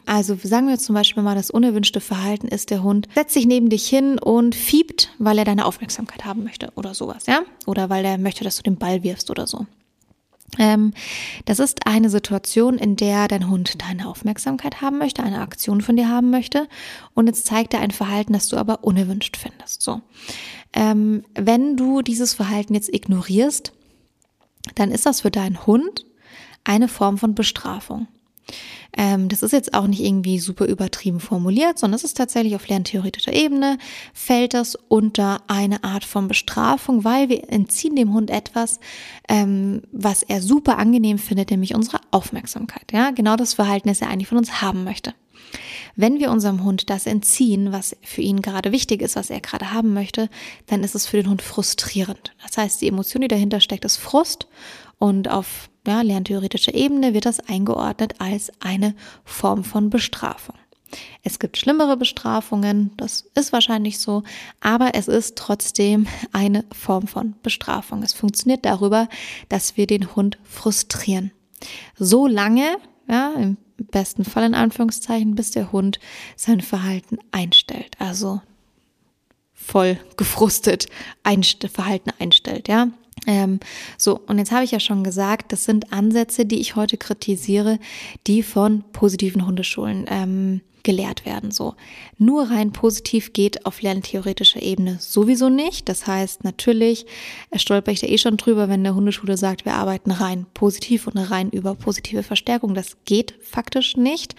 Also 0.06 0.38
sagen 0.42 0.68
wir 0.68 0.78
zum 0.78 0.94
Beispiel 0.94 1.22
mal, 1.22 1.34
das 1.34 1.50
unerwünschte 1.50 2.00
Verhalten 2.00 2.48
ist, 2.48 2.70
der 2.70 2.82
Hund 2.82 3.08
setzt 3.14 3.34
sich 3.34 3.46
neben 3.46 3.68
dich 3.68 3.86
hin 3.86 4.18
und 4.18 4.54
fiebt, 4.54 5.10
weil 5.18 5.36
er 5.36 5.44
deine 5.44 5.66
Aufmerksamkeit 5.66 6.24
haben 6.24 6.44
möchte 6.44 6.72
oder 6.76 6.94
sowas, 6.94 7.26
ja? 7.26 7.42
Oder 7.66 7.90
weil 7.90 8.04
er 8.06 8.16
möchte, 8.16 8.42
dass 8.42 8.56
du 8.56 8.62
den 8.62 8.76
Ball 8.78 9.02
wirfst 9.02 9.30
oder 9.30 9.46
so. 9.46 9.66
Ähm, 10.58 10.92
das 11.44 11.58
ist 11.58 11.86
eine 11.86 12.08
Situation, 12.08 12.78
in 12.78 12.96
der 12.96 13.28
dein 13.28 13.50
Hund 13.50 13.82
deine 13.82 14.08
Aufmerksamkeit 14.08 14.80
haben 14.80 14.98
möchte, 14.98 15.22
eine 15.22 15.40
Aktion 15.40 15.82
von 15.82 15.96
dir 15.96 16.08
haben 16.08 16.30
möchte 16.30 16.68
und 17.14 17.26
jetzt 17.26 17.46
zeigt 17.46 17.74
er 17.74 17.80
ein 17.80 17.90
Verhalten, 17.90 18.32
das 18.32 18.48
du 18.48 18.56
aber 18.56 18.82
unerwünscht 18.84 19.36
findest. 19.36 19.82
So, 19.82 20.00
ähm, 20.72 21.24
wenn 21.34 21.76
du 21.76 22.00
dieses 22.00 22.34
Verhalten 22.34 22.74
jetzt 22.74 22.92
ignorierst, 22.92 23.72
dann 24.74 24.90
ist 24.90 25.06
das 25.06 25.20
für 25.20 25.30
deinen 25.30 25.66
Hund 25.66 26.06
eine 26.64 26.88
Form 26.88 27.18
von 27.18 27.34
Bestrafung. 27.34 28.08
Ähm, 28.96 29.28
das 29.28 29.42
ist 29.42 29.52
jetzt 29.52 29.74
auch 29.74 29.86
nicht 29.86 30.00
irgendwie 30.00 30.38
super 30.38 30.66
übertrieben 30.66 31.20
formuliert, 31.20 31.78
sondern 31.78 31.96
es 31.96 32.04
ist 32.04 32.16
tatsächlich 32.16 32.56
auf 32.56 32.66
lerntheoretischer 32.68 33.32
Ebene, 33.32 33.78
fällt 34.12 34.54
das 34.54 34.76
unter 34.88 35.42
eine 35.46 35.84
Art 35.84 36.04
von 36.04 36.28
Bestrafung, 36.28 37.04
weil 37.04 37.28
wir 37.28 37.50
entziehen 37.50 37.96
dem 37.96 38.12
Hund 38.12 38.30
etwas, 38.30 38.80
ähm, 39.28 39.82
was 39.92 40.22
er 40.22 40.42
super 40.42 40.78
angenehm 40.78 41.18
findet, 41.18 41.50
nämlich 41.50 41.74
unsere 41.74 42.00
Aufmerksamkeit. 42.10 42.92
Ja, 42.92 43.10
genau 43.10 43.36
das 43.36 43.54
Verhalten, 43.54 43.88
das 43.88 44.00
er 44.00 44.08
eigentlich 44.08 44.28
von 44.28 44.38
uns 44.38 44.62
haben 44.62 44.84
möchte. 44.84 45.14
Wenn 45.96 46.18
wir 46.18 46.30
unserem 46.30 46.64
Hund 46.64 46.90
das 46.90 47.06
entziehen, 47.06 47.72
was 47.72 47.96
für 48.02 48.20
ihn 48.20 48.42
gerade 48.42 48.72
wichtig 48.72 49.02
ist, 49.02 49.16
was 49.16 49.30
er 49.30 49.40
gerade 49.40 49.72
haben 49.72 49.94
möchte, 49.94 50.28
dann 50.66 50.84
ist 50.84 50.94
es 50.94 51.06
für 51.06 51.16
den 51.16 51.28
Hund 51.28 51.42
frustrierend. 51.42 52.34
Das 52.42 52.56
heißt, 52.56 52.80
die 52.80 52.88
Emotion, 52.88 53.22
die 53.22 53.28
dahinter 53.28 53.60
steckt, 53.60 53.84
ist 53.84 53.96
Frust 53.96 54.46
und 54.98 55.28
auf 55.28 55.70
ja, 55.88 56.02
lerntheoretischer 56.02 56.74
Ebene 56.74 57.14
wird 57.14 57.26
das 57.26 57.40
eingeordnet 57.40 58.14
als 58.18 58.52
eine 58.60 58.94
Form 59.24 59.64
von 59.64 59.90
Bestrafung. 59.90 60.54
Es 61.22 61.38
gibt 61.38 61.58
schlimmere 61.58 61.96
Bestrafungen, 61.96 62.92
das 62.96 63.24
ist 63.34 63.52
wahrscheinlich 63.52 63.98
so, 63.98 64.22
aber 64.60 64.94
es 64.94 65.08
ist 65.08 65.36
trotzdem 65.36 66.06
eine 66.32 66.64
Form 66.72 67.06
von 67.06 67.34
Bestrafung. 67.42 68.02
Es 68.02 68.14
funktioniert 68.14 68.64
darüber, 68.64 69.08
dass 69.48 69.76
wir 69.76 69.86
den 69.86 70.14
Hund 70.14 70.38
frustrieren. 70.44 71.32
So 71.96 72.26
lange, 72.26 72.76
ja, 73.08 73.32
im 73.34 73.56
besten 73.78 74.24
Fall 74.24 74.44
in 74.44 74.54
Anführungszeichen, 74.54 75.34
bis 75.34 75.50
der 75.50 75.72
Hund 75.72 75.98
sein 76.36 76.60
Verhalten 76.60 77.18
einstellt. 77.32 77.96
Also 77.98 78.40
voll 79.52 79.98
gefrustet 80.16 80.86
einst 81.22 81.68
Verhalten 81.68 82.10
einstellt, 82.18 82.68
ja. 82.68 82.88
Ähm, 83.28 83.60
so, 83.98 84.18
und 84.26 84.38
jetzt 84.38 84.50
habe 84.50 84.64
ich 84.64 84.70
ja 84.70 84.80
schon 84.80 85.04
gesagt, 85.04 85.52
das 85.52 85.64
sind 85.66 85.92
Ansätze, 85.92 86.46
die 86.46 86.60
ich 86.60 86.76
heute 86.76 86.96
kritisiere, 86.96 87.78
die 88.26 88.42
von 88.42 88.82
positiven 88.92 89.46
Hundeschulen 89.46 90.06
ähm, 90.08 90.62
gelehrt 90.82 91.24
werden. 91.24 91.50
So 91.50 91.74
nur 92.18 92.50
rein 92.50 92.72
positiv 92.72 93.32
geht 93.32 93.66
auf 93.66 93.82
lerntheoretischer 93.82 94.62
Ebene 94.62 94.96
sowieso 95.00 95.48
nicht. 95.48 95.88
Das 95.88 96.06
heißt, 96.06 96.44
natürlich 96.44 97.06
stolper 97.54 97.92
ich 97.92 98.00
da 98.00 98.06
eh 98.06 98.18
schon 98.18 98.36
drüber, 98.36 98.68
wenn 98.68 98.84
der 98.84 98.94
Hundeschule 98.94 99.36
sagt, 99.36 99.64
wir 99.64 99.74
arbeiten 99.74 100.10
rein 100.10 100.46
positiv 100.54 101.06
und 101.06 101.18
rein 101.18 101.50
über 101.50 101.74
positive 101.74 102.22
Verstärkung. 102.22 102.74
Das 102.74 102.96
geht 103.04 103.34
faktisch 103.40 103.96
nicht. 103.96 104.34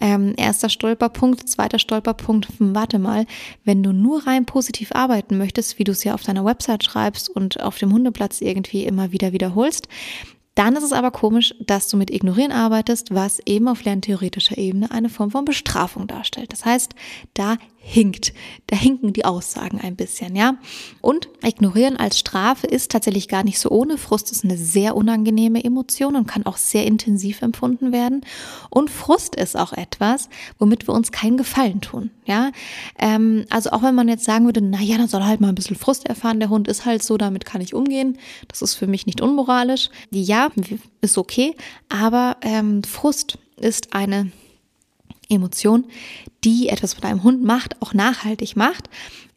Ähm, 0.00 0.34
erster 0.36 0.68
Stolperpunkt, 0.68 1.48
zweiter 1.48 1.78
Stolperpunkt. 1.78 2.48
Hm, 2.58 2.74
warte 2.74 2.98
mal, 2.98 3.26
wenn 3.64 3.82
du 3.82 3.92
nur 3.92 4.26
rein 4.26 4.46
positiv 4.46 4.92
arbeiten 4.92 5.38
möchtest, 5.38 5.78
wie 5.78 5.84
du 5.84 5.92
es 5.92 6.04
ja 6.04 6.14
auf 6.14 6.22
deiner 6.22 6.44
Website 6.44 6.84
schreibst 6.84 7.28
und 7.28 7.60
auf 7.60 7.78
dem 7.78 7.92
Hundeplatz 7.92 8.40
irgendwie 8.40 8.84
immer 8.84 9.12
wieder 9.12 9.32
wiederholst, 9.32 9.88
dann 10.54 10.76
ist 10.76 10.84
es 10.84 10.92
aber 10.92 11.10
komisch, 11.10 11.54
dass 11.60 11.88
du 11.88 11.96
mit 11.96 12.10
Ignorieren 12.10 12.52
arbeitest, 12.52 13.14
was 13.14 13.40
eben 13.44 13.68
auf 13.68 13.84
lerntheoretischer 13.84 14.56
Ebene 14.56 14.90
eine 14.90 15.08
Form 15.08 15.30
von 15.30 15.44
Bestrafung 15.44 16.06
darstellt. 16.06 16.52
Das 16.52 16.64
heißt, 16.64 16.94
da 17.34 17.56
hinkt, 17.86 18.32
da 18.68 18.76
hinken 18.76 19.12
die 19.12 19.26
Aussagen 19.26 19.78
ein 19.78 19.94
bisschen, 19.94 20.34
ja. 20.34 20.56
Und 21.02 21.28
Ignorieren 21.44 21.98
als 21.98 22.18
Strafe 22.18 22.66
ist 22.66 22.90
tatsächlich 22.90 23.28
gar 23.28 23.44
nicht 23.44 23.58
so 23.58 23.68
ohne. 23.68 23.98
Frust 23.98 24.32
ist 24.32 24.42
eine 24.42 24.56
sehr 24.56 24.96
unangenehme 24.96 25.62
Emotion 25.62 26.16
und 26.16 26.26
kann 26.26 26.46
auch 26.46 26.56
sehr 26.56 26.86
intensiv 26.86 27.42
empfunden 27.42 27.92
werden. 27.92 28.22
Und 28.70 28.90
Frust 28.90 29.36
ist 29.36 29.56
auch 29.56 29.74
etwas, 29.74 30.30
womit 30.58 30.88
wir 30.88 30.94
uns 30.94 31.12
keinen 31.12 31.36
Gefallen 31.36 31.82
tun, 31.82 32.10
ja. 32.24 32.52
Ähm, 32.98 33.44
also 33.50 33.70
auch 33.70 33.82
wenn 33.82 33.94
man 33.94 34.08
jetzt 34.08 34.24
sagen 34.24 34.46
würde, 34.46 34.62
na 34.62 34.80
ja, 34.80 34.96
dann 34.96 35.08
soll 35.08 35.20
er 35.20 35.28
halt 35.28 35.42
mal 35.42 35.50
ein 35.50 35.54
bisschen 35.54 35.76
Frust 35.76 36.06
erfahren. 36.06 36.40
Der 36.40 36.48
Hund 36.48 36.68
ist 36.68 36.86
halt 36.86 37.02
so, 37.02 37.18
damit 37.18 37.44
kann 37.44 37.60
ich 37.60 37.74
umgehen. 37.74 38.18
Das 38.48 38.62
ist 38.62 38.74
für 38.74 38.86
mich 38.86 39.04
nicht 39.04 39.20
unmoralisch. 39.20 39.90
Ja, 40.10 40.48
ist 41.02 41.18
okay. 41.18 41.54
Aber 41.90 42.38
ähm, 42.40 42.82
Frust 42.82 43.38
ist 43.56 43.92
eine 43.92 44.32
Emotion, 45.28 45.86
die 46.44 46.68
etwas 46.68 46.96
mit 46.96 47.04
einem 47.04 47.22
Hund 47.22 47.42
macht, 47.42 47.80
auch 47.80 47.94
nachhaltig 47.94 48.56
macht. 48.56 48.88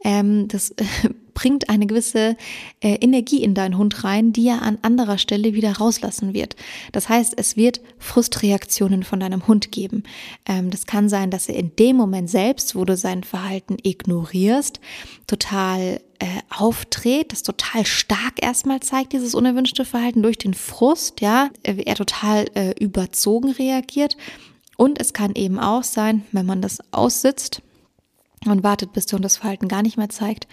Ähm, 0.04 0.48
das 0.48 0.72
äh, 0.72 0.86
bringt 1.34 1.70
eine 1.70 1.86
gewisse 1.86 2.36
äh, 2.82 2.96
Energie 2.96 3.44
in 3.44 3.54
deinen 3.54 3.78
Hund 3.78 4.04
rein, 4.04 4.34
die 4.34 4.48
er 4.48 4.64
an 4.64 4.80
anderer 4.82 5.20
Stelle 5.20 5.54
wieder 5.54 5.78
rauslassen 5.78 6.34
wird. 6.34 6.56
Das 6.92 7.10
heißt, 7.10 7.36
es 7.38 7.56
wird 7.56 7.80
Frustreaktionen 8.00 9.04
von 9.04 9.20
deinem 9.20 9.48
Hund 9.48 9.72
geben. 9.72 10.04
Ähm, 10.48 10.72
das 10.72 10.88
kann 10.88 11.10
sein, 11.10 11.30
dass 11.30 11.48
er 11.48 11.56
in 11.56 11.76
dem 11.76 11.96
Moment 11.96 12.30
selbst, 12.30 12.76
wo 12.76 12.86
du 12.86 12.98
sein 12.98 13.24
Verhalten 13.24 13.78
ignorierst, 13.84 14.80
total 15.28 16.02
äh, 16.20 16.26
aufdreht, 16.50 17.32
das 17.32 17.44
total 17.44 17.86
stark 17.86 18.42
erstmal 18.42 18.80
zeigt, 18.80 19.14
dieses 19.14 19.36
unerwünschte 19.36 19.86
Verhalten 19.86 20.24
durch 20.24 20.40
den 20.40 20.56
Frust, 20.56 21.22
ja, 21.22 21.52
er 21.62 21.96
total 21.96 22.46
äh, 22.56 22.72
überzogen 22.80 23.52
reagiert 23.52 24.18
und 24.78 25.02
es 25.02 25.12
kann 25.12 25.34
eben 25.36 25.60
auch 25.60 25.84
sein, 25.84 26.24
wenn 26.32 26.46
man 26.46 26.62
das 26.62 26.80
aussitzt 26.92 27.62
und 28.46 28.64
wartet, 28.64 28.94
bis 28.94 29.08
der 29.08 29.18
Hund 29.18 29.26
das 29.26 29.38
Verhalten 29.38 29.68
gar 29.68 29.82
nicht 29.82 29.98
mehr 29.98 30.10
zeigt, 30.10 30.48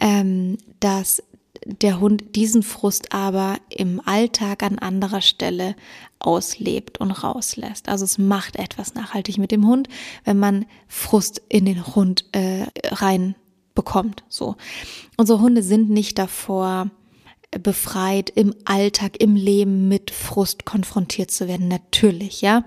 ähm, 0.00 0.56
dass 0.80 1.22
der 1.66 2.00
Hund 2.00 2.36
diesen 2.36 2.62
Frust 2.62 3.12
aber 3.12 3.56
im 3.70 4.00
Alltag 4.04 4.62
an 4.62 4.78
anderer 4.78 5.22
Stelle 5.22 5.76
auslebt 6.18 6.98
und 6.98 7.10
rauslässt. 7.10 7.88
Also 7.88 8.04
es 8.04 8.18
macht 8.18 8.56
etwas 8.56 8.94
nachhaltig 8.94 9.38
mit 9.38 9.50
dem 9.50 9.66
Hund, 9.66 9.88
wenn 10.24 10.38
man 10.38 10.66
Frust 10.88 11.42
in 11.48 11.64
den 11.64 11.86
Hund 11.94 12.24
äh, 12.32 12.66
rein. 12.84 13.34
So. 14.28 14.54
Unsere 15.16 15.40
Hunde 15.40 15.62
sind 15.62 15.90
nicht 15.90 16.18
davor 16.18 16.90
befreit, 17.58 18.30
im 18.30 18.54
Alltag, 18.64 19.20
im 19.20 19.36
Leben 19.36 19.88
mit 19.88 20.10
Frust 20.10 20.64
konfrontiert 20.64 21.30
zu 21.30 21.48
werden. 21.48 21.68
Natürlich, 21.68 22.40
ja. 22.40 22.64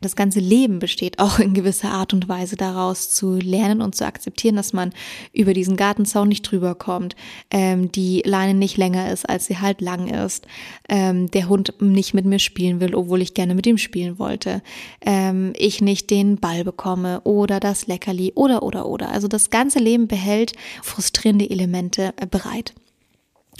Das 0.00 0.16
ganze 0.16 0.40
Leben 0.40 0.78
besteht 0.78 1.18
auch 1.20 1.38
in 1.38 1.54
gewisser 1.54 1.90
Art 1.90 2.12
und 2.12 2.28
Weise 2.28 2.56
daraus 2.56 3.10
zu 3.10 3.34
lernen 3.36 3.80
und 3.80 3.94
zu 3.94 4.06
akzeptieren, 4.06 4.56
dass 4.56 4.72
man 4.72 4.92
über 5.32 5.54
diesen 5.54 5.76
Gartenzaun 5.76 6.28
nicht 6.28 6.42
drüber 6.42 6.74
kommt, 6.74 7.16
ähm, 7.50 7.90
die 7.92 8.22
Leine 8.24 8.54
nicht 8.54 8.76
länger 8.76 9.10
ist, 9.10 9.28
als 9.28 9.46
sie 9.46 9.58
halt 9.58 9.80
lang 9.80 10.08
ist, 10.08 10.46
ähm, 10.88 11.30
der 11.30 11.48
Hund 11.48 11.74
nicht 11.80 12.14
mit 12.14 12.24
mir 12.24 12.38
spielen 12.38 12.80
will, 12.80 12.94
obwohl 12.94 13.22
ich 13.22 13.34
gerne 13.34 13.54
mit 13.54 13.66
ihm 13.66 13.78
spielen 13.78 14.18
wollte, 14.18 14.62
ähm, 15.00 15.52
ich 15.56 15.80
nicht 15.80 16.10
den 16.10 16.36
Ball 16.36 16.64
bekomme 16.64 17.20
oder 17.22 17.60
das 17.60 17.86
Leckerli 17.86 18.32
oder 18.34 18.62
oder 18.62 18.86
oder. 18.86 19.10
Also 19.10 19.28
das 19.28 19.50
ganze 19.50 19.78
Leben 19.78 20.08
behält 20.08 20.52
frustrierende 20.82 21.48
Elemente 21.48 22.12
äh, 22.16 22.26
bereit. 22.26 22.74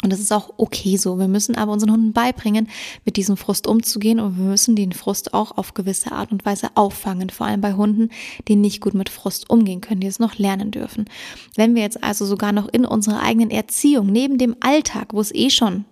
Und 0.03 0.13
das 0.13 0.21
ist 0.21 0.33
auch 0.33 0.53
okay 0.59 0.99
so. 0.99 1.19
Wir 1.19 1.27
müssen 1.27 1.57
aber 1.57 1.73
unseren 1.73 1.93
Hunden 1.93 2.13
beibringen, 2.13 2.69
mit 3.07 3.17
diesem 3.17 3.39
Frust 3.39 3.67
umzugehen 3.67 4.21
und 4.21 4.37
wir 4.37 4.45
müssen 4.45 4.77
den 4.77 4.93
Frust 4.93 5.33
auch 5.33 5.57
auf 5.57 5.73
gewisse 5.73 6.13
Art 6.13 6.33
und 6.33 6.45
Weise 6.45 6.69
auffangen. 6.75 7.31
Vor 7.31 7.47
allem 7.47 7.63
bei 7.63 7.73
Hunden, 7.73 8.11
die 8.47 8.57
nicht 8.57 8.83
gut 8.83 8.93
mit 8.93 9.09
Frust 9.09 9.49
umgehen 9.49 9.81
können, 9.81 10.01
die 10.01 10.07
es 10.07 10.19
noch 10.19 10.37
lernen 10.37 10.71
dürfen. 10.71 11.07
Wenn 11.55 11.75
wir 11.75 11.83
jetzt 11.83 12.05
also 12.05 12.27
sogar 12.27 12.53
noch 12.53 12.69
in 12.69 12.85
unserer 12.85 13.23
eigenen 13.23 13.51
Erziehung, 13.51 14.09
neben 14.09 14.37
dem 14.37 14.55
Alltag, 14.61 15.15
wo 15.15 15.21
es 15.21 15.35
eh 15.35 15.49
schon 15.49 15.87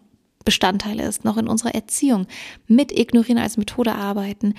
Bestandteil 0.44 1.00
ist, 1.00 1.24
noch 1.24 1.38
in 1.38 1.48
unserer 1.48 1.74
Erziehung 1.74 2.26
mit 2.68 2.92
Ignorieren 2.92 3.38
als 3.38 3.56
Methode 3.56 3.94
arbeiten, 3.94 4.54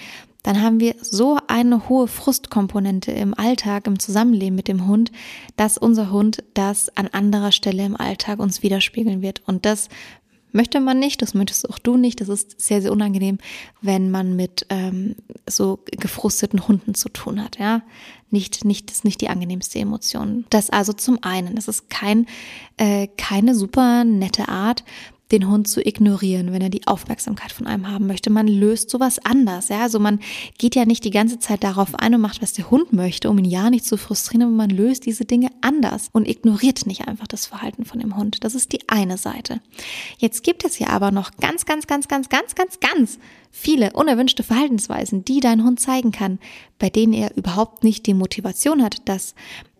dann 0.46 0.62
haben 0.62 0.80
wir 0.80 0.93
so 1.02 1.39
eine 1.48 1.89
hohe 1.89 2.08
Frustkomponente 2.08 3.12
im 3.12 3.34
Alltag, 3.34 3.88
im 3.88 3.98
Zusammenleben 3.98 4.56
mit 4.56 4.68
dem 4.68 4.86
Hund, 4.86 5.12
dass 5.58 5.80
unser 5.80 6.12
Hund 6.12 6.43
das 6.54 6.96
an 6.96 7.08
anderer 7.08 7.52
Stelle 7.52 7.84
im 7.84 7.96
Alltag 7.96 8.38
uns 8.38 8.62
widerspiegeln 8.62 9.24
wird. 9.24 9.41
Und 9.48 9.66
das 9.66 9.89
möchte 10.52 10.80
man 10.82 11.00
nicht, 11.00 11.24
das 11.24 11.34
möchtest 11.34 11.68
auch 11.68 11.80
du 11.80 11.98
nicht. 11.98 12.22
Das 12.22 12.30
ist 12.30 12.62
sehr, 12.62 12.80
sehr 12.80 12.91
unangenehm, 12.91 13.39
wenn 13.82 14.12
man 14.12 14.36
mit 14.36 14.68
ähm, 14.70 15.16
so 15.50 15.80
gefrusteten 15.88 16.68
Hunden 16.68 16.93
zu 16.93 17.10
tun 17.10 17.43
hat. 17.43 17.58
Ja, 17.58 17.82
nicht, 18.30 18.66
nicht, 18.66 18.91
das 18.91 18.98
ist 18.98 19.04
nicht 19.04 19.22
die 19.22 19.30
angenehmste 19.30 19.80
Emotion. 19.80 20.46
Das 20.52 20.70
also 20.70 20.93
zum 20.93 21.24
einen, 21.24 21.56
das 21.56 21.68
ist 21.68 21.89
kein, 21.89 22.28
äh, 22.78 23.08
keine 23.18 23.56
super 23.56 24.04
nette 24.04 24.48
Art, 24.48 24.84
den 25.32 25.49
Hund 25.49 25.67
zu 25.67 25.86
ignorieren, 25.86 26.51
wenn 26.51 26.61
er 26.61 26.69
die 26.69 26.86
Aufmerksamkeit 26.86 27.51
von 27.51 27.65
einem 27.65 27.89
haben 27.89 28.05
möchte. 28.05 28.30
Man 28.30 28.47
löst 28.47 28.91
sowas 28.91 29.17
anders. 29.23 29.69
Ja? 29.69 29.82
Also 29.82 29.99
man 29.99 30.19
geht 30.57 30.76
ja 30.76 30.86
nicht 30.86 31.03
die 31.03 31.11
ganze 31.11 31.39
Zeit 31.39 31.63
darauf 31.63 31.95
ein 31.95 32.13
und 32.13 32.21
macht, 32.21 32.41
was 32.41 32.53
der 32.53 32.69
Hund 32.69 32.93
möchte, 32.93 33.30
um 33.30 33.39
ihn 33.39 33.45
ja 33.45 33.69
nicht 33.69 33.86
zu 33.86 33.97
frustrieren, 33.97 34.43
aber 34.43 34.51
man 34.51 34.69
löst 34.69 35.05
diese 35.05 35.26
Dinge 35.26 35.49
anders 35.61 36.09
und 36.11 36.28
ignoriert 36.28 36.86
nicht 36.86 37.07
einfach 37.07 37.28
das 37.28 37.47
Verhalten 37.47 37.86
von 37.86 37.99
dem 37.99 38.15
Hund. 38.17 38.43
Das 38.43 38.53
ist 38.53 38.71
die 38.71 38.88
eine 38.88 39.17
Seite. 39.17 39.61
Jetzt 40.17 40.43
gibt 40.43 40.63
es 40.63 40.78
ja 40.78 40.89
aber 40.89 41.11
noch 41.11 41.32
ganz, 41.38 41.65
ganz, 41.65 41.88
ganz, 41.88 42.07
ganz, 42.07 42.30
ganz, 42.30 42.53
ganz, 42.53 42.80
ganz 42.80 43.19
viele 43.49 43.93
unerwünschte 43.93 44.43
Verhaltensweisen, 44.43 45.26
die 45.26 45.39
dein 45.39 45.63
Hund 45.63 45.80
zeigen 45.80 46.11
kann, 46.11 46.39
bei 46.78 46.89
denen 46.89 47.13
er 47.13 47.36
überhaupt 47.36 47.84
nicht 47.84 48.05
die 48.05 48.13
Motivation 48.13 48.84
hat, 48.84 48.97
dass 49.05 49.34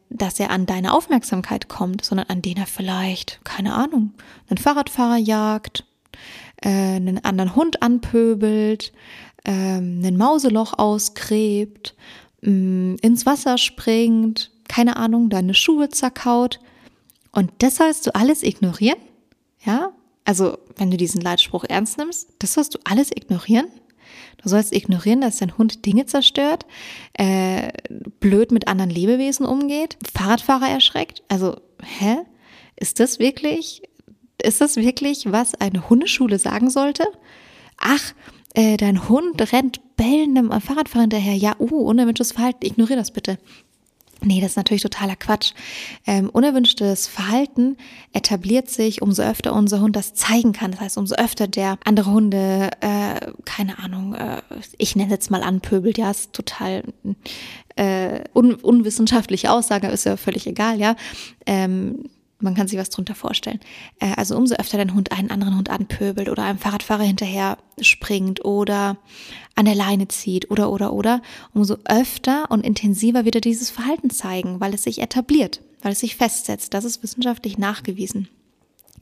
dass 0.10 0.40
er 0.40 0.50
an 0.52 0.66
deine 0.66 0.94
Aufmerksamkeit 0.94 1.68
kommt, 1.68 2.04
sondern 2.04 2.28
an 2.28 2.42
den 2.42 2.58
er 2.58 2.68
vielleicht, 2.68 3.40
keine 3.44 3.74
Ahnung, 3.74 4.14
einen 4.50 4.58
Fahrradfahrer 4.58 5.18
jagt, 5.18 5.86
äh, 6.62 6.70
einen 6.70 7.24
anderen 7.24 7.56
Hund 7.56 7.82
anpöbelt, 7.82 8.94
äh, 9.44 9.52
einen 9.52 10.18
Mauseloch 10.18 10.78
ausgräbt, 10.78 11.96
äh, 12.44 12.96
ins 12.96 13.26
Wasser 13.26 13.58
springt, 13.58 14.52
keine 14.68 14.98
Ahnung, 14.98 15.30
deine 15.30 15.54
Schuhe 15.54 15.90
zerkaut. 15.90 16.60
Und 17.32 17.52
das 17.60 17.78
sollst 17.78 18.08
du 18.08 18.16
alles 18.16 18.44
ignorieren? 18.44 19.00
Ja? 19.66 19.92
Also, 20.24 20.58
wenn 20.78 20.90
du 20.90 20.98
diesen 20.98 21.22
Leitspruch 21.22 21.66
ernst 21.66 21.98
nimmst, 21.98 22.30
das 22.40 22.54
sollst 22.54 22.74
du 22.74 22.80
alles 22.84 23.12
ignorieren? 23.12 23.68
Du 24.42 24.50
sollst 24.50 24.74
ignorieren, 24.74 25.22
dass 25.22 25.38
dein 25.38 25.58
Hund 25.58 25.86
Dinge 25.86 26.06
zerstört, 26.06 26.66
äh, 27.14 27.70
blöd 28.20 28.52
mit 28.52 28.68
anderen 28.68 28.90
Lebewesen 28.90 29.46
umgeht, 29.46 29.98
Fahrradfahrer 30.14 30.70
erschreckt. 30.70 31.24
Also, 31.28 31.58
hä? 31.84 32.18
Ist 32.78 33.00
das 33.00 33.20
wirklich, 33.20 33.82
ist 34.42 34.62
das 34.62 34.76
wirklich, 34.76 35.32
was 35.32 35.56
eine 35.56 35.90
Hundeschule 35.90 36.40
sagen 36.40 36.70
sollte? 36.70 37.06
Ach, 37.78 38.14
äh, 38.54 38.78
dein 38.78 39.10
Hund 39.10 39.52
rennt 39.54 39.82
bellendem 39.98 40.50
Fahrradfahrer 40.50 41.04
hinterher. 41.04 41.36
Ja, 41.36 41.56
uh, 41.60 41.88
unerwünschtes 41.88 42.34
Verhalten, 42.34 42.66
ignoriere 42.66 43.00
das 43.00 43.12
bitte. 43.12 43.38
Nee, 44.22 44.42
das 44.42 44.52
ist 44.52 44.58
natürlich 44.58 44.82
totaler 44.82 45.16
Quatsch. 45.16 45.52
Ähm, 46.08 46.30
unerwünschtes 46.30 47.08
Verhalten 47.08 47.78
etabliert 48.14 48.70
sich, 48.70 49.02
umso 49.02 49.24
öfter 49.24 49.54
unser 49.54 49.82
Hund 49.82 49.96
das 49.96 50.14
zeigen 50.14 50.54
kann. 50.54 50.72
Das 50.72 50.80
heißt, 50.80 50.98
umso 50.98 51.16
öfter 51.16 51.48
der 51.48 51.78
andere 51.84 52.12
Hunde, 52.12 52.72
äh, 52.82 53.32
keine 53.46 53.78
Ahnung, 53.80 54.14
äh, 54.16 54.42
ich 54.78 54.96
nenne 54.96 55.12
jetzt 55.12 55.32
mal 55.32 55.44
anpöbelt, 55.44 55.98
ja, 55.98 56.10
ist 56.12 56.34
total 56.34 56.84
äh, 57.76 58.22
un 58.34 58.56
unwissenschaftliche 58.56 59.52
Aussage, 59.52 59.88
ist 59.88 60.06
ja 60.06 60.18
völlig 60.18 60.48
egal, 60.48 60.80
ja. 60.80 60.96
Ähm, 61.46 62.10
man 62.46 62.56
kann 62.56 62.70
sich 62.70 62.80
was 62.80 62.90
drunter 62.90 63.16
vorstellen. 63.16 63.60
Äh, 64.00 64.14
also 64.16 64.38
umso 64.38 64.56
öfter 64.56 64.78
dein 64.78 64.94
Hund 64.94 65.12
einen 65.12 65.32
anderen 65.32 65.58
Hund 65.58 65.70
anpöbelt 65.70 66.30
oder 66.30 66.44
einem 66.44 66.60
Fahrradfahrer 66.60 67.04
hinterher 67.04 67.58
springt 67.82 68.46
oder 68.46 68.98
an 69.56 69.66
der 69.66 69.76
Leine 69.76 70.08
zieht 70.08 70.50
oder 70.50 70.72
oder 70.72 70.94
oder, 70.94 71.22
umso 71.54 71.76
öfter 71.84 72.50
und 72.50 72.66
intensiver 72.66 73.26
wird 73.26 73.36
er 73.36 73.42
dieses 73.42 73.70
Verhalten 73.70 74.10
zeigen, 74.10 74.62
weil 74.62 74.74
es 74.74 74.84
sich 74.84 75.02
etabliert, 75.02 75.62
weil 75.82 75.92
es 75.92 76.00
sich 76.00 76.16
festsetzt. 76.16 76.74
Das 76.74 76.86
ist 76.86 77.04
wissenschaftlich 77.04 77.58
nachgewiesen. 77.58 78.30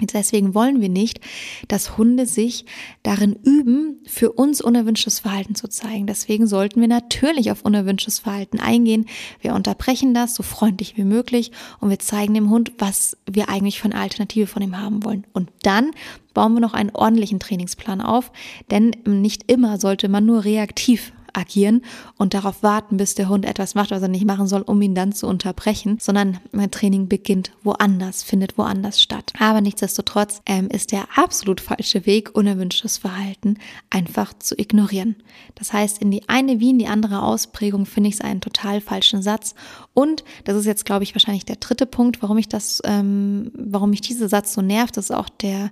Deswegen 0.02 0.56
wollen 0.56 0.82
wir 0.82 0.90
nicht, 0.90 1.20
dass 1.68 1.98
Hunde 1.98 2.26
sich 2.26 2.66
darin 3.04 3.34
üben, 3.44 4.00
für 4.06 4.32
uns 4.32 4.60
unerwünschtes 4.60 5.20
Verhalten 5.20 5.54
zu 5.56 5.68
zeigen. 5.68 6.08
Deswegen 6.08 6.48
sollten 6.48 6.82
wir 6.82 6.88
natürlich 6.88 7.52
auf 7.52 7.62
unerwünschtes 7.62 8.20
Verhalten 8.20 8.60
eingehen. 8.60 9.06
Wir 9.40 9.54
unterbrechen 9.54 10.14
das 10.14 10.34
so 10.34 10.42
freundlich 10.42 10.98
wie 10.98 11.04
möglich 11.04 11.52
und 11.80 11.90
wir 11.90 12.00
zeigen 12.00 12.34
dem 12.34 12.50
Hund, 12.50 12.74
was 12.80 13.18
wir 13.30 13.50
eigentlich 13.50 13.80
von 13.80 13.94
Alternative 13.94 14.48
von 14.48 14.64
ihm 14.64 14.80
haben 14.80 15.04
wollen. 15.04 15.26
Und 15.32 15.50
dann 15.62 15.92
bauen 16.34 16.54
wir 16.54 16.60
noch 16.60 16.74
einen 16.74 16.92
ordentlichen 16.92 17.40
Trainingsplan 17.40 18.02
auf, 18.02 18.32
denn 18.72 18.96
nicht 19.06 19.52
immer 19.52 19.80
sollte 19.80 20.10
man 20.10 20.26
nur 20.26 20.44
reaktiv 20.44 21.14
agieren 21.34 21.84
und 22.18 22.34
darauf 22.34 22.64
warten, 22.64 22.98
bis 22.98 23.16
der 23.16 23.30
Hund 23.30 23.46
etwas 23.46 23.76
macht, 23.76 23.92
was 23.92 24.02
er 24.02 24.08
nicht 24.08 24.26
machen 24.26 24.48
soll, 24.48 24.62
um 24.62 24.82
ihn 24.82 24.96
dann 24.96 25.12
zu 25.14 25.28
unterbrechen, 25.28 25.98
sondern 26.00 26.40
mein 26.52 26.72
Training 26.72 27.08
beginnt 27.08 27.52
woanders, 27.64 28.24
findet 28.24 28.58
woanders 28.58 29.02
statt. 29.02 29.34
Aber 29.40 29.62
nichtsdestotrotz 29.62 30.42
ähm, 30.46 30.68
ist 30.70 30.92
der 30.92 31.06
absolut 31.16 31.62
falsche 31.62 32.06
Weg, 32.06 32.36
unerwünschtes 32.36 33.00
Verhalten 33.00 33.58
einfach 33.90 34.34
zu 34.38 34.58
ignorieren. 34.58 35.16
Das 35.56 35.74
heißt, 35.74 36.00
in 36.02 36.12
die 36.12 36.28
eine 36.30 36.60
wie 36.60 36.70
in 36.70 36.80
die 36.80 36.88
andere 36.88 37.22
Ausprägung 37.22 37.86
finde 37.86 38.10
ich 38.10 38.16
es 38.16 38.22
einen 38.22 38.42
total 38.42 38.82
falschen 38.82 39.22
Satz. 39.22 39.56
Und 39.94 40.24
das 40.46 40.56
ist 40.56 40.66
jetzt, 40.66 40.86
glaube 40.86 41.04
ich, 41.04 41.16
wahrscheinlich 41.16 41.46
der 41.46 41.58
dritte 41.58 41.86
Punkt, 41.86 42.22
warum 42.22 42.38
ich 42.38 42.48
das, 42.48 42.82
ähm, 42.86 43.52
warum 43.54 43.90
mich 43.90 44.02
dieser 44.02 44.30
Satz 44.30 44.54
so 44.54 44.62
nervt. 44.62 44.98
Das 44.98 45.06
ist 45.06 45.16
auch 45.16 45.30
der 45.30 45.72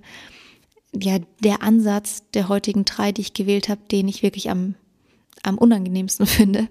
ja, 0.94 1.18
der 1.40 1.62
Ansatz 1.62 2.22
der 2.34 2.48
heutigen 2.48 2.84
drei, 2.84 3.12
die 3.12 3.22
ich 3.22 3.32
gewählt 3.32 3.68
habe, 3.68 3.80
den 3.90 4.08
ich 4.08 4.22
wirklich 4.22 4.50
am 4.50 4.74
am 5.42 5.58
unangenehmsten 5.58 6.26
finde, 6.26 6.68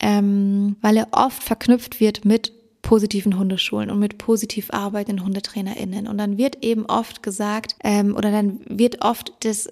ähm, 0.00 0.76
weil 0.80 0.96
er 0.96 1.08
oft 1.12 1.42
verknüpft 1.42 2.00
wird 2.00 2.24
mit 2.24 2.52
positiven 2.82 3.38
Hundeschulen 3.38 3.90
und 3.90 3.98
mit 3.98 4.18
positiv 4.18 4.70
arbeitenden 4.72 5.24
HundetrainerInnen. 5.24 6.08
Und 6.08 6.18
dann 6.18 6.38
wird 6.38 6.64
eben 6.64 6.86
oft 6.86 7.22
gesagt, 7.22 7.76
ähm, 7.84 8.16
oder 8.16 8.30
dann 8.30 8.60
wird 8.66 9.04
oft 9.04 9.34
das 9.40 9.68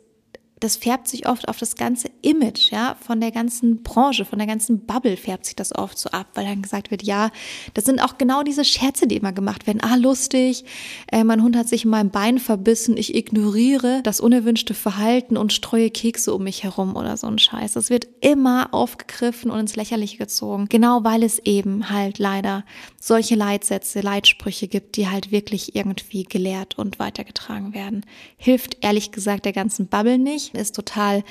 das 0.60 0.76
färbt 0.76 1.08
sich 1.08 1.28
oft 1.28 1.48
auf 1.48 1.58
das 1.58 1.76
ganze 1.76 2.10
Image, 2.22 2.70
ja, 2.70 2.96
von 3.00 3.20
der 3.20 3.30
ganzen 3.30 3.82
Branche, 3.82 4.24
von 4.24 4.38
der 4.38 4.48
ganzen 4.48 4.86
Bubble 4.86 5.16
färbt 5.16 5.46
sich 5.46 5.56
das 5.56 5.74
oft 5.74 5.98
so 5.98 6.10
ab, 6.10 6.26
weil 6.34 6.44
dann 6.44 6.62
gesagt 6.62 6.90
wird, 6.90 7.02
ja, 7.02 7.30
das 7.74 7.84
sind 7.84 8.00
auch 8.00 8.18
genau 8.18 8.42
diese 8.42 8.64
Scherze, 8.64 9.06
die 9.06 9.16
immer 9.16 9.32
gemacht 9.32 9.66
werden. 9.66 9.80
Ah, 9.82 9.96
lustig, 9.96 10.64
äh, 11.12 11.24
mein 11.24 11.42
Hund 11.42 11.56
hat 11.56 11.68
sich 11.68 11.84
in 11.84 11.90
meinem 11.90 12.10
Bein 12.10 12.38
verbissen, 12.38 12.96
ich 12.96 13.14
ignoriere 13.14 14.00
das 14.02 14.20
unerwünschte 14.20 14.74
Verhalten 14.74 15.36
und 15.36 15.52
streue 15.52 15.90
Kekse 15.90 16.34
um 16.34 16.44
mich 16.44 16.64
herum 16.64 16.96
oder 16.96 17.16
so 17.16 17.26
ein 17.26 17.38
Scheiß. 17.38 17.74
Das 17.74 17.90
wird 17.90 18.08
immer 18.20 18.68
aufgegriffen 18.72 19.50
und 19.50 19.60
ins 19.60 19.76
Lächerliche 19.76 20.18
gezogen, 20.18 20.66
genau 20.68 21.04
weil 21.04 21.22
es 21.22 21.38
eben 21.40 21.90
halt 21.90 22.18
leider 22.18 22.64
solche 23.00 23.34
Leitsätze, 23.34 24.00
Leitsprüche 24.00 24.68
gibt, 24.68 24.96
die 24.96 25.08
halt 25.08 25.30
wirklich 25.30 25.76
irgendwie 25.76 26.24
gelehrt 26.24 26.78
und 26.78 26.98
weitergetragen 26.98 27.74
werden. 27.74 28.04
Hilft 28.36 28.78
ehrlich 28.80 29.12
gesagt 29.12 29.44
der 29.44 29.52
ganzen 29.52 29.86
Bubble 29.86 30.18
nicht 30.18 30.47
ist 30.54 30.74
total 30.74 31.24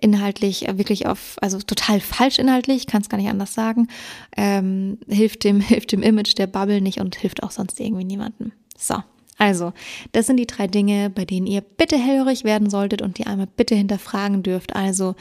inhaltlich 0.00 0.68
äh, 0.68 0.78
wirklich 0.78 1.06
auf, 1.06 1.36
also 1.40 1.58
total 1.58 2.00
falsch 2.00 2.38
inhaltlich, 2.38 2.86
kann 2.86 3.02
es 3.02 3.08
gar 3.08 3.18
nicht 3.18 3.30
anders 3.30 3.54
sagen. 3.54 3.88
Ähm, 4.36 4.98
hilft 5.08 5.44
dem, 5.44 5.60
hilft 5.60 5.92
dem 5.92 6.02
Image 6.02 6.36
der 6.36 6.46
Bubble 6.46 6.80
nicht 6.80 7.00
und 7.00 7.16
hilft 7.16 7.42
auch 7.42 7.50
sonst 7.50 7.80
irgendwie 7.80 8.04
niemandem. 8.04 8.52
So. 8.76 8.96
Also, 9.36 9.72
das 10.12 10.26
sind 10.28 10.36
die 10.36 10.46
drei 10.46 10.68
Dinge, 10.68 11.10
bei 11.10 11.24
denen 11.24 11.48
ihr 11.48 11.60
bitte 11.60 11.98
hellhörig 11.98 12.44
werden 12.44 12.70
solltet 12.70 13.02
und 13.02 13.18
die 13.18 13.26
einmal 13.26 13.48
bitte 13.48 13.74
hinterfragen 13.74 14.44
dürft. 14.44 14.76
Also, 14.76 15.16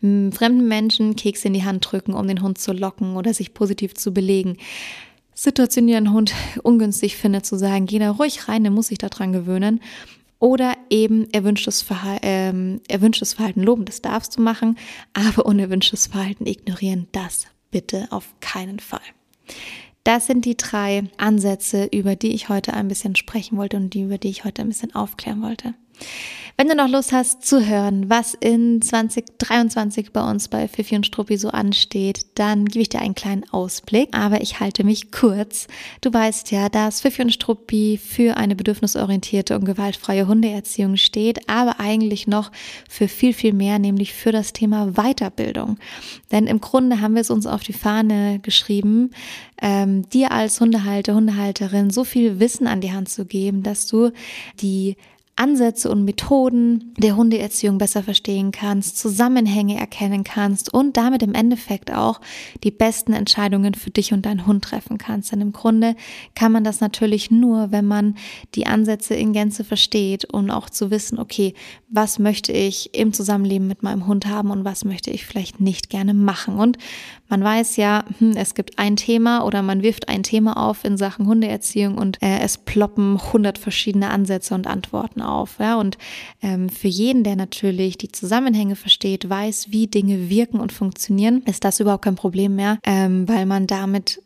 mh, 0.00 0.32
fremden 0.32 0.66
Menschen 0.68 1.16
Kekse 1.16 1.48
in 1.48 1.54
die 1.54 1.64
Hand 1.64 1.86
drücken, 1.90 2.14
um 2.14 2.26
den 2.26 2.40
Hund 2.40 2.56
zu 2.58 2.72
locken 2.72 3.16
oder 3.16 3.34
sich 3.34 3.52
positiv 3.52 3.94
zu 3.94 4.12
belegen. 4.14 4.56
Situation, 5.34 5.86
die 5.86 5.94
ein 5.94 6.12
Hund 6.12 6.32
ungünstig 6.62 7.16
findet, 7.16 7.46
zu 7.46 7.56
sagen, 7.56 7.86
geh 7.86 7.98
da 7.98 8.10
ruhig 8.10 8.48
rein, 8.48 8.64
der 8.64 8.72
muss 8.72 8.88
sich 8.88 8.98
daran 8.98 9.32
gewöhnen 9.32 9.80
oder 10.38 10.76
eben 10.90 11.28
erwünschtes 11.32 11.82
Verhalten, 11.82 12.20
ähm, 12.22 12.80
erwünschtes 12.88 13.34
Verhalten 13.34 13.62
loben, 13.62 13.84
das 13.84 14.02
darfst 14.02 14.36
du 14.36 14.42
machen, 14.42 14.78
aber 15.12 15.46
unerwünschtes 15.46 16.08
Verhalten 16.08 16.46
ignorieren, 16.46 17.08
das 17.12 17.46
bitte 17.70 18.08
auf 18.10 18.34
keinen 18.40 18.78
Fall. 18.78 19.00
Das 20.04 20.26
sind 20.26 20.44
die 20.44 20.56
drei 20.56 21.04
Ansätze, 21.18 21.84
über 21.92 22.16
die 22.16 22.32
ich 22.32 22.48
heute 22.48 22.72
ein 22.72 22.88
bisschen 22.88 23.16
sprechen 23.16 23.58
wollte 23.58 23.76
und 23.76 23.92
die, 23.92 24.02
über 24.02 24.16
die 24.16 24.30
ich 24.30 24.44
heute 24.44 24.62
ein 24.62 24.68
bisschen 24.68 24.94
aufklären 24.94 25.42
wollte. 25.42 25.74
Wenn 26.60 26.66
du 26.66 26.74
noch 26.74 26.88
Lust 26.88 27.12
hast 27.12 27.46
zu 27.46 27.64
hören, 27.64 28.10
was 28.10 28.34
in 28.34 28.82
2023 28.82 30.12
bei 30.12 30.28
uns 30.28 30.48
bei 30.48 30.66
Fifi 30.66 30.96
und 30.96 31.06
Struppi 31.06 31.36
so 31.36 31.50
ansteht, 31.50 32.26
dann 32.34 32.64
gebe 32.64 32.82
ich 32.82 32.88
dir 32.88 33.00
einen 33.00 33.14
kleinen 33.14 33.48
Ausblick, 33.52 34.08
aber 34.10 34.40
ich 34.40 34.58
halte 34.58 34.82
mich 34.82 35.12
kurz. 35.12 35.68
Du 36.00 36.12
weißt 36.12 36.50
ja, 36.50 36.68
dass 36.68 37.02
Fifi 37.02 37.22
und 37.22 37.32
Struppi 37.32 37.96
für 38.04 38.36
eine 38.36 38.56
bedürfnisorientierte 38.56 39.54
und 39.54 39.66
gewaltfreie 39.66 40.26
Hundeerziehung 40.26 40.96
steht, 40.96 41.48
aber 41.48 41.78
eigentlich 41.78 42.26
noch 42.26 42.50
für 42.88 43.06
viel, 43.06 43.34
viel 43.34 43.52
mehr, 43.52 43.78
nämlich 43.78 44.12
für 44.12 44.32
das 44.32 44.52
Thema 44.52 44.94
Weiterbildung. 44.94 45.78
Denn 46.32 46.48
im 46.48 46.60
Grunde 46.60 47.00
haben 47.00 47.14
wir 47.14 47.20
es 47.20 47.30
uns 47.30 47.46
auf 47.46 47.62
die 47.62 47.72
Fahne 47.72 48.40
geschrieben, 48.40 49.12
ähm, 49.62 50.08
dir 50.08 50.32
als 50.32 50.60
Hundehalter, 50.60 51.14
Hundehalterin 51.14 51.90
so 51.90 52.02
viel 52.02 52.40
Wissen 52.40 52.66
an 52.66 52.80
die 52.80 52.90
Hand 52.90 53.08
zu 53.10 53.26
geben, 53.26 53.62
dass 53.62 53.86
du 53.86 54.10
die 54.60 54.96
Ansätze 55.38 55.90
und 55.90 56.04
Methoden 56.04 56.94
der 56.98 57.16
Hundeerziehung 57.16 57.78
besser 57.78 58.02
verstehen 58.02 58.50
kannst, 58.50 58.98
Zusammenhänge 58.98 59.78
erkennen 59.78 60.24
kannst 60.24 60.72
und 60.74 60.96
damit 60.96 61.22
im 61.22 61.34
Endeffekt 61.34 61.92
auch 61.92 62.20
die 62.64 62.70
besten 62.70 63.12
Entscheidungen 63.12 63.74
für 63.74 63.90
dich 63.90 64.12
und 64.12 64.26
deinen 64.26 64.46
Hund 64.46 64.64
treffen 64.64 64.98
kannst. 64.98 65.32
Denn 65.32 65.40
im 65.40 65.52
Grunde 65.52 65.94
kann 66.34 66.52
man 66.52 66.64
das 66.64 66.80
natürlich 66.80 67.30
nur, 67.30 67.70
wenn 67.70 67.84
man 67.84 68.16
die 68.54 68.66
Ansätze 68.66 69.14
in 69.14 69.32
Gänze 69.32 69.62
versteht 69.64 70.24
und 70.24 70.50
auch 70.50 70.68
zu 70.70 70.90
wissen, 70.90 71.18
okay, 71.18 71.54
was 71.88 72.18
möchte 72.18 72.52
ich 72.52 72.94
im 72.94 73.12
Zusammenleben 73.12 73.68
mit 73.68 73.82
meinem 73.82 74.06
Hund 74.06 74.26
haben 74.26 74.50
und 74.50 74.64
was 74.64 74.84
möchte 74.84 75.10
ich 75.10 75.24
vielleicht 75.24 75.60
nicht 75.60 75.88
gerne 75.88 76.14
machen. 76.14 76.58
Und 76.58 76.78
man 77.28 77.44
weiß 77.44 77.76
ja, 77.76 78.04
hm, 78.18 78.32
es 78.36 78.54
gibt 78.54 78.78
ein 78.78 78.96
Thema 78.96 79.44
oder 79.44 79.62
man 79.62 79.82
wirft 79.82 80.08
ein 80.08 80.22
Thema 80.22 80.56
auf 80.68 80.84
in 80.84 80.96
Sachen 80.96 81.26
Hundeerziehung 81.26 81.96
und 81.96 82.20
äh, 82.22 82.40
es 82.40 82.58
ploppen 82.58 83.18
hundert 83.32 83.58
verschiedene 83.58 84.10
Ansätze 84.10 84.54
und 84.54 84.66
Antworten 84.66 85.22
auf. 85.28 85.58
Ja? 85.58 85.78
Und 85.78 85.98
ähm, 86.42 86.68
für 86.68 86.88
jeden, 86.88 87.24
der 87.24 87.36
natürlich 87.36 87.98
die 87.98 88.12
Zusammenhänge 88.12 88.76
versteht, 88.76 89.28
weiß, 89.28 89.70
wie 89.70 89.86
Dinge 89.86 90.28
wirken 90.28 90.60
und 90.60 90.72
funktionieren, 90.72 91.42
ist 91.46 91.64
das 91.64 91.80
überhaupt 91.80 92.04
kein 92.04 92.16
Problem 92.16 92.56
mehr, 92.56 92.78
ähm, 92.84 93.28
weil 93.28 93.46
man 93.46 93.66
damit 93.66 94.22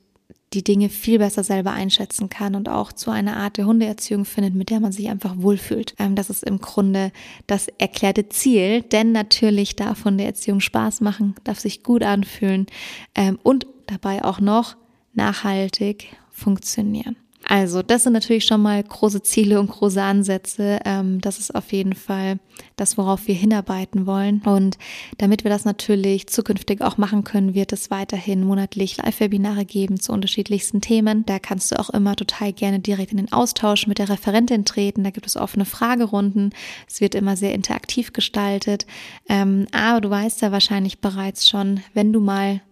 die 0.55 0.65
Dinge 0.65 0.89
viel 0.89 1.19
besser 1.19 1.45
selber 1.45 1.73
einschätzen 1.73 2.29
kann 2.29 2.55
und 2.55 2.69
auch 2.69 2.93
zu 2.93 3.11
einer 3.11 3.37
Art 3.37 3.57
der 3.57 3.67
Hundeerziehung 3.67 4.25
findet, 4.25 4.55
mit 4.55 4.71
der 4.71 4.81
man 4.81 4.93
sich 4.93 5.09
einfach 5.09 5.35
wohlfühlt. 5.39 5.95
Ähm, 5.99 6.15
das 6.15 6.31
ist 6.31 6.45
im 6.45 6.61
Grunde 6.61 7.13
das 7.47 7.69
erklärte 7.79 8.29
Ziel, 8.29 8.83
denn 8.83 9.13
natürlich 9.13 9.77
darf 9.77 10.05
Hundeerziehung 10.05 10.61
Spaß 10.61 11.01
machen, 11.01 11.35
darf 11.45 11.61
sich 11.61 11.83
gut 11.83 12.03
anfühlen 12.03 12.67
ähm, 13.15 13.39
und 13.43 13.67
dabei 13.87 14.25
auch 14.25 14.41
noch 14.41 14.77
nachhaltig 15.15 16.17
funktionieren. 16.31 17.17
Also, 17.53 17.83
das 17.83 18.05
sind 18.05 18.15
natürlich 18.15 18.47
schon 18.47 18.63
mal 18.63 18.83
große 18.83 19.21
Ziele 19.21 19.61
und 19.61 19.71
große 19.71 20.03
Ansätze. 20.03 20.81
Ähm, 20.87 21.21
das 21.21 21.39
ist 21.39 21.55
auf 21.55 21.71
jeden 21.71 21.93
Fall 21.93 22.39
das, 22.77 22.97
worauf 22.97 23.27
wir 23.27 23.35
hinarbeiten 23.35 24.07
wollen. 24.07 24.41
Und 24.47 24.79
damit 25.19 25.45
wir 25.45 25.51
das 25.51 25.67
natürlich 25.67 26.29
zukünftig 26.29 26.81
auch 26.81 26.97
machen 26.97 27.25
können, 27.25 27.53
wird 27.53 27.75
es 27.75 27.91
weiterhin 27.91 28.43
monatlich 28.43 28.97
Live-Webinare 28.97 29.67
geben 29.67 30.01
zu 30.01 30.13
unterschiedlichsten 30.13 30.81
Themen. 30.81 31.27
Da 31.27 31.39
kannst 31.39 31.71
du 31.71 31.79
auch 31.79 31.91
immer 31.91 32.17
total 32.17 32.55
gerne 32.55 32.79
direkt 32.79 33.11
in 33.11 33.19
den 33.19 33.33
Austausch 33.35 33.87
mit 33.87 33.99
der 33.99 34.09
Referentin 34.09 34.65
treten. 34.65 35.05
Da 35.05 35.11
gibt 35.11 35.27
es 35.27 35.37
offene 35.37 35.67
Fragerunden. 35.67 36.55
Es 36.89 37.03
wird 37.03 37.15
immer 37.15 37.37
sehr 37.37 37.53
interaktiv 37.53 38.15
gestaltet. 38.15 38.87
Ähm, 39.29 39.67
aber 39.73 40.01
du 40.01 40.09
weißt 40.09 40.41
ja 40.41 40.53
wahrscheinlich 40.53 41.01
bereits 41.01 41.47
schon, 41.47 41.81
wenn 41.93 42.15
du 42.15 42.21
mal 42.21 42.63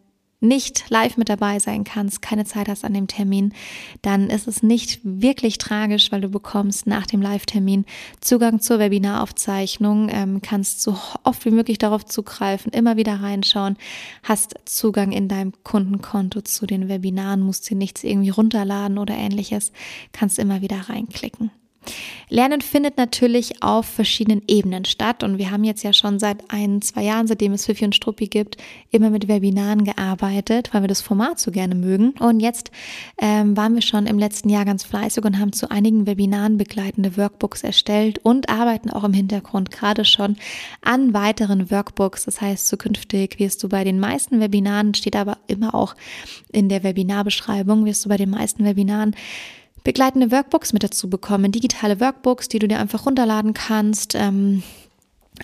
nicht 0.40 0.88
live 0.88 1.16
mit 1.16 1.28
dabei 1.28 1.58
sein 1.58 1.84
kannst, 1.84 2.22
keine 2.22 2.44
Zeit 2.44 2.68
hast 2.68 2.84
an 2.84 2.94
dem 2.94 3.06
Termin, 3.06 3.52
dann 4.02 4.30
ist 4.30 4.48
es 4.48 4.62
nicht 4.62 5.00
wirklich 5.02 5.58
tragisch, 5.58 6.10
weil 6.10 6.22
du 6.22 6.28
bekommst 6.28 6.86
nach 6.86 7.06
dem 7.06 7.20
Live-Termin 7.20 7.84
Zugang 8.20 8.60
zur 8.60 8.78
Webinaraufzeichnung, 8.78 10.08
ähm, 10.10 10.40
kannst 10.42 10.82
so 10.82 10.96
oft 11.24 11.44
wie 11.44 11.50
möglich 11.50 11.78
darauf 11.78 12.04
zugreifen, 12.06 12.72
immer 12.72 12.96
wieder 12.96 13.20
reinschauen, 13.20 13.76
hast 14.22 14.54
Zugang 14.64 15.12
in 15.12 15.28
deinem 15.28 15.52
Kundenkonto 15.62 16.40
zu 16.40 16.66
den 16.66 16.88
Webinaren, 16.88 17.42
musst 17.42 17.68
dir 17.68 17.76
nichts 17.76 18.02
irgendwie 18.02 18.30
runterladen 18.30 18.98
oder 18.98 19.14
ähnliches, 19.14 19.72
kannst 20.12 20.38
immer 20.38 20.62
wieder 20.62 20.88
reinklicken. 20.88 21.50
Lernen 22.28 22.60
findet 22.60 22.96
natürlich 22.96 23.62
auf 23.62 23.86
verschiedenen 23.86 24.42
Ebenen 24.46 24.84
statt 24.84 25.24
und 25.24 25.38
wir 25.38 25.50
haben 25.50 25.64
jetzt 25.64 25.82
ja 25.82 25.92
schon 25.92 26.20
seit 26.20 26.44
ein, 26.48 26.80
zwei 26.80 27.02
Jahren, 27.02 27.26
seitdem 27.26 27.52
es 27.52 27.66
Fifi 27.66 27.84
und 27.84 27.94
Struppi 27.94 28.28
gibt, 28.28 28.56
immer 28.90 29.10
mit 29.10 29.26
Webinaren 29.26 29.84
gearbeitet, 29.84 30.72
weil 30.72 30.82
wir 30.82 30.88
das 30.88 31.00
Format 31.00 31.40
so 31.40 31.50
gerne 31.50 31.74
mögen. 31.74 32.10
Und 32.20 32.38
jetzt 32.38 32.70
ähm, 33.20 33.56
waren 33.56 33.74
wir 33.74 33.82
schon 33.82 34.06
im 34.06 34.18
letzten 34.18 34.48
Jahr 34.48 34.64
ganz 34.64 34.84
fleißig 34.84 35.24
und 35.24 35.40
haben 35.40 35.52
zu 35.52 35.70
einigen 35.70 36.06
Webinaren 36.06 36.56
begleitende 36.56 37.16
Workbooks 37.16 37.64
erstellt 37.64 38.18
und 38.22 38.48
arbeiten 38.48 38.90
auch 38.90 39.02
im 39.02 39.12
Hintergrund 39.12 39.72
gerade 39.72 40.04
schon 40.04 40.36
an 40.82 41.12
weiteren 41.12 41.70
Workbooks. 41.70 42.26
Das 42.26 42.40
heißt, 42.40 42.68
zukünftig 42.68 43.40
wirst 43.40 43.62
du 43.64 43.68
bei 43.68 43.82
den 43.82 43.98
meisten 43.98 44.38
Webinaren, 44.38 44.94
steht 44.94 45.16
aber 45.16 45.38
immer 45.48 45.74
auch 45.74 45.96
in 46.52 46.68
der 46.68 46.84
Webinarbeschreibung, 46.84 47.84
wirst 47.86 48.04
du 48.04 48.08
bei 48.08 48.16
den 48.16 48.30
meisten 48.30 48.64
Webinaren 48.64 49.16
begleitende 49.84 50.30
Workbooks 50.30 50.72
mit 50.72 50.82
dazu 50.82 51.08
bekommen, 51.08 51.52
digitale 51.52 52.00
Workbooks, 52.00 52.48
die 52.48 52.58
du 52.58 52.68
dir 52.68 52.78
einfach 52.78 53.06
runterladen 53.06 53.54
kannst. 53.54 54.14
Ähm, 54.14 54.62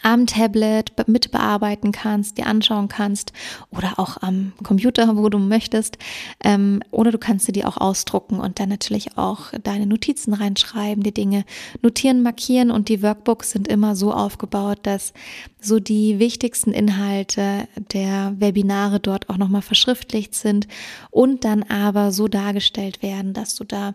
am 0.02 0.26
Tablet 0.26 0.92
mitbearbeiten 1.08 1.92
kannst, 1.92 2.38
dir 2.38 2.46
anschauen 2.46 2.88
kannst 2.88 3.32
oder 3.70 3.98
auch 3.98 4.16
am 4.22 4.52
Computer, 4.62 5.16
wo 5.16 5.28
du 5.28 5.38
möchtest. 5.38 5.98
Ähm, 6.42 6.82
oder 6.90 7.10
du 7.10 7.18
kannst 7.18 7.46
sie 7.46 7.52
dir 7.52 7.68
auch 7.68 7.76
ausdrucken 7.76 8.40
und 8.40 8.60
dann 8.60 8.68
natürlich 8.68 9.16
auch 9.16 9.52
deine 9.62 9.86
Notizen 9.86 10.34
reinschreiben, 10.34 11.02
die 11.02 11.14
Dinge 11.14 11.44
notieren, 11.82 12.22
markieren 12.22 12.70
und 12.70 12.88
die 12.88 13.02
Workbooks 13.02 13.50
sind 13.50 13.68
immer 13.68 13.96
so 13.96 14.12
aufgebaut, 14.12 14.80
dass 14.82 15.12
so 15.60 15.80
die 15.80 16.18
wichtigsten 16.18 16.72
Inhalte 16.72 17.68
der 17.92 18.34
Webinare 18.38 19.00
dort 19.00 19.28
auch 19.28 19.36
nochmal 19.36 19.62
verschriftlicht 19.62 20.34
sind 20.34 20.68
und 21.10 21.44
dann 21.44 21.64
aber 21.64 22.12
so 22.12 22.28
dargestellt 22.28 23.02
werden, 23.02 23.32
dass 23.32 23.54
du 23.54 23.64
da 23.64 23.94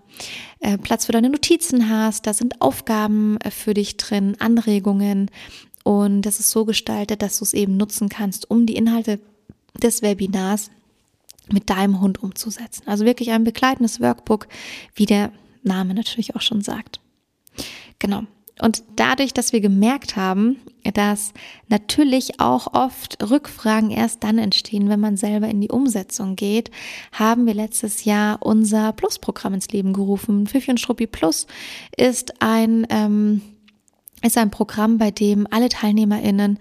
äh, 0.60 0.78
Platz 0.78 1.06
für 1.06 1.12
deine 1.14 1.30
Notizen 1.30 1.90
hast. 1.90 2.28
Da 2.28 2.34
sind 2.34 2.62
Aufgaben 2.62 3.38
äh, 3.38 3.52
für 3.52 3.74
dich 3.74 3.98
drin, 3.98 4.36
Anregungen 4.40 5.32
und 5.84 6.24
das 6.24 6.40
ist 6.40 6.52
so 6.52 6.66
gestaltet, 6.66 7.22
dass 7.22 7.40
du 7.40 7.46
es 7.46 7.54
eben 7.54 7.78
nutzen 7.78 8.10
kannst, 8.10 8.50
um 8.50 8.66
die 8.66 8.76
Inhalte 8.76 9.20
des 9.82 10.02
Webinars 10.02 10.70
mit 11.52 11.70
deinem 11.70 12.02
Hund 12.02 12.22
umzusetzen. 12.22 12.84
Also 12.86 13.06
wirklich 13.06 13.32
ein 13.32 13.44
begleitendes 13.44 14.00
Workbook, 14.00 14.48
wie 14.96 15.06
der 15.06 15.32
Name 15.64 15.94
natürlich 15.94 16.36
auch 16.36 16.42
schon 16.42 16.62
sagt. 16.62 17.00
Genau. 18.00 18.24
Und 18.62 18.84
dadurch, 18.96 19.34
dass 19.34 19.54
wir 19.54 19.62
gemerkt 19.62 20.16
haben, 20.16 20.58
dass 20.94 21.34
natürlich 21.68 22.40
auch 22.40 22.74
oft 22.74 23.18
Rückfragen 23.28 23.90
erst 23.90 24.24
dann 24.24 24.38
entstehen, 24.38 24.88
wenn 24.88 25.00
man 25.00 25.18
selber 25.18 25.48
in 25.48 25.62
die 25.62 25.70
Umsetzung 25.70 26.36
geht, 26.36 26.70
haben 27.12 27.48
wir 27.48 27.56
letztes 27.56 28.06
Jahr 28.06 28.38
unser 28.42 28.92
Plus-Programm 28.94 29.56
ins 29.56 29.70
Leben 29.70 29.94
gerufen. 29.94 30.46
Fifi 30.46 30.70
und 30.70 30.80
Struppi 30.80 31.08
Plus 31.08 31.48
ist 31.98 32.40
ein 32.42 32.86
ähm, 32.90 33.42
ist 34.22 34.38
ein 34.38 34.52
Programm, 34.52 34.98
bei 34.98 35.12
dem 35.12 35.48
alle 35.50 35.70
TeilnehmerInnen 35.70 36.60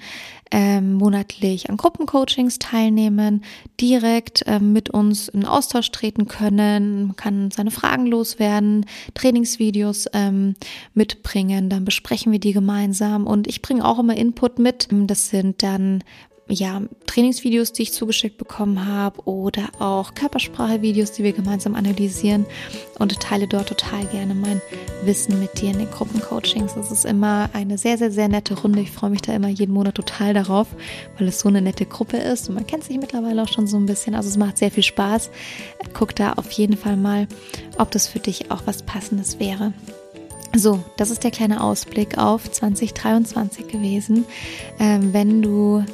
ähm, 0.51 0.95
monatlich 0.95 1.71
an 1.71 1.77
Gruppencoachings 1.77 2.59
teilnehmen, 2.59 3.45
direkt 3.81 4.43
ähm, 4.47 4.73
mit 4.73 4.91
uns 4.91 5.29
in 5.29 5.45
Austausch 5.45 5.91
treten 5.93 6.27
können, 6.27 7.15
kann 7.17 7.51
seine 7.51 7.71
Fragen 7.71 8.07
loswerden, 8.07 8.87
Trainingsvideos 9.15 10.07
ähm, 10.13 10.55
mitbringen, 10.95 11.69
dann 11.69 11.85
besprechen 11.85 12.33
wir 12.33 12.41
die 12.41 12.53
gemeinsam. 12.53 13.27
Und 13.27 13.47
ich 13.47 13.63
bringe 13.63 13.85
auch 13.85 13.99
immer 13.99 14.17
Input 14.17 14.59
mit. 14.59 14.89
Das 14.91 15.29
sind 15.29 15.63
dann 15.63 16.03
ja, 16.51 16.83
Trainingsvideos, 17.07 17.73
die 17.73 17.83
ich 17.83 17.93
zugeschickt 17.93 18.37
bekommen 18.37 18.87
habe 18.87 19.23
oder 19.27 19.69
auch 19.79 20.15
Körpersprache-Videos, 20.15 21.13
die 21.13 21.25
wir 21.25 21.33
gemeinsam 21.33 21.75
analysieren 21.75 22.45
und 22.99 23.19
teile 23.21 23.47
dort 23.47 23.69
total 23.69 24.05
gerne 24.07 24.35
mein 24.35 24.61
Wissen 25.05 25.39
mit 25.41 25.61
dir 25.61 25.71
in 25.71 25.79
den 25.79 25.91
Gruppencoachings. 25.91 26.77
Es 26.77 26.91
ist 26.91 27.05
immer 27.05 27.49
eine 27.53 27.79
sehr, 27.79 27.99
sehr, 27.99 28.11
sehr 28.11 28.29
nette 28.29 28.61
Runde. 28.61 28.81
Ich 28.81 28.91
freue 28.91 29.11
mich 29.11 29.23
da 29.23 29.33
immer 29.33 29.49
jeden 29.49 29.73
Monat 29.73 29.95
total 29.95 30.35
darauf, 30.35 30.69
weil 31.19 31.29
es 31.29 31.41
so 31.41 31.49
eine 31.49 31.63
nette 31.63 31.87
Gruppe 31.87 32.17
ist 32.17 32.49
und 32.49 32.57
man 32.57 32.67
kennt 32.67 32.85
sich 32.85 32.99
mittlerweile 32.99 33.43
auch 33.43 33.49
schon 33.49 33.67
so 33.67 33.77
ein 33.77 33.87
bisschen. 33.87 34.15
Also 34.15 34.29
es 34.29 34.37
macht 34.37 34.59
sehr 34.59 34.71
viel 34.71 34.83
Spaß. 34.83 35.31
Guck 35.95 36.17
da 36.17 36.33
auf 36.33 36.51
jeden 36.53 36.77
Fall 36.77 36.97
mal, 36.97 37.29
ob 37.79 37.91
das 37.93 38.09
für 38.09 38.19
dich 38.19 38.51
auch 38.51 38.63
was 38.67 38.83
Passendes 38.83 39.39
wäre. 39.39 39.73
So, 40.57 40.81
das 40.97 41.11
ist 41.11 41.23
der 41.23 41.31
kleine 41.31 41.63
Ausblick 41.63 42.19
auf 42.19 42.51
2023 42.51 43.69
gewesen. 43.69 44.25
Ähm, 44.81 45.13
wenn 45.13 45.43
du 45.43 45.85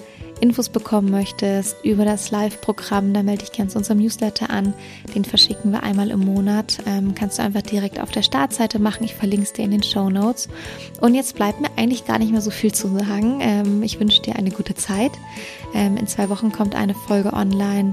Infos 0.40 0.68
bekommen 0.68 1.10
möchtest 1.10 1.76
über 1.84 2.04
das 2.04 2.30
Live-Programm, 2.30 3.12
dann 3.12 3.26
melde 3.26 3.44
dich 3.44 3.52
gerne 3.52 3.70
zu 3.70 3.78
unserem 3.78 3.98
Newsletter 3.98 4.50
an. 4.50 4.74
Den 5.14 5.24
verschicken 5.24 5.72
wir 5.72 5.82
einmal 5.82 6.10
im 6.10 6.20
Monat. 6.20 6.78
Ähm, 6.86 7.14
kannst 7.14 7.38
du 7.38 7.42
einfach 7.42 7.62
direkt 7.62 8.00
auf 8.00 8.10
der 8.10 8.22
Startseite 8.22 8.78
machen. 8.78 9.04
Ich 9.04 9.14
verlinke 9.14 9.44
es 9.44 9.52
dir 9.52 9.64
in 9.64 9.70
den 9.70 9.82
Show 9.82 10.10
Notes. 10.10 10.48
Und 11.00 11.14
jetzt 11.14 11.36
bleibt 11.36 11.60
mir 11.60 11.70
eigentlich 11.76 12.04
gar 12.04 12.18
nicht 12.18 12.32
mehr 12.32 12.42
so 12.42 12.50
viel 12.50 12.72
zu 12.72 12.88
sagen. 12.88 13.38
Ähm, 13.40 13.82
ich 13.82 13.98
wünsche 13.98 14.22
dir 14.22 14.36
eine 14.36 14.50
gute 14.50 14.74
Zeit. 14.74 15.12
Ähm, 15.74 15.96
in 15.96 16.06
zwei 16.06 16.28
Wochen 16.28 16.52
kommt 16.52 16.74
eine 16.74 16.94
Folge 16.94 17.32
online 17.32 17.92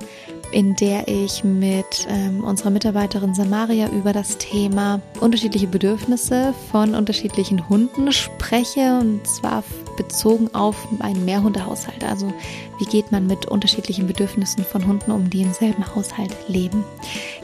in 0.53 0.75
der 0.75 1.07
ich 1.07 1.43
mit 1.43 2.07
ähm, 2.07 2.43
unserer 2.43 2.69
Mitarbeiterin 2.69 3.33
Samaria 3.33 3.89
über 3.89 4.13
das 4.13 4.37
Thema 4.37 5.01
unterschiedliche 5.19 5.67
Bedürfnisse 5.67 6.53
von 6.71 6.93
unterschiedlichen 6.93 7.67
Hunden 7.69 8.11
spreche 8.11 8.99
und 8.99 9.27
zwar 9.27 9.63
bezogen 9.95 10.53
auf 10.53 10.75
einen 10.99 11.25
Mehrhundehaushalt. 11.25 12.03
Also 12.03 12.33
wie 12.79 12.85
geht 12.85 13.11
man 13.11 13.27
mit 13.27 13.45
unterschiedlichen 13.45 14.07
Bedürfnissen 14.07 14.63
von 14.63 14.87
Hunden 14.87 15.11
um, 15.11 15.29
die 15.29 15.41
im 15.41 15.53
selben 15.53 15.95
Haushalt 15.95 16.35
leben. 16.47 16.83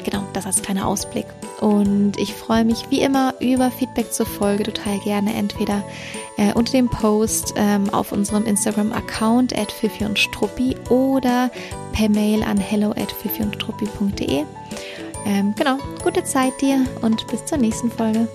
Genau, 0.03 0.23
das 0.33 0.45
als 0.45 0.61
kleiner 0.61 0.87
Ausblick. 0.87 1.25
Und 1.61 2.17
ich 2.17 2.33
freue 2.33 2.65
mich 2.65 2.89
wie 2.89 3.01
immer 3.01 3.33
über 3.39 3.71
Feedback 3.71 4.11
zur 4.13 4.25
Folge 4.25 4.63
total 4.63 4.99
gerne, 4.99 5.33
entweder 5.33 5.83
äh, 6.37 6.53
unter 6.53 6.71
dem 6.71 6.89
Post 6.89 7.53
ähm, 7.57 7.89
auf 7.93 8.11
unserem 8.11 8.45
Instagram-Account 8.45 9.57
at 9.57 9.71
Fifi 9.71 10.05
und 10.05 10.17
Struppi 10.17 10.75
oder 10.89 11.51
per 11.91 12.09
Mail 12.09 12.43
an 12.43 12.57
hello 12.57 12.91
at 12.91 13.11
fifi 13.11 13.43
und. 13.43 13.57
Ähm, 15.25 15.53
genau, 15.57 15.77
gute 16.03 16.23
Zeit 16.23 16.53
dir 16.61 16.85
und 17.01 17.27
bis 17.27 17.45
zur 17.45 17.57
nächsten 17.57 17.91
Folge. 17.91 18.27